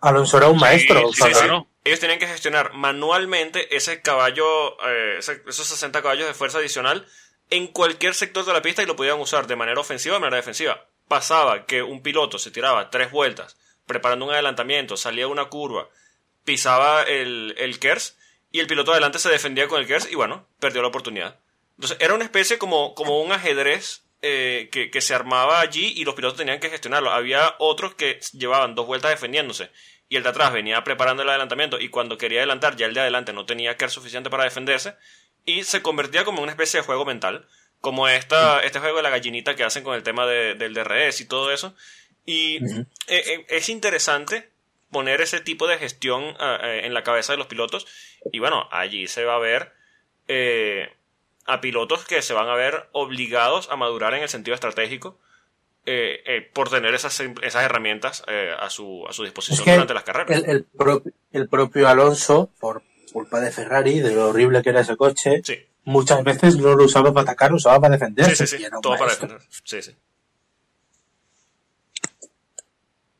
[0.00, 1.12] Alonso era un maestro.
[1.12, 1.68] sí, claro.
[1.84, 7.06] Ellos tenían que gestionar manualmente ese caballo, eh, esos 60 caballos de fuerza adicional
[7.50, 10.20] en cualquier sector de la pista y lo podían usar de manera ofensiva o de
[10.22, 10.86] manera defensiva.
[11.06, 13.56] Pasaba que un piloto se tiraba tres vueltas
[13.86, 15.88] preparando un adelantamiento, salía a una curva,
[16.44, 18.16] pisaba el, el KERS
[18.54, 21.40] y el piloto adelante se defendía con el KERS y bueno, perdió la oportunidad.
[21.76, 26.04] Entonces era una especie como, como un ajedrez eh, que, que se armaba allí y
[26.04, 27.10] los pilotos tenían que gestionarlo.
[27.10, 29.70] Había otros que llevaban dos vueltas defendiéndose
[30.08, 33.00] y el de atrás venía preparando el adelantamiento y cuando quería adelantar ya el de
[33.00, 34.94] adelante no tenía KERS suficiente para defenderse
[35.44, 37.48] y se convertía como una especie de juego mental.
[37.80, 41.20] Como esta, este juego de la gallinita que hacen con el tema de- del DRS
[41.20, 41.74] y todo eso.
[42.24, 44.48] Y eh, eh, es interesante
[44.90, 47.86] poner ese tipo de gestión ah, en la cabeza de los pilotos.
[48.32, 49.72] Y bueno, allí se va a ver
[50.28, 50.92] eh,
[51.46, 55.18] a pilotos que se van a ver obligados a madurar en el sentido estratégico
[55.86, 58.24] eh, eh, por tener esas, esas herramientas
[58.58, 60.42] a, su, a su disposición Es que durante las carreras.
[60.42, 61.02] el, el, pro-
[61.32, 62.82] el propio Alonso, por
[63.12, 66.84] culpa de Ferrari, de lo horrible que era ese coche, Sí, muchas veces no lo
[66.84, 68.46] usaba para atacar, lo usaba para defenderse.
[68.46, 69.28] sí, sí, sí, todo para maestro.
[69.28, 69.48] defender.
[69.64, 69.96] Sí, sí.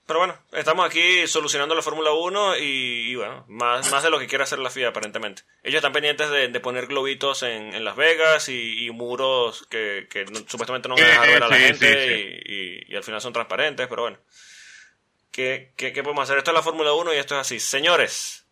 [0.07, 4.19] Pero bueno, estamos aquí solucionando la Fórmula 1 y, y bueno, más, más de lo
[4.19, 5.45] que quiere hacer la FIA aparentemente.
[5.63, 10.07] Ellos están pendientes de, de poner globitos en, en Las Vegas y, y muros que,
[10.11, 12.93] que no- supuestamente no van a dejar ver a la Sí, gente sí, Y, y-
[12.93, 14.19] y al final son transparentes, pero bueno.
[15.31, 16.37] ¿Qué, qué, qué podemos hacer?
[16.39, 17.59] Esto es la Fórmula 1 y esto es así.
[17.59, 18.47] Señores,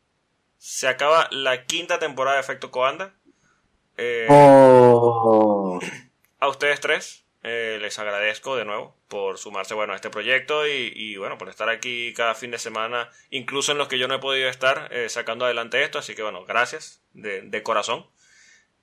[0.58, 3.14] se acaba la quinta temporada de Efecto Coanda.
[3.98, 5.78] Eh, Oh.
[6.40, 11.16] a ustedes tres eh, les agradezco de nuevo por sumarse bueno a este proyecto y,
[11.16, 14.20] bueno por estar aquí cada fin de semana incluso en los que yo no he
[14.20, 15.98] podido estar eh, sacando adelante esto.
[15.98, 18.06] Así que bueno gracias de, de corazón.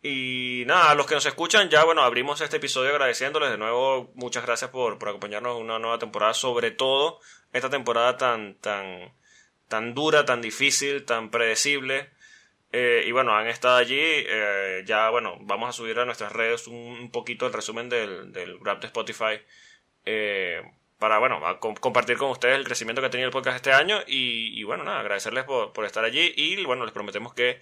[0.01, 4.11] Y nada a los que nos escuchan ya bueno abrimos este episodio agradeciéndoles de nuevo.
[4.15, 7.21] Muchas gracias por, por acompañarnos en una nueva temporada sobre todo
[7.53, 9.13] esta temporada tan tan
[9.69, 12.09] tan dura tan difícil tan predecible
[12.71, 13.97] eh, y bueno, han estado allí.
[13.99, 18.31] eh, ya, bueno, vamos a subir a nuestras redes un, un poquito el resumen del,
[18.31, 19.41] del Grab de Spotify.
[20.05, 20.61] eh,
[20.99, 23.71] para, bueno, a com- compartir con ustedes el crecimiento que ha tenido el podcast este
[23.71, 23.99] año.
[24.07, 26.33] Y, y bueno, nada, agradecerles por, por estar allí.
[26.35, 27.59] Y bueno, les prometemos que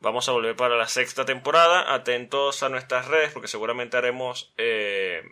[0.00, 1.92] vamos a volver para la sexta temporada.
[1.94, 5.22] Atentos a nuestras redes porque seguramente haremos eh,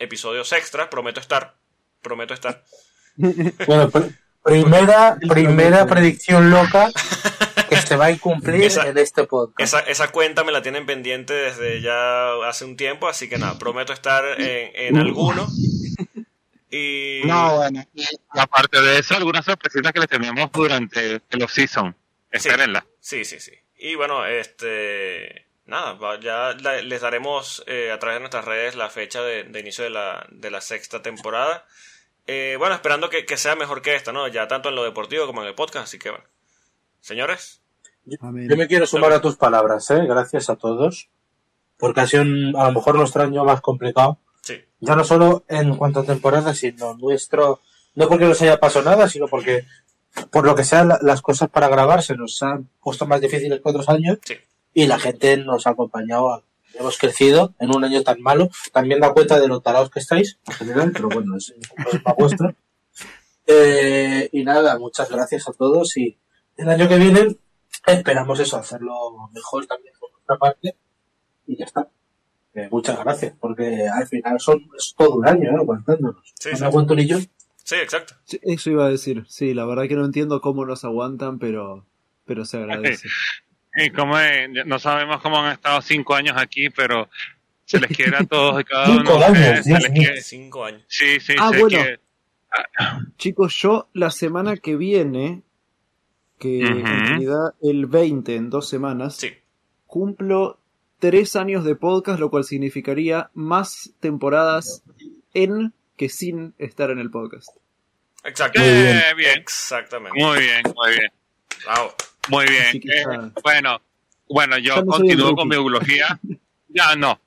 [0.00, 0.88] episodios extras.
[0.88, 1.54] Prometo estar.
[2.02, 2.64] Prometo estar.
[3.16, 4.12] Bueno, pr-
[4.42, 6.90] primera, primera predicción loca
[7.80, 9.60] que se va a incumplir Esa- en este podcast.
[9.60, 13.58] Esa, esa cuenta me la tienen pendiente desde ya hace un tiempo, así que nada,
[13.58, 15.46] prometo estar en, en alguno.
[16.70, 17.84] Y No, bueno.
[17.94, 18.04] Y
[18.38, 21.94] aparte de eso, algunas sorpresitas que les tenemos durante el off-season.
[22.30, 22.84] Espérenla.
[23.00, 23.52] sí, sí, sí.
[23.78, 26.52] Y bueno, este nada, ya
[26.82, 30.26] les daremos eh, a través de nuestras redes la fecha de, de inicio de la,
[30.30, 31.64] de la sexta temporada.
[32.26, 34.26] Eh, bueno, esperando que, que sea mejor que esta, ¿no?
[34.28, 36.24] Ya tanto en lo deportivo como en el podcast, así que bueno.
[37.00, 37.60] Señores,
[38.20, 38.48] Amén.
[38.48, 40.04] Yo me quiero sumar a tus palabras, ¿eh?
[40.06, 41.08] Gracias a todos.
[41.76, 44.18] Porque ha sido un- a lo mejor nuestro año más complicado.
[44.42, 47.60] sí, Ya no solo en cuanto a temporada, sino nuestro.
[47.94, 49.64] No porque nos haya pasado nada, sino porque,
[50.30, 53.60] por lo que sea, la- las cosas para grabar se nos han puesto más difíciles
[53.60, 54.18] que otros años.
[54.24, 54.34] sí.
[54.76, 56.42] Y la gente nos ha acompañado.
[56.74, 58.48] Hemos crecido en un año tan malo.
[58.72, 62.14] También da cuenta de lo tarados que estáis, en general, pero bueno, es un problema
[62.18, 62.54] vuestro.
[63.46, 65.96] Eh, y nada, muchas gracias a todos.
[65.96, 66.16] Y
[66.56, 67.36] el año que viene
[67.86, 68.94] esperamos eso, hacerlo
[69.32, 70.76] mejor también por nuestra parte.
[71.46, 71.88] Y ya está.
[72.54, 75.56] Eh, muchas gracias, porque al final son, es todo un año, ¿eh?
[75.58, 76.32] aguantándonos.
[76.38, 76.64] Sí, no sí.
[76.64, 77.18] aguanto ni yo.
[77.64, 78.14] Sí, exacto.
[78.24, 79.24] Sí, Eso iba a decir.
[79.28, 81.86] Sí, la verdad que no entiendo cómo nos aguantan, pero,
[82.24, 83.08] pero se agradece.
[83.76, 87.08] Y como es, no sabemos cómo han estado cinco años aquí, pero
[87.64, 89.46] se les quiere a todos y cada uno Cinco de ustedes.
[89.48, 90.20] años, se Dios les quiere.
[90.22, 90.82] Cinco años.
[90.86, 91.76] Sí, sí, Ah, se bueno.
[91.78, 92.00] quiere.
[93.16, 95.42] Chicos, yo la semana que viene,
[96.44, 99.30] que en realidad el 20 en dos semanas, Sí.
[99.86, 100.58] cumplo
[100.98, 104.82] tres años de podcast, lo cual significaría más temporadas
[105.32, 107.48] en que sin estar en el podcast.
[108.24, 108.60] Exacto.
[108.62, 109.38] Eh, bien.
[109.38, 110.22] Exactamente.
[110.22, 111.12] Muy bien, muy bien.
[111.64, 111.94] Bravo.
[112.28, 112.76] Muy bien.
[112.76, 113.80] Eh, bueno,
[114.28, 116.20] bueno, yo no continúo con mi eulogía.
[116.68, 117.20] Ya no.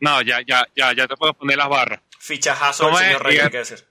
[0.00, 2.00] No, ya, ya, ya, ya te puedo poner las barras.
[2.18, 3.84] Fichajazo del señor Rey, hay que decir.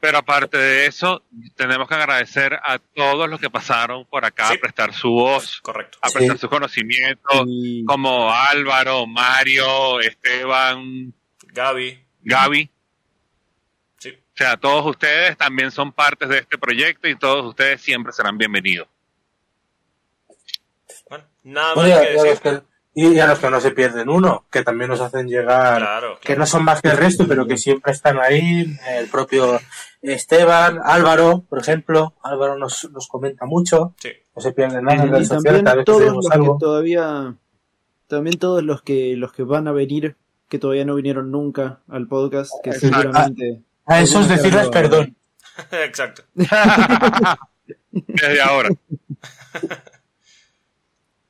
[0.00, 1.22] Pero aparte de eso,
[1.56, 4.54] tenemos que agradecer a todos los que pasaron por acá Sí.
[4.54, 5.98] a prestar su voz, Correcto.
[6.00, 6.14] a Sí.
[6.16, 11.12] prestar sus conocimientos, Y- como Álvaro, Mario, Esteban,
[11.48, 12.02] Gaby.
[12.22, 12.70] Gaby.
[13.98, 14.08] Sí.
[14.10, 18.38] O sea, todos ustedes también son partes de este proyecto y todos ustedes siempre serán
[18.38, 18.88] bienvenidos.
[21.08, 22.26] Bueno, nada más Bueno, y, a, que decir.
[22.30, 22.62] los que,
[22.94, 26.36] y a los que no se pierden uno, que también nos hacen llegar, Claro, que
[26.36, 29.60] no son más que el resto, pero que siempre están ahí, el propio
[30.02, 34.10] Esteban, Álvaro, por ejemplo, Álvaro nos, nos comenta mucho, Sí.
[34.34, 36.56] no se pierden nada en y redes sociales, también cada vez todos los algo.
[36.58, 37.34] que todavía
[38.06, 40.16] también todos los que los que van a venir
[40.48, 42.96] que todavía no vinieron nunca al podcast que Exacto.
[42.96, 45.16] seguramente A esos decirles perdón.
[45.70, 46.22] Exacto.
[47.92, 48.70] Desde ahora.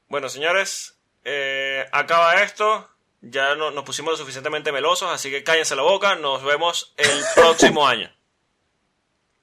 [0.08, 2.88] Bueno, señores, eh, acaba esto.
[3.22, 6.16] Ya no- nos pusimos lo suficientemente melosos, así que cállense la boca.
[6.16, 8.10] Nos vemos el próximo año.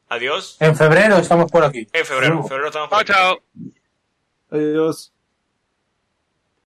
[0.10, 0.58] Adiós.
[0.60, 1.88] En febrero estamos por aquí.
[1.92, 2.38] En febrero.
[2.38, 3.42] En febrero estamos por Chao, aquí.
[3.42, 3.72] chao.
[4.50, 5.14] adiós